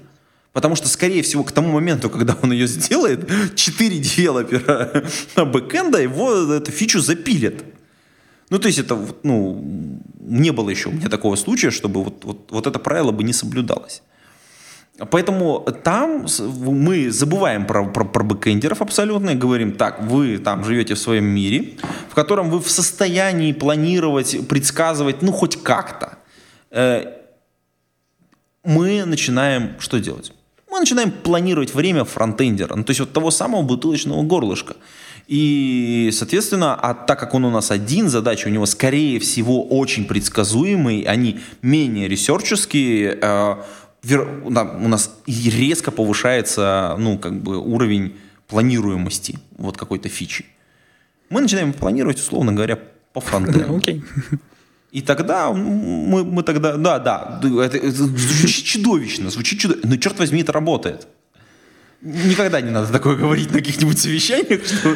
Потому 0.52 0.76
что, 0.76 0.88
скорее 0.88 1.22
всего, 1.22 1.42
к 1.42 1.50
тому 1.50 1.72
моменту, 1.72 2.10
когда 2.10 2.36
он 2.42 2.52
ее 2.52 2.66
сделает, 2.66 3.28
4 3.56 3.98
девелопера 3.98 5.04
на 5.36 5.46
бэкэнда 5.46 6.02
его 6.02 6.52
эту 6.52 6.70
фичу 6.70 7.00
запилят. 7.00 7.64
Ну, 8.50 8.58
то 8.58 8.68
есть 8.68 8.78
это, 8.78 8.98
ну, 9.22 9.62
не 10.20 10.50
было 10.52 10.70
еще 10.70 10.88
у 10.88 10.92
меня 10.92 11.08
такого 11.08 11.36
случая, 11.36 11.70
чтобы 11.70 12.04
вот, 12.04 12.24
вот, 12.24 12.50
вот 12.50 12.66
это 12.66 12.78
правило 12.78 13.10
бы 13.10 13.24
не 13.24 13.32
соблюдалось. 13.32 14.02
Поэтому 15.10 15.66
там 15.82 16.26
мы 16.48 17.10
забываем 17.10 17.66
про, 17.66 17.84
про, 17.86 18.04
про 18.04 18.22
бэкэндеров 18.22 18.80
абсолютно 18.80 19.30
и 19.30 19.34
говорим, 19.34 19.72
так, 19.72 20.00
вы 20.02 20.38
там 20.38 20.64
живете 20.64 20.94
в 20.94 20.98
своем 20.98 21.24
мире, 21.24 21.76
в 22.10 22.14
котором 22.14 22.48
вы 22.50 22.60
в 22.60 22.70
состоянии 22.70 23.52
планировать, 23.52 24.46
предсказывать, 24.46 25.20
ну, 25.20 25.32
хоть 25.32 25.60
как-то. 25.60 26.18
Э, 26.70 27.06
мы 28.62 29.04
начинаем 29.04 29.74
что 29.80 29.98
делать? 29.98 30.32
Мы 30.70 30.78
начинаем 30.78 31.10
планировать 31.10 31.74
время 31.74 32.04
фронтендера, 32.04 32.76
ну, 32.76 32.84
то 32.84 32.90
есть 32.90 33.00
вот 33.00 33.12
того 33.12 33.32
самого 33.32 33.62
бутылочного 33.62 34.22
горлышка. 34.22 34.76
И, 35.26 36.10
соответственно, 36.12 36.74
а 36.74 36.92
так 36.92 37.18
как 37.18 37.34
он 37.34 37.44
у 37.44 37.50
нас 37.50 37.70
один, 37.70 38.08
задачи 38.08 38.46
у 38.46 38.50
него, 38.50 38.66
скорее 38.66 39.18
всего, 39.20 39.66
очень 39.66 40.04
предсказуемые, 40.04 41.06
они 41.06 41.40
менее 41.62 42.08
ресерческие, 42.08 43.18
э, 43.20 43.56
у 44.44 44.50
нас 44.50 45.16
резко 45.26 45.90
повышается, 45.90 46.96
ну, 46.98 47.18
как 47.18 47.42
бы 47.42 47.58
уровень 47.58 48.16
планируемости 48.48 49.38
вот 49.56 49.78
какой-то 49.78 50.10
фичи. 50.10 50.44
Мы 51.30 51.40
начинаем 51.40 51.72
планировать, 51.72 52.18
условно 52.18 52.52
говоря, 52.52 52.78
по 53.14 53.20
фронтенду. 53.20 53.78
Okay. 53.78 54.02
И 54.92 55.00
тогда 55.00 55.50
мы, 55.52 56.22
мы 56.24 56.42
тогда, 56.42 56.76
да, 56.76 56.98
да, 56.98 57.40
это, 57.42 57.78
это 57.78 57.90
звучит 57.90 58.64
чудовищно, 58.64 59.30
звучит 59.30 59.58
чудовищно, 59.58 59.90
но 59.90 59.96
черт 59.96 60.18
возьми, 60.18 60.42
это 60.42 60.52
работает. 60.52 61.08
Никогда 62.04 62.60
не 62.60 62.70
надо 62.70 62.92
такое 62.92 63.16
говорить 63.16 63.50
на 63.50 63.58
каких-нибудь 63.58 63.98
совещаниях, 63.98 64.60
что... 64.66 64.94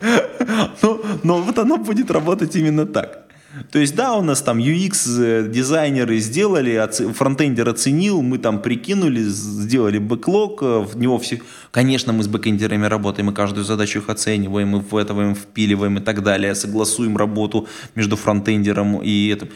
но, 0.82 1.00
но 1.22 1.40
вот 1.40 1.58
оно 1.58 1.78
будет 1.78 2.10
работать 2.10 2.54
именно 2.54 2.84
так. 2.84 3.24
То 3.72 3.78
есть, 3.80 3.96
да, 3.96 4.16
у 4.16 4.22
нас 4.22 4.42
там 4.42 4.58
UX-дизайнеры 4.58 6.16
э, 6.16 6.20
сделали, 6.20 6.88
фронтендер 7.12 7.68
оценил, 7.68 8.22
мы 8.22 8.38
там 8.38 8.62
прикинули, 8.62 9.22
сделали 9.22 9.98
backlog, 9.98 10.62
э, 10.62 10.78
в 10.80 10.96
него 10.98 11.18
все... 11.18 11.40
Конечно, 11.72 12.12
мы 12.12 12.22
с 12.22 12.28
бэкендерами 12.28 12.86
работаем, 12.86 13.26
мы 13.26 13.32
каждую 13.32 13.64
задачу 13.64 13.98
их 13.98 14.08
оцениваем, 14.08 14.68
мы 14.68 14.80
в 14.80 14.94
этого 14.94 15.34
впиливаем 15.34 15.98
и 15.98 16.00
так 16.00 16.22
далее, 16.22 16.54
согласуем 16.54 17.16
работу 17.16 17.66
между 17.96 18.16
фронтендером 18.16 18.98
и 19.02 19.32
этим. 19.32 19.48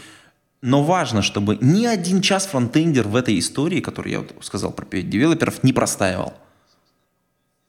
Но 0.66 0.82
важно, 0.82 1.20
чтобы 1.20 1.58
ни 1.60 1.84
один 1.84 2.22
час 2.22 2.46
фронтендер 2.46 3.06
в 3.06 3.16
этой 3.16 3.38
истории, 3.38 3.80
которую 3.80 4.12
я 4.12 4.20
вот 4.20 4.34
сказал 4.40 4.72
про 4.72 4.86
5 4.86 5.10
девелоперов, 5.10 5.62
не 5.62 5.74
простаивал. 5.74 6.32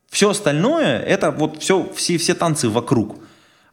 Все 0.09 0.29
остальное, 0.29 0.99
это 0.99 1.31
вот 1.31 1.61
все, 1.61 1.91
все, 1.93 2.17
все 2.17 2.33
танцы 2.35 2.69
вокруг. 2.69 3.17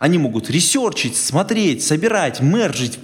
Они 0.01 0.19
могут 0.19 0.51
ресерчить, 0.51 1.17
смотреть, 1.17 1.85
собирать, 1.85 2.41
мержить. 2.41 2.99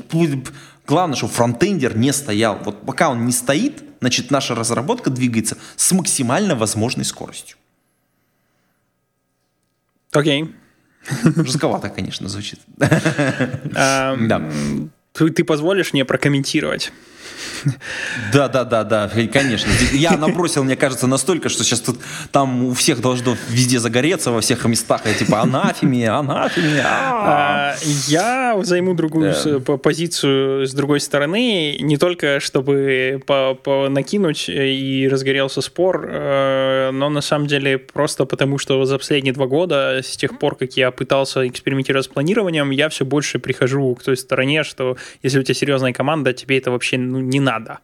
Главное, 0.88 1.14
чтобы 1.14 1.32
фронтендер 1.32 1.96
не 1.96 2.12
стоял. 2.12 2.58
Вот 2.64 2.84
пока 2.84 3.10
он 3.10 3.24
не 3.24 3.30
стоит, 3.30 3.84
значит, 4.00 4.32
наша 4.32 4.56
разработка 4.56 5.10
двигается 5.10 5.56
с 5.76 5.92
максимально 5.92 6.56
возможной 6.56 7.04
скоростью. 7.04 7.58
Окей. 10.10 10.52
Okay. 11.04 11.44
Жестковато, 11.46 11.90
конечно, 11.90 12.28
звучит. 12.28 12.58
Да. 12.76 14.50
Ты 15.18 15.44
позволишь 15.44 15.92
мне 15.92 16.04
прокомментировать? 16.04 16.92
Да, 18.32 18.48
да, 18.48 18.64
да, 18.64 18.84
да, 18.84 19.10
конечно. 19.32 19.70
Я 19.92 20.16
набросил, 20.16 20.64
мне 20.64 20.76
кажется, 20.76 21.06
настолько, 21.06 21.48
что 21.48 21.64
сейчас 21.64 21.80
тут 21.80 21.98
там 22.30 22.64
у 22.64 22.74
всех 22.74 23.00
должно 23.00 23.36
везде 23.48 23.78
загореться, 23.78 24.30
во 24.30 24.40
всех 24.40 24.64
местах, 24.66 25.02
я 25.06 25.14
типа 25.14 25.40
анафеме, 25.40 26.08
анафеме. 26.10 26.82
А, 26.84 27.74
я 28.06 28.58
займу 28.62 28.94
другую 28.94 29.34
позицию 29.82 30.66
с 30.66 30.72
другой 30.72 31.00
стороны, 31.00 31.78
не 31.80 31.96
только 31.96 32.40
чтобы 32.40 33.22
накинуть 33.90 34.48
и 34.48 35.08
разгорелся 35.10 35.60
спор, 35.60 36.08
э, 36.10 36.90
но 36.92 37.08
на 37.08 37.20
самом 37.20 37.46
деле 37.46 37.78
просто 37.78 38.24
потому, 38.24 38.58
что 38.58 38.84
за 38.84 38.98
последние 38.98 39.32
два 39.32 39.46
года, 39.46 40.00
с 40.02 40.16
тех 40.16 40.38
пор, 40.38 40.56
как 40.56 40.76
я 40.76 40.90
пытался 40.90 41.46
экспериментировать 41.46 42.06
с 42.06 42.08
планированием, 42.08 42.70
я 42.70 42.88
все 42.88 43.04
больше 43.04 43.38
прихожу 43.38 43.94
к 43.94 44.02
той 44.02 44.16
стороне, 44.16 44.64
что 44.64 44.96
если 45.22 45.40
у 45.40 45.42
тебя 45.42 45.54
серьезная 45.54 45.92
команда, 45.92 46.32
тебе 46.32 46.58
это 46.58 46.70
вообще 46.70 46.98
ну, 46.98 47.20
не 47.20 47.37
надо. 47.40 47.78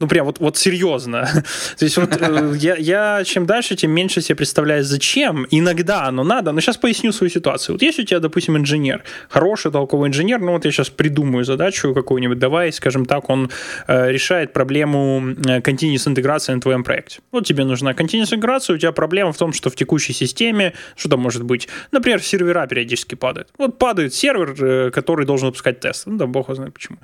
Ну, 0.00 0.06
прям 0.06 0.26
вот, 0.26 0.38
вот 0.38 0.56
серьезно. 0.56 1.28
То 1.78 1.84
есть 1.84 1.96
вот 1.96 2.16
э, 2.20 2.52
я, 2.56 2.76
я 2.76 3.24
чем 3.24 3.46
дальше, 3.46 3.74
тем 3.74 3.90
меньше 3.90 4.20
себе 4.20 4.36
представляю, 4.36 4.84
зачем. 4.84 5.46
Иногда 5.50 6.04
оно 6.04 6.22
надо. 6.22 6.52
Но 6.52 6.60
сейчас 6.60 6.76
поясню 6.76 7.12
свою 7.12 7.30
ситуацию. 7.30 7.74
Вот 7.74 7.82
есть 7.82 7.98
у 7.98 8.04
тебя, 8.04 8.20
допустим, 8.20 8.56
инженер, 8.56 9.02
хороший, 9.28 9.72
толковый 9.72 10.08
инженер, 10.08 10.40
ну 10.40 10.52
вот 10.52 10.64
я 10.64 10.70
сейчас 10.70 10.88
придумаю 10.88 11.44
задачу 11.44 11.94
какую-нибудь, 11.94 12.38
давай, 12.38 12.72
скажем 12.72 13.06
так, 13.06 13.28
он 13.28 13.50
э, 13.88 14.12
решает 14.12 14.52
проблему 14.52 15.34
э, 15.46 15.60
continuous 15.60 16.08
интеграции 16.08 16.54
на 16.54 16.60
твоем 16.60 16.84
проекте. 16.84 17.20
Вот 17.32 17.46
тебе 17.46 17.64
нужна 17.64 17.92
continuous 17.92 18.34
интеграция, 18.34 18.76
у 18.76 18.78
тебя 18.78 18.92
проблема 18.92 19.32
в 19.32 19.36
том, 19.36 19.52
что 19.52 19.68
в 19.68 19.74
текущей 19.74 20.12
системе, 20.12 20.74
что 20.96 21.08
там 21.08 21.20
может 21.20 21.42
быть, 21.42 21.68
например, 21.90 22.22
сервера 22.22 22.66
периодически 22.66 23.16
падают. 23.16 23.48
Вот 23.58 23.78
падает 23.78 24.14
сервер, 24.14 24.54
э, 24.60 24.90
который 24.92 25.26
должен 25.26 25.48
выпускать 25.48 25.80
тест. 25.80 26.06
Ну 26.06 26.16
да, 26.16 26.26
бог 26.26 26.54
знает 26.54 26.72
почему. 26.72 26.98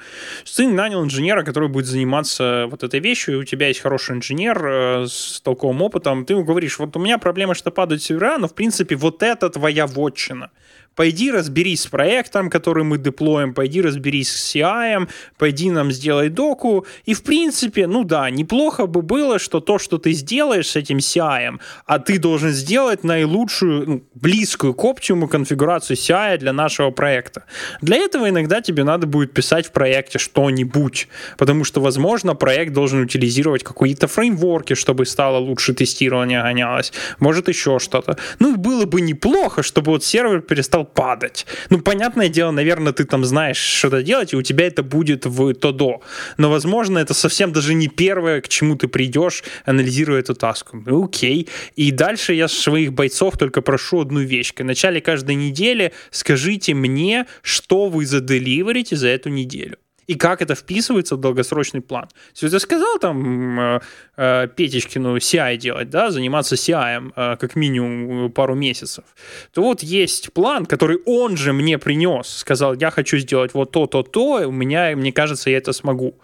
Ты 0.56 0.68
нанял 0.68 1.02
инженера, 1.02 1.42
который 1.42 1.68
будет 1.68 1.86
заниматься 1.86 2.66
вот 2.70 2.83
этой 2.84 3.00
вещью, 3.00 3.40
у 3.40 3.44
тебя 3.44 3.68
есть 3.68 3.80
хороший 3.80 4.16
инженер 4.16 4.66
э, 4.66 5.06
с 5.06 5.40
толковым 5.42 5.82
опытом, 5.82 6.24
ты 6.24 6.34
ему 6.34 6.44
говоришь, 6.44 6.78
вот 6.78 6.96
у 6.96 7.00
меня 7.00 7.18
проблема, 7.18 7.54
что 7.54 7.70
падают 7.70 8.02
сервера, 8.02 8.38
но 8.38 8.48
в 8.48 8.54
принципе 8.54 8.96
вот 8.96 9.22
это 9.22 9.50
твоя 9.50 9.86
вотчина 9.86 10.50
пойди 10.94 11.30
разберись 11.30 11.82
с 11.82 11.86
проектом, 11.86 12.50
который 12.50 12.84
мы 12.84 12.98
деплоим, 12.98 13.54
пойди 13.54 13.80
разберись 13.80 14.32
с 14.32 14.54
CI, 14.54 15.08
пойди 15.38 15.70
нам 15.70 15.92
сделай 15.92 16.28
доку. 16.28 16.86
И 17.04 17.14
в 17.14 17.22
принципе, 17.22 17.86
ну 17.86 18.04
да, 18.04 18.30
неплохо 18.30 18.86
бы 18.86 19.02
было, 19.02 19.38
что 19.38 19.60
то, 19.60 19.78
что 19.78 19.98
ты 19.98 20.12
сделаешь 20.12 20.68
с 20.68 20.76
этим 20.76 20.98
CI, 20.98 21.60
а 21.86 21.98
ты 21.98 22.18
должен 22.18 22.50
сделать 22.50 23.04
наилучшую, 23.04 23.88
ну, 23.88 24.02
близкую 24.14 24.74
к 24.74 24.84
оптимуму 24.84 25.28
конфигурацию 25.28 25.96
CI 25.96 26.38
для 26.38 26.52
нашего 26.52 26.90
проекта. 26.90 27.44
Для 27.82 27.96
этого 27.96 28.28
иногда 28.28 28.60
тебе 28.60 28.84
надо 28.84 29.06
будет 29.06 29.32
писать 29.32 29.66
в 29.66 29.72
проекте 29.72 30.18
что-нибудь, 30.18 31.08
потому 31.36 31.64
что, 31.64 31.80
возможно, 31.80 32.34
проект 32.34 32.72
должен 32.72 33.00
утилизировать 33.00 33.62
какие-то 33.62 34.06
фреймворки, 34.06 34.74
чтобы 34.74 35.06
стало 35.06 35.38
лучше 35.38 35.74
тестирование 35.74 36.42
гонялось, 36.54 36.92
может 37.18 37.48
еще 37.48 37.78
что-то. 37.78 38.16
Ну, 38.38 38.56
было 38.56 38.84
бы 38.84 39.00
неплохо, 39.00 39.62
чтобы 39.62 39.90
вот 39.92 40.04
сервер 40.04 40.40
перестал 40.40 40.83
падать. 40.84 41.46
Ну, 41.70 41.80
понятное 41.80 42.28
дело, 42.28 42.50
наверное, 42.50 42.92
ты 42.92 43.04
там 43.04 43.24
знаешь, 43.24 43.58
что-то 43.58 44.02
делать, 44.02 44.32
и 44.32 44.36
у 44.36 44.42
тебя 44.42 44.66
это 44.66 44.82
будет 44.82 45.26
в 45.26 45.54
ТОДО. 45.54 46.00
Но, 46.38 46.50
возможно, 46.50 46.98
это 46.98 47.14
совсем 47.14 47.52
даже 47.52 47.74
не 47.74 47.88
первое, 47.88 48.40
к 48.40 48.48
чему 48.48 48.76
ты 48.76 48.88
придешь, 48.88 49.42
анализируя 49.64 50.20
эту 50.20 50.34
таску. 50.34 50.82
Ну, 50.86 51.04
окей. 51.04 51.48
И 51.76 51.90
дальше 51.90 52.34
я 52.34 52.48
своих 52.48 52.92
бойцов 52.92 53.38
только 53.38 53.62
прошу 53.62 54.00
одну 54.00 54.20
вещь. 54.20 54.52
В 54.56 54.64
начале 54.64 55.00
каждой 55.00 55.34
недели 55.34 55.92
скажите 56.10 56.74
мне, 56.74 57.26
что 57.42 57.88
вы 57.88 58.06
заделиверите 58.06 58.96
за 58.96 59.08
эту 59.08 59.28
неделю 59.30 59.76
и 60.06 60.14
как 60.14 60.42
это 60.42 60.54
вписывается 60.54 61.16
в 61.16 61.20
долгосрочный 61.20 61.80
план. 61.80 62.08
Если 62.34 62.48
ты 62.48 62.58
сказал 62.60 62.98
там 62.98 63.60
э, 63.60 63.80
э, 64.16 64.48
Петечкину 64.54 65.16
CI 65.16 65.56
делать, 65.56 65.90
да, 65.90 66.10
заниматься 66.10 66.54
CI 66.54 67.12
э, 67.16 67.36
как 67.36 67.56
минимум 67.56 68.30
пару 68.32 68.54
месяцев, 68.54 69.04
то 69.52 69.62
вот 69.62 69.82
есть 69.82 70.32
план, 70.32 70.66
который 70.66 70.98
он 71.06 71.36
же 71.36 71.52
мне 71.52 71.78
принес, 71.78 72.28
сказал, 72.28 72.74
я 72.74 72.90
хочу 72.90 73.18
сделать 73.18 73.54
вот 73.54 73.70
то, 73.70 73.86
то, 73.86 74.02
то, 74.02 74.48
у 74.48 74.52
меня, 74.52 74.96
мне 74.96 75.12
кажется, 75.12 75.50
я 75.50 75.58
это 75.58 75.72
смогу. 75.72 76.14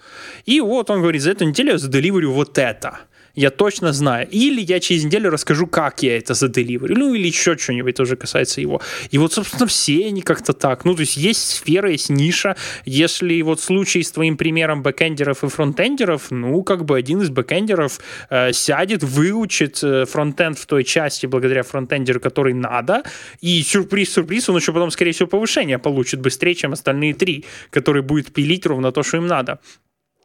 И 0.44 0.60
вот 0.60 0.90
он 0.90 1.00
говорит, 1.00 1.22
за 1.22 1.30
эту 1.30 1.44
неделю 1.44 1.72
я 1.72 1.78
заделиверю 1.78 2.32
вот 2.32 2.58
это 2.58 3.00
я 3.34 3.50
точно 3.50 3.92
знаю. 3.92 4.28
Или 4.30 4.60
я 4.60 4.80
через 4.80 5.04
неделю 5.04 5.30
расскажу, 5.30 5.66
как 5.66 6.02
я 6.02 6.16
это 6.16 6.34
заделиверю. 6.34 6.96
Ну, 6.96 7.14
или 7.14 7.26
еще 7.26 7.56
что-нибудь 7.56 7.96
тоже 7.96 8.16
касается 8.16 8.60
его. 8.60 8.80
И 9.10 9.18
вот, 9.18 9.32
собственно, 9.32 9.66
все 9.66 10.06
они 10.06 10.22
как-то 10.22 10.52
так. 10.52 10.84
Ну, 10.84 10.94
то 10.94 11.00
есть 11.00 11.16
есть 11.16 11.48
сфера, 11.50 11.90
есть 11.90 12.10
ниша. 12.10 12.56
Если 12.84 13.42
вот 13.42 13.60
случай 13.60 14.02
с 14.02 14.10
твоим 14.10 14.36
примером 14.36 14.82
бэкэндеров 14.82 15.44
и 15.44 15.48
фронтендеров, 15.48 16.30
ну, 16.30 16.62
как 16.62 16.84
бы 16.84 16.96
один 16.96 17.22
из 17.22 17.30
бэкэндеров 17.30 18.00
э, 18.30 18.52
сядет, 18.52 19.02
выучит 19.02 19.80
э, 19.82 20.04
frontend 20.04 20.58
в 20.58 20.66
той 20.66 20.84
части 20.84 21.26
благодаря 21.26 21.62
фронтендеру, 21.62 22.20
который 22.20 22.54
надо, 22.54 23.02
и 23.40 23.62
сюрприз-сюрприз, 23.62 24.48
он 24.48 24.56
еще 24.56 24.72
потом, 24.72 24.90
скорее 24.90 25.12
всего, 25.12 25.28
повышение 25.28 25.78
получит 25.78 26.20
быстрее, 26.20 26.54
чем 26.54 26.72
остальные 26.72 27.14
три, 27.14 27.44
которые 27.70 28.02
будет 28.02 28.32
пилить 28.32 28.66
ровно 28.66 28.92
то, 28.92 29.02
что 29.02 29.16
им 29.16 29.26
надо 29.26 29.60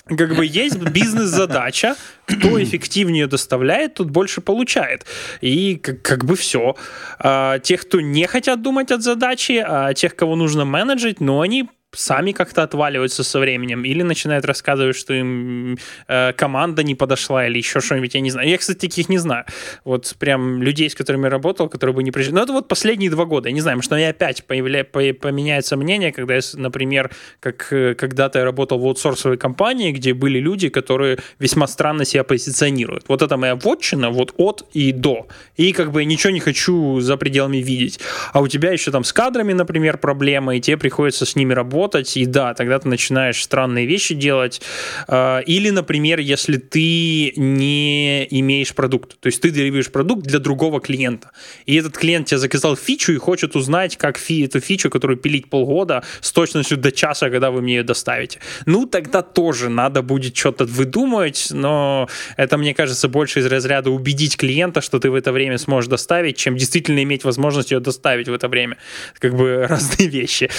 как 0.08 0.36
бы 0.36 0.46
есть 0.46 0.78
бизнес-задача, 0.78 1.96
кто 2.26 2.62
эффективнее 2.62 3.28
доставляет, 3.28 3.96
тот 3.96 4.10
больше 4.10 4.42
получает. 4.42 5.06
И 5.42 5.78
как, 5.78 6.02
как 6.02 6.26
бы 6.26 6.36
все. 6.36 6.76
А, 7.20 7.60
тех, 7.60 7.82
кто 7.82 8.02
не 8.02 8.28
хотят 8.28 8.62
думать 8.62 8.92
от 8.92 9.02
задачи, 9.02 9.64
а 9.66 9.94
тех, 9.94 10.16
кого 10.16 10.36
нужно 10.36 10.66
менеджить, 10.66 11.22
но 11.22 11.42
они 11.42 11.70
сами 11.96 12.32
как-то 12.32 12.64
отваливаются 12.64 13.24
со 13.24 13.40
временем 13.40 13.84
или 13.84 14.04
начинают 14.04 14.46
рассказывать, 14.46 14.96
что 14.96 15.14
им 15.14 15.78
э, 16.08 16.34
команда 16.34 16.84
не 16.84 16.96
подошла 16.96 17.48
или 17.48 17.58
еще 17.58 17.80
что-нибудь, 17.80 18.14
я 18.16 18.22
не 18.22 18.32
знаю. 18.32 18.50
Я, 18.50 18.58
кстати, 18.58 18.78
таких 18.78 19.10
не 19.10 19.18
знаю. 19.18 19.46
Вот 19.84 20.16
прям 20.20 20.62
людей, 20.62 20.90
с 20.90 20.96
которыми 20.96 21.24
я 21.26 21.30
работал, 21.30 21.70
которые 21.70 21.94
бы 21.96 22.04
не 22.04 22.12
пришли. 22.12 22.34
Но 22.34 22.44
это 22.44 22.54
вот 22.54 22.68
последние 22.68 23.10
два 23.10 23.26
года. 23.26 23.50
Я 23.50 23.56
не 23.56 23.62
знаю, 23.62 23.78
может, 23.78 23.92
у 23.92 23.96
меня 23.96 24.10
опять 24.10 24.44
появля... 24.46 24.84
поменяется 24.84 25.78
мнение, 25.78 26.12
когда 26.12 26.36
я, 26.36 26.42
например, 26.54 27.12
как 27.40 27.72
э, 27.72 27.96
когда-то 27.96 28.40
я 28.40 28.46
работал 28.46 28.80
в 28.80 28.86
аутсорсовой 28.86 29.38
компании, 29.38 29.92
где 29.92 30.14
были 30.14 30.40
люди, 30.40 30.70
которые 30.70 31.18
весьма 31.40 31.68
странно 31.68 32.06
себя 32.06 32.24
позиционируют. 32.24 33.06
Вот 33.08 33.22
это 33.22 33.38
моя 33.38 33.56
вотчина, 33.56 34.10
вот 34.10 34.34
от 34.38 34.66
и 34.74 34.92
до. 34.92 35.28
И 35.56 35.72
как 35.72 35.92
бы 35.92 36.06
ничего 36.06 36.32
не 36.32 36.40
хочу 36.40 37.00
за 37.00 37.18
пределами 37.18 37.58
видеть. 37.58 38.00
А 38.34 38.42
у 38.42 38.48
тебя 38.48 38.72
еще 38.72 38.92
там 38.92 39.04
с 39.04 39.14
кадрами, 39.14 39.54
например, 39.54 39.98
проблемы, 39.98 40.58
и 40.58 40.62
тебе 40.62 40.78
приходится 40.78 41.26
с 41.26 41.36
ними 41.36 41.54
работать 41.54 41.85
работать, 41.86 42.18
и 42.18 42.26
да, 42.26 42.54
тогда 42.54 42.80
ты 42.80 42.88
начинаешь 42.88 43.44
странные 43.44 43.86
вещи 43.86 44.16
делать. 44.16 44.62
А, 45.08 45.40
или, 45.40 45.70
например, 45.70 46.20
если 46.20 46.58
ты 46.58 47.34
не 47.36 48.26
имеешь 48.40 48.74
продукт, 48.74 49.20
то 49.20 49.28
есть 49.28 49.42
ты 49.42 49.52
деливируешь 49.52 49.92
продукт 49.92 50.26
для 50.26 50.40
другого 50.40 50.80
клиента, 50.80 51.30
и 51.68 51.76
этот 51.76 51.98
клиент 51.98 52.28
тебе 52.28 52.40
заказал 52.40 52.76
фичу 52.76 53.14
и 53.14 53.18
хочет 53.18 53.56
узнать, 53.56 53.98
как 53.98 54.18
фи 54.18 54.46
эту 54.46 54.60
фичу, 54.60 54.90
которую 54.90 55.18
пилить 55.18 55.50
полгода, 55.50 56.04
с 56.22 56.32
точностью 56.32 56.78
до 56.78 56.92
часа, 56.92 57.30
когда 57.30 57.52
вы 57.52 57.62
мне 57.62 57.76
ее 57.76 57.84
доставите. 57.84 58.40
Ну, 58.66 58.88
тогда 58.88 59.22
тоже 59.22 59.70
надо 59.70 60.02
будет 60.02 60.36
что-то 60.36 60.66
выдумывать, 60.66 61.48
но 61.52 62.08
это, 62.38 62.58
мне 62.58 62.74
кажется, 62.74 63.08
больше 63.08 63.40
из 63.40 63.46
разряда 63.46 63.92
убедить 63.92 64.38
клиента, 64.38 64.82
что 64.82 65.00
ты 65.00 65.10
в 65.10 65.16
это 65.16 65.32
время 65.32 65.58
сможешь 65.58 65.90
доставить, 65.90 66.38
чем 66.38 66.58
действительно 66.58 67.04
иметь 67.04 67.24
возможность 67.24 67.72
ее 67.72 67.80
доставить 67.80 68.28
в 68.28 68.34
это 68.34 68.48
время. 68.48 68.78
Как 69.20 69.36
бы 69.36 69.68
разные 69.70 70.10
вещи. 70.10 70.50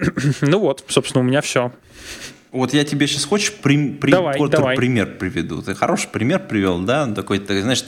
Ну 0.42 0.58
вот, 0.58 0.84
собственно, 0.88 1.22
у 1.22 1.26
меня 1.26 1.40
все. 1.40 1.72
Вот 2.54 2.72
я 2.72 2.84
тебе 2.84 3.08
сейчас 3.08 3.24
хочешь 3.24 3.52
при, 3.52 3.88
при, 3.94 4.12
давай, 4.12 4.38
давай. 4.48 4.76
пример 4.76 5.16
приведу. 5.18 5.60
Ты 5.60 5.74
хороший 5.74 6.08
пример 6.08 6.38
привел, 6.46 6.78
да? 6.78 7.06
Такой, 7.06 7.40
ты, 7.40 7.60
знаешь, 7.60 7.84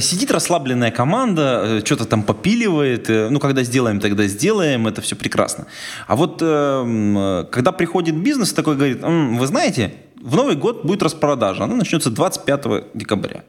сидит 0.00 0.30
расслабленная 0.30 0.90
команда, 0.90 1.62
э, 1.64 1.82
что-то 1.82 2.04
там 2.04 2.22
попиливает. 2.22 3.08
Э, 3.08 3.30
ну, 3.30 3.40
когда 3.40 3.62
сделаем, 3.62 4.00
тогда 4.00 4.26
сделаем. 4.26 4.86
Это 4.86 5.00
все 5.00 5.16
прекрасно. 5.16 5.66
А 6.06 6.16
вот 6.16 6.40
э, 6.42 7.46
когда 7.50 7.72
приходит 7.72 8.16
бизнес, 8.16 8.52
такой 8.52 8.76
говорит, 8.76 9.00
вы 9.02 9.46
знаете, 9.46 9.94
в 10.20 10.36
Новый 10.36 10.56
год 10.56 10.84
будет 10.84 11.02
распродажа. 11.02 11.64
Она 11.64 11.76
начнется 11.76 12.10
25 12.10 12.92
декабря. 12.92 13.44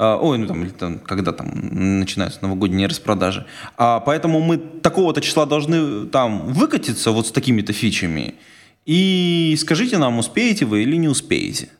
А, 0.00 0.16
ой, 0.16 0.38
ну 0.38 0.46
там, 0.46 0.62
или 0.62 0.70
там, 0.70 1.00
когда 1.00 1.32
там 1.32 1.50
начинаются 1.98 2.38
новогодние 2.42 2.86
распродажи. 2.86 3.46
А, 3.76 3.98
поэтому 3.98 4.40
мы 4.40 4.56
такого-то 4.56 5.20
числа 5.20 5.44
должны 5.44 6.06
там 6.06 6.52
выкатиться 6.52 7.10
вот 7.10 7.26
с 7.26 7.32
такими-то 7.32 7.72
фичами. 7.72 8.36
И 8.86 9.56
скажите 9.58 9.98
нам, 9.98 10.20
успеете 10.20 10.66
вы 10.66 10.84
или 10.84 10.94
не 10.94 11.08
успеете. 11.08 11.70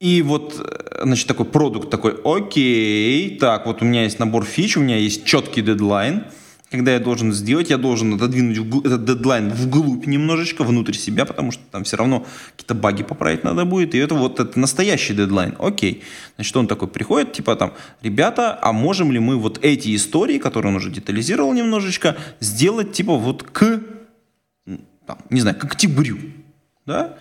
И 0.00 0.22
вот, 0.22 0.54
значит, 1.02 1.28
такой 1.28 1.44
продукт 1.44 1.90
такой, 1.90 2.18
окей, 2.24 3.38
так, 3.38 3.66
вот 3.66 3.82
у 3.82 3.84
меня 3.84 4.04
есть 4.04 4.18
набор 4.18 4.46
фич, 4.46 4.78
у 4.78 4.80
меня 4.80 4.96
есть 4.96 5.26
четкий 5.26 5.60
дедлайн– 5.60 6.24
когда 6.74 6.92
я 6.92 6.98
должен 6.98 7.32
сделать, 7.32 7.70
я 7.70 7.78
должен 7.78 8.14
отодвинуть 8.14 8.58
этот 8.84 9.04
дедлайн 9.04 9.50
вглубь 9.50 10.06
немножечко, 10.06 10.64
внутрь 10.64 10.94
себя, 10.94 11.24
потому 11.24 11.52
что 11.52 11.62
там 11.70 11.84
все 11.84 11.96
равно 11.96 12.26
какие-то 12.56 12.74
баги 12.74 13.04
поправить 13.04 13.44
надо 13.44 13.64
будет, 13.64 13.94
и 13.94 13.98
это 13.98 14.14
вот 14.16 14.40
это 14.40 14.58
настоящий 14.58 15.14
дедлайн. 15.14 15.54
Окей. 15.58 16.02
Значит, 16.34 16.56
он 16.56 16.66
такой 16.66 16.88
приходит, 16.88 17.32
типа 17.32 17.54
там, 17.54 17.74
ребята, 18.02 18.58
а 18.60 18.72
можем 18.72 19.12
ли 19.12 19.20
мы 19.20 19.36
вот 19.36 19.58
эти 19.62 19.94
истории, 19.94 20.38
которые 20.38 20.70
он 20.70 20.76
уже 20.76 20.90
детализировал 20.90 21.52
немножечко, 21.52 22.16
сделать 22.40 22.92
типа 22.92 23.16
вот 23.16 23.44
к, 23.44 23.80
там, 25.06 25.18
не 25.30 25.40
знаю, 25.40 25.56
к 25.56 25.64
октябрю, 25.64 26.18
да? 26.86 27.16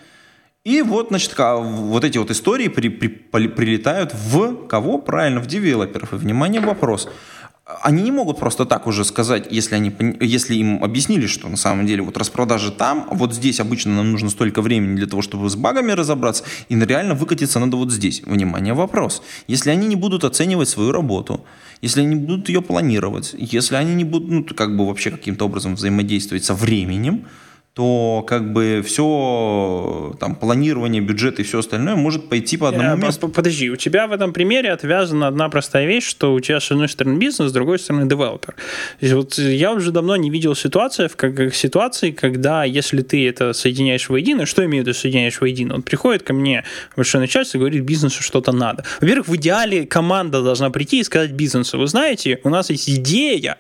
И 0.64 0.82
вот, 0.82 1.10
значит, 1.10 1.36
вот 1.38 2.06
эти 2.06 2.18
вот 2.18 2.32
истории 2.32 2.70
при, 2.70 2.88
при, 2.88 3.48
прилетают 3.48 4.14
в 4.14 4.66
кого? 4.68 4.98
Правильно, 4.98 5.42
в 5.42 5.46
девелоперов. 5.46 6.14
И, 6.14 6.16
внимание, 6.16 6.62
вопрос– 6.62 7.10
они 7.66 8.04
не 8.04 8.12
могут 8.12 8.40
просто 8.40 8.66
так 8.66 8.88
уже 8.88 9.06
сказать, 9.06 9.48
если, 9.50 9.76
они, 9.76 9.94
если 10.20 10.56
им 10.56 10.84
объяснили, 10.84 11.28
что 11.28 11.48
на 11.48 11.56
самом 11.56 11.86
деле 11.86 12.02
вот 12.02 12.18
распродажи 12.18 12.72
там, 12.72 13.08
вот 13.12 13.34
здесь 13.34 13.62
обычно 13.62 13.96
нам 13.96 14.12
нужно 14.12 14.30
столько 14.30 14.62
времени 14.62 14.98
для 14.98 15.08
того, 15.08 15.22
чтобы 15.22 15.50
с 15.50 15.56
багами 15.56 15.94
разобраться, 15.94 16.44
и 16.68 16.76
реально 16.78 17.16
выкатиться 17.16 17.60
надо 17.60 17.78
вот 17.78 17.92
здесь. 17.92 18.22
Внимание, 18.26 18.74
вопрос. 18.74 19.24
Если 19.48 19.70
они 19.70 19.88
не 19.88 19.96
будут 19.96 20.26
оценивать 20.26 20.68
свою 20.68 20.92
работу, 20.92 21.46
если 21.82 22.02
они 22.02 22.16
будут 22.16 22.50
ее 22.50 22.62
планировать, 22.62 23.34
если 23.38 23.76
они 23.76 23.96
не 23.96 24.04
будут, 24.04 24.30
ну, 24.30 24.56
как 24.56 24.76
бы 24.76 24.86
вообще 24.86 25.12
каким-то 25.12 25.46
образом 25.46 25.76
взаимодействовать 25.76 26.44
со 26.44 26.54
временем, 26.54 27.28
то 27.74 28.24
как 28.28 28.54
бы 28.54 28.84
все 28.86 30.16
там 30.20 30.36
планирование, 30.36 31.02
бюджет 31.02 31.40
и 31.40 31.44
все 31.44 31.60
остальное 31.60 31.96
может 31.96 32.30
пойти 32.30 32.56
по 32.56 32.70
одному 32.70 32.96
э, 32.96 33.08
месту. 33.08 33.30
Подожди, 33.30 33.72
у 33.72 33.76
тебя 33.76 34.06
в 34.06 34.12
этом 34.12 34.32
примере 34.32 34.72
отвязана 34.72 35.28
одна 35.28 35.50
простая 35.50 35.88
вещь, 35.88 36.06
что 36.06 36.34
у 36.36 36.40
тебя 36.40 36.60
с 36.60 36.72
одной 36.72 36.88
стороны 36.88 37.18
бизнес, 37.18 37.50
с 37.50 37.52
другой 37.52 37.80
стороны 37.80 38.08
девелопер. 38.08 38.56
Вот 39.02 39.40
я 39.40 39.74
уже 39.74 39.92
давно 39.92 40.16
не 40.18 40.30
видел 40.30 40.54
ситуации, 40.54 41.08
как, 41.08 41.56
ситуации, 41.56 42.12
когда 42.12 42.64
если 42.64 43.02
ты 43.02 43.28
это 43.28 43.54
соединяешь 43.54 44.08
воедино, 44.08 44.46
что 44.46 44.64
имею 44.66 44.84
в 44.84 44.88
виду 44.88 44.98
соединяешь 44.98 45.42
воедино? 45.42 45.74
Он 45.74 45.82
приходит 45.82 46.22
ко 46.22 46.34
мне 46.34 46.64
большое 46.96 47.22
начальство 47.22 47.58
и 47.58 47.60
говорит, 47.60 47.84
бизнесу 47.84 48.22
что-то 48.22 48.52
надо. 48.52 48.86
Во-первых, 49.02 49.28
в 49.28 49.36
идеале 49.36 49.88
команда 49.88 50.44
должна 50.44 50.70
прийти 50.70 51.00
и 51.00 51.04
сказать 51.04 51.32
бизнесу, 51.32 51.80
вы 51.80 51.88
знаете, 51.88 52.40
у 52.44 52.50
нас 52.50 52.70
есть 52.70 52.88
идея, 52.88 53.58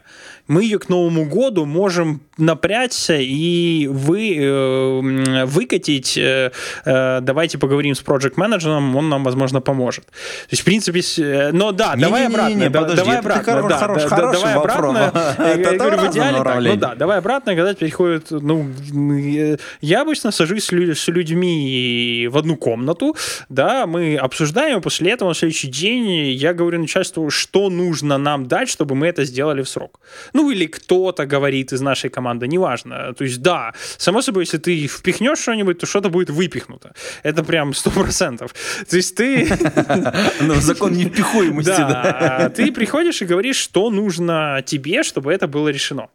мы 0.47 0.63
ее 0.63 0.79
к 0.79 0.89
Новому 0.89 1.25
году 1.25 1.65
можем 1.65 2.21
напрячься 2.37 3.15
и 3.19 3.87
вы, 3.87 4.35
э, 4.35 5.45
выкатить. 5.45 6.17
Э, 6.17 6.51
э, 6.85 7.19
давайте 7.21 7.57
поговорим 7.57 7.95
с 7.95 8.01
проект 8.01 8.37
менеджером 8.37 8.95
он 8.95 9.09
нам, 9.09 9.23
возможно, 9.23 9.61
поможет. 9.61 10.05
То 10.05 10.51
есть, 10.51 10.63
в 10.63 10.65
принципе, 10.65 11.01
э, 11.17 11.51
но 11.51 11.71
да, 11.71 11.95
не, 11.95 12.01
давай 12.01 12.21
не, 12.21 12.27
обратно. 12.27 12.49
Не, 12.49 12.55
не, 12.55 12.71
подожди, 12.71 12.95
давай 12.97 13.19
обратно. 13.19 13.69
Да, 13.69 13.77
хорош, 13.77 14.03
да, 14.03 14.31
давай 14.31 14.53
обратно. 14.53 15.11
Это 15.37 15.77
говорю, 15.77 15.97
в 15.97 16.11
идеале 16.11 16.43
так, 16.43 16.61
ну 16.61 16.75
да, 16.75 16.95
давай 16.95 17.17
обратно, 17.19 17.55
когда 17.55 17.73
переходит, 17.73 18.31
ну, 18.31 18.67
я 19.81 20.01
обычно 20.01 20.31
сажусь 20.31 20.65
с 20.65 21.07
людьми 21.07 22.27
в 22.31 22.37
одну 22.37 22.57
комнату, 22.57 23.15
да, 23.49 23.85
мы 23.85 24.17
обсуждаем, 24.17 24.81
после 24.81 25.11
этого 25.11 25.29
на 25.29 25.35
следующий 25.35 25.67
день 25.67 26.31
я 26.31 26.53
говорю 26.53 26.79
начальству, 26.79 27.29
что 27.29 27.69
нужно 27.69 28.17
нам 28.17 28.47
дать, 28.47 28.69
чтобы 28.69 28.95
мы 28.95 29.07
это 29.07 29.23
сделали 29.23 29.61
в 29.61 29.69
срок 29.69 29.99
ну 30.33 30.51
или 30.51 30.65
кто-то 30.65 31.25
говорит 31.25 31.73
из 31.73 31.81
нашей 31.81 32.09
команды, 32.09 32.47
неважно. 32.47 33.13
То 33.13 33.23
есть 33.23 33.41
да, 33.41 33.73
Само 33.97 34.21
собой, 34.21 34.43
если 34.43 34.57
ты 34.57 34.87
впихнешь 34.87 35.39
что-нибудь, 35.39 35.79
то 35.79 35.85
что-то 35.85 36.09
будет 36.09 36.29
выпихнуто. 36.29 36.93
Это 37.23 37.43
прям 37.43 37.73
сто 37.73 37.91
процентов. 37.91 38.53
То 38.89 38.97
есть 38.97 39.15
ты... 39.15 39.47
Ну, 40.41 40.55
закон 40.55 40.93
невпихуемости, 40.93 41.69
Да, 41.69 42.51
ты 42.55 42.71
приходишь 42.71 43.21
и 43.21 43.25
говоришь, 43.25 43.57
что 43.57 43.89
нужно 43.89 44.61
тебе, 44.65 45.03
чтобы 45.03 45.31
это 45.31 45.47
было 45.47 45.69
решено. 45.69 46.09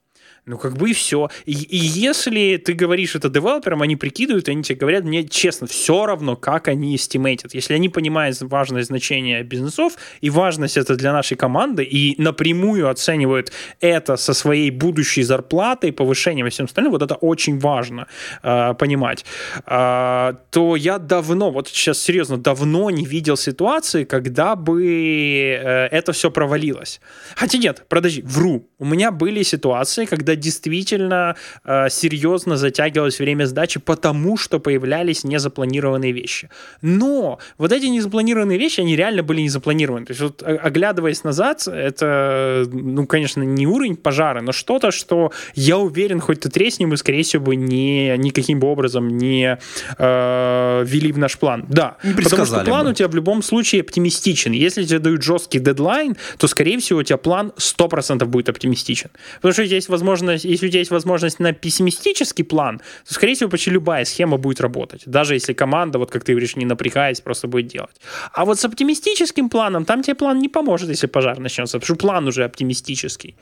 Ну, 0.49 0.57
как 0.57 0.79
бы 0.79 0.91
и 0.91 0.95
все. 0.95 1.29
И, 1.45 1.53
и 1.53 1.77
если 1.77 2.57
ты 2.57 2.73
говоришь 2.73 3.15
это 3.15 3.29
девелоперам, 3.29 3.83
они 3.83 3.97
прикидывают, 3.97 4.49
они 4.49 4.63
тебе 4.63 4.79
говорят, 4.79 5.05
мне 5.05 5.29
честно, 5.29 5.67
все 5.67 6.07
равно, 6.07 6.37
как 6.37 6.69
они 6.69 6.97
эстимейтят. 6.97 7.53
Если 7.53 7.75
они 7.75 7.91
понимают 7.91 8.41
важность 8.41 8.89
значения 8.89 9.43
бизнесов 9.43 9.93
и 10.23 10.31
важность 10.31 10.79
это 10.79 10.97
для 10.97 11.13
нашей 11.13 11.37
команды, 11.37 11.85
и 11.85 12.15
напрямую 12.21 12.89
оценивают 12.89 13.53
это 13.81 14.17
со 14.17 14.33
своей 14.33 14.71
будущей 14.71 15.23
зарплатой, 15.23 15.93
повышением 15.93 16.47
и 16.47 16.51
всем 16.51 16.65
остальным, 16.65 16.93
вот 16.93 17.03
это 17.03 17.15
очень 17.17 17.59
важно 17.59 18.07
э, 18.43 18.75
понимать, 18.79 19.27
э, 19.67 20.33
то 20.51 20.77
я 20.77 20.99
давно, 20.99 21.51
вот 21.51 21.69
сейчас 21.69 22.01
серьезно, 22.01 22.39
давно 22.39 22.89
не 22.89 23.05
видел 23.05 23.37
ситуации, 23.37 24.05
когда 24.05 24.57
бы 24.57 24.83
э, 24.83 25.89
это 25.89 26.13
все 26.13 26.31
провалилось. 26.31 27.03
Хотя 27.37 27.59
нет, 27.59 27.85
подожди, 27.89 28.23
вру. 28.23 28.67
У 28.79 28.87
меня 28.87 29.11
были 29.11 29.43
ситуации, 29.43 30.07
когда 30.07 30.38
действительно 30.39 31.37
э, 31.65 31.89
серьезно 31.91 32.57
затягивалось 32.57 33.19
время 33.19 33.47
сдачи, 33.47 33.81
потому 33.81 34.37
что 34.37 34.59
появлялись 34.59 35.25
незапланированные 35.25 36.13
вещи. 36.13 36.49
Но 36.83 37.39
вот 37.59 37.73
эти 37.73 37.87
незапланированные 37.87 38.59
вещи, 38.59 38.81
они 38.81 38.97
реально 38.97 39.23
были 39.23 39.41
незапланированы. 39.43 40.07
То 40.07 40.13
есть 40.13 40.21
вот 40.23 40.43
о- 40.43 40.57
оглядываясь 40.57 41.25
назад, 41.25 41.67
это, 41.69 42.65
ну, 42.73 43.07
конечно, 43.07 43.43
не 43.43 43.67
уровень 43.67 43.97
пожара, 43.97 44.41
но 44.41 44.53
что-то, 44.53 44.91
что 44.91 45.33
я 45.55 45.77
уверен, 45.79 46.21
хоть 46.21 46.41
ты 46.41 46.49
тресни, 46.51 46.85
мы, 46.87 46.97
скорее 46.97 47.23
всего, 47.23 47.45
бы 47.45 47.57
не, 47.57 48.17
никаким 48.19 48.61
бы 48.61 48.67
образом 48.69 49.09
не 49.09 49.59
э, 49.99 50.85
ввели 50.87 51.13
в 51.13 51.19
наш 51.19 51.39
план. 51.39 51.65
Да, 51.69 51.97
Не 52.03 52.15
потому 52.15 52.45
что 52.45 52.65
план 52.65 52.85
бы. 52.87 52.91
у 52.91 52.95
тебя 52.95 53.09
в 53.09 53.15
любом 53.15 53.43
случае 53.43 53.81
оптимистичен. 53.83 54.53
Если 54.53 54.85
тебе 54.85 54.99
дают 54.99 55.23
жесткий 55.23 55.59
дедлайн, 55.59 56.17
то, 56.39 56.47
скорее 56.49 56.79
всего, 56.79 57.01
у 57.01 57.03
тебя 57.03 57.17
план 57.17 57.53
100% 57.57 58.25
будет 58.27 58.49
оптимистичен. 58.49 59.11
Потому 59.37 59.53
что 59.53 59.63
есть 59.63 59.89
возможность, 59.89 60.28
если 60.33 60.67
у 60.67 60.69
тебя 60.71 60.81
есть 60.81 60.91
возможность 60.91 61.41
на 61.41 61.53
пессимистический 61.53 62.45
план, 62.45 62.81
то, 63.07 63.15
скорее 63.15 63.35
всего, 63.35 63.51
почти 63.51 63.71
любая 63.71 64.05
схема 64.05 64.37
будет 64.37 64.61
работать. 64.61 65.03
Даже 65.07 65.35
если 65.35 65.53
команда, 65.53 65.99
вот 65.99 66.11
как 66.11 66.25
ты 66.25 66.33
говоришь, 66.33 66.57
не 66.57 66.65
напрягаясь, 66.65 67.21
просто 67.21 67.49
будет 67.49 67.67
делать. 67.67 67.97
А 68.33 68.45
вот 68.45 68.59
с 68.59 68.65
оптимистическим 68.65 69.49
планом, 69.49 69.85
там 69.85 70.03
тебе 70.03 70.15
план 70.15 70.39
не 70.39 70.49
поможет, 70.49 70.91
если 70.91 71.07
пожар 71.07 71.39
начнется, 71.39 71.79
потому 71.79 71.97
что 71.97 72.07
план 72.07 72.27
уже 72.29 72.45
оптимистический. 72.45 73.37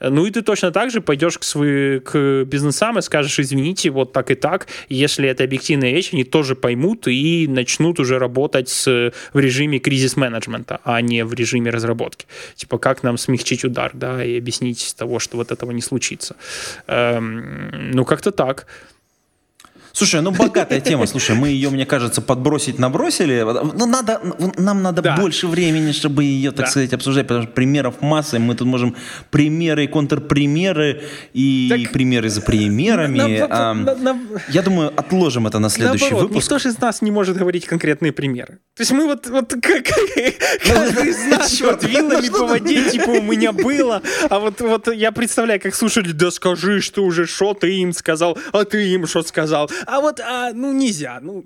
Ну 0.00 0.26
и 0.26 0.30
ты 0.30 0.42
точно 0.42 0.70
так 0.70 0.90
же 0.90 1.00
пойдешь 1.00 1.38
к, 1.38 1.44
свои, 1.44 2.00
к 2.00 2.44
бизнесам 2.44 2.98
и 2.98 3.02
скажешь, 3.02 3.38
извините, 3.38 3.90
вот 3.90 4.12
так 4.12 4.30
и 4.30 4.34
так. 4.34 4.66
Если 4.88 5.28
это 5.28 5.44
объективная 5.44 5.92
вещь, 5.92 6.10
они 6.12 6.24
тоже 6.24 6.54
поймут 6.54 7.08
и 7.08 7.46
начнут 7.48 8.00
уже 8.00 8.18
работать 8.18 8.68
с, 8.68 9.12
в 9.32 9.38
режиме 9.38 9.78
кризис-менеджмента, 9.78 10.80
а 10.84 11.00
не 11.00 11.24
в 11.24 11.34
режиме 11.34 11.70
разработки. 11.70 12.26
Типа, 12.54 12.78
как 12.78 13.02
нам 13.02 13.18
смягчить 13.18 13.64
удар, 13.64 13.90
да, 13.94 14.24
и 14.24 14.38
объяснить 14.38 14.94
того, 14.96 15.18
что 15.18 15.36
вот 15.36 15.52
этого 15.52 15.72
не 15.72 15.82
случится. 15.82 16.19
Эм, 16.86 17.90
ну, 17.90 18.04
как-то 18.04 18.30
так. 18.30 18.66
Слушай, 19.92 20.22
ну 20.22 20.30
богатая 20.30 20.80
тема. 20.80 21.06
Слушай, 21.06 21.34
мы 21.36 21.48
ее, 21.48 21.70
мне 21.70 21.84
кажется, 21.86 22.20
подбросить 22.22 22.78
набросили. 22.78 23.44
Ну, 23.74 23.86
надо, 23.86 24.20
нам 24.56 24.82
надо 24.82 25.02
Да. 25.02 25.16
больше 25.16 25.46
времени, 25.46 25.92
чтобы 25.92 26.24
ее, 26.24 26.50
так 26.52 26.66
Да. 26.66 26.70
сказать, 26.70 26.92
обсуждать, 26.92 27.26
потому 27.26 27.44
что 27.44 27.52
примеров 27.52 28.00
масса. 28.00 28.36
и 28.36 28.40
Мы 28.40 28.54
тут 28.54 28.66
можем 28.66 28.94
примеры 29.30 29.84
и 29.84 29.86
контрпримеры, 29.86 31.02
и 31.34 31.68
Так- 31.70 31.92
примеры 31.92 32.28
за 32.30 32.40
примерами. 32.40 33.38
На- 33.40 33.46
А, 33.70 33.74
на- 33.74 33.94
на- 33.94 34.18
Я 34.48 34.62
думаю, 34.62 34.92
отложим 34.96 35.46
это 35.46 35.58
на 35.58 35.68
следующий 35.68 36.04
Наоборот, 36.04 36.30
выпуск. 36.30 36.44
никто 36.46 36.58
же 36.58 36.68
из 36.68 36.78
нас 36.80 37.02
не 37.02 37.10
может 37.10 37.36
говорить 37.36 37.66
конкретные 37.66 38.12
примеры. 38.12 38.58
То 38.76 38.82
есть 38.82 38.92
мы 38.92 39.06
вот, 39.06 39.26
вот 39.26 39.50
как, 39.62 39.84
каждый 40.64 41.10
из 41.10 41.24
нас 41.38 41.60
вот 41.60 41.84
вилами 41.84 42.28
ну 42.28 42.38
по 42.38 42.46
воде, 42.46 42.90
типа 42.90 43.10
у 43.10 43.22
меня 43.22 43.52
было, 43.52 44.02
а 44.28 44.38
вот, 44.38 44.60
вот 44.60 44.88
я 44.94 45.12
представляю, 45.12 45.60
как 45.60 45.74
слушали, 45.74 46.12
да 46.12 46.30
скажи, 46.30 46.80
что 46.80 47.04
уже, 47.04 47.26
что 47.26 47.54
ты 47.54 47.74
им 47.78 47.92
сказал, 47.92 48.38
а 48.52 48.64
ты 48.64 48.88
им 48.88 49.06
что 49.06 49.22
сказал. 49.22 49.70
А 49.86 50.00
вот, 50.00 50.20
а, 50.20 50.52
ну 50.52 50.72
нельзя, 50.72 51.18
ну... 51.22 51.44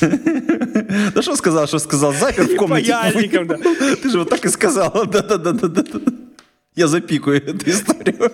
Да 0.00 1.22
что 1.22 1.36
сказал, 1.36 1.66
что 1.66 1.78
сказал? 1.78 2.12
Запер 2.12 2.44
в 2.46 2.56
комнате. 2.56 2.92
Паяльником, 2.92 3.46
да. 3.46 3.56
Ты 3.56 4.10
же 4.10 4.18
вот 4.18 4.28
так 4.28 4.44
и 4.44 4.48
сказал. 4.48 5.06
Да-да-да-да. 5.06 5.82
Я 6.74 6.86
запикаю 6.86 7.42
эту 7.44 7.70
историю. 7.70 8.30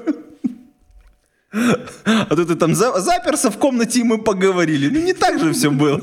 А 2.05 2.27
то 2.35 2.45
ты 2.45 2.57
там 2.57 2.75
за- 2.75 3.01
заперся 3.01 3.49
в 3.51 3.59
комнате, 3.59 4.01
и 4.01 4.03
мы 4.03 4.19
поговорили. 4.23 4.89
Ну, 4.89 5.01
не 5.05 5.13
так 5.15 5.39
же 5.39 5.53
все 5.53 5.71
было. 5.71 6.03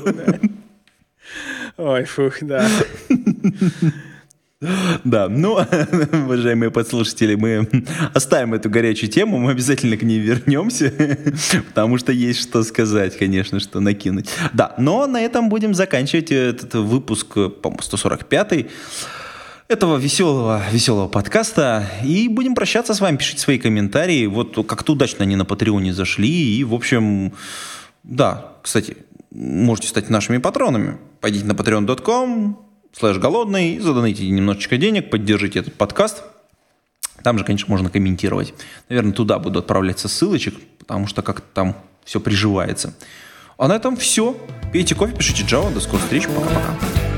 Ой, 1.76 2.04
фух, 2.04 2.38
да. 2.42 2.68
Да, 5.04 5.28
ну, 5.28 5.54
уважаемые 6.24 6.70
подслушатели, 6.70 7.34
мы 7.34 7.68
оставим 8.14 8.54
эту 8.54 8.70
горячую 8.70 9.10
тему, 9.10 9.38
мы 9.38 9.50
обязательно 9.50 9.96
к 9.96 10.02
ней 10.02 10.20
вернемся, 10.20 10.92
потому 11.68 11.98
что 11.98 12.12
есть 12.12 12.40
что 12.40 12.62
сказать, 12.62 13.18
конечно, 13.18 13.58
что 13.60 13.80
накинуть. 13.80 14.28
Да, 14.52 14.74
но 14.78 15.06
на 15.06 15.20
этом 15.20 15.48
будем 15.48 15.74
заканчивать 15.74 16.30
этот 16.30 16.74
выпуск, 16.74 17.34
по-моему, 17.34 17.80
145-й 17.80 18.68
этого 19.68 19.96
веселого, 19.96 20.62
веселого 20.70 21.08
подкаста. 21.08 21.88
И 22.04 22.28
будем 22.28 22.54
прощаться 22.54 22.94
с 22.94 23.00
вами. 23.00 23.16
Пишите 23.16 23.40
свои 23.40 23.58
комментарии. 23.58 24.26
Вот 24.26 24.66
как-то 24.66 24.92
удачно 24.92 25.24
они 25.24 25.34
на 25.34 25.46
Патреоне 25.46 25.94
зашли. 25.94 26.58
И, 26.58 26.62
в 26.62 26.74
общем, 26.74 27.32
да, 28.02 28.52
кстати, 28.62 28.98
можете 29.30 29.88
стать 29.88 30.10
нашими 30.10 30.38
патронами. 30.38 30.98
Пойдите 31.20 31.46
на 31.46 31.52
patreon.com 31.52 32.71
слэш 32.92 33.18
голодный, 33.18 33.78
задонайте 33.78 34.28
немножечко 34.28 34.76
денег, 34.76 35.10
поддержите 35.10 35.60
этот 35.60 35.74
подкаст. 35.74 36.22
Там 37.22 37.38
же, 37.38 37.44
конечно, 37.44 37.66
можно 37.68 37.90
комментировать. 37.90 38.54
Наверное, 38.88 39.12
туда 39.12 39.38
буду 39.38 39.60
отправляться 39.60 40.08
ссылочек, 40.08 40.54
потому 40.78 41.06
что 41.06 41.22
как-то 41.22 41.46
там 41.54 41.76
все 42.04 42.20
приживается. 42.20 42.94
А 43.58 43.68
на 43.68 43.74
этом 43.74 43.96
все. 43.96 44.36
Пейте 44.72 44.94
кофе, 44.94 45.14
пишите 45.14 45.42
Java. 45.44 45.72
До 45.72 45.80
скорых 45.80 46.02
встреч. 46.02 46.26
Пока-пока. 46.26 47.11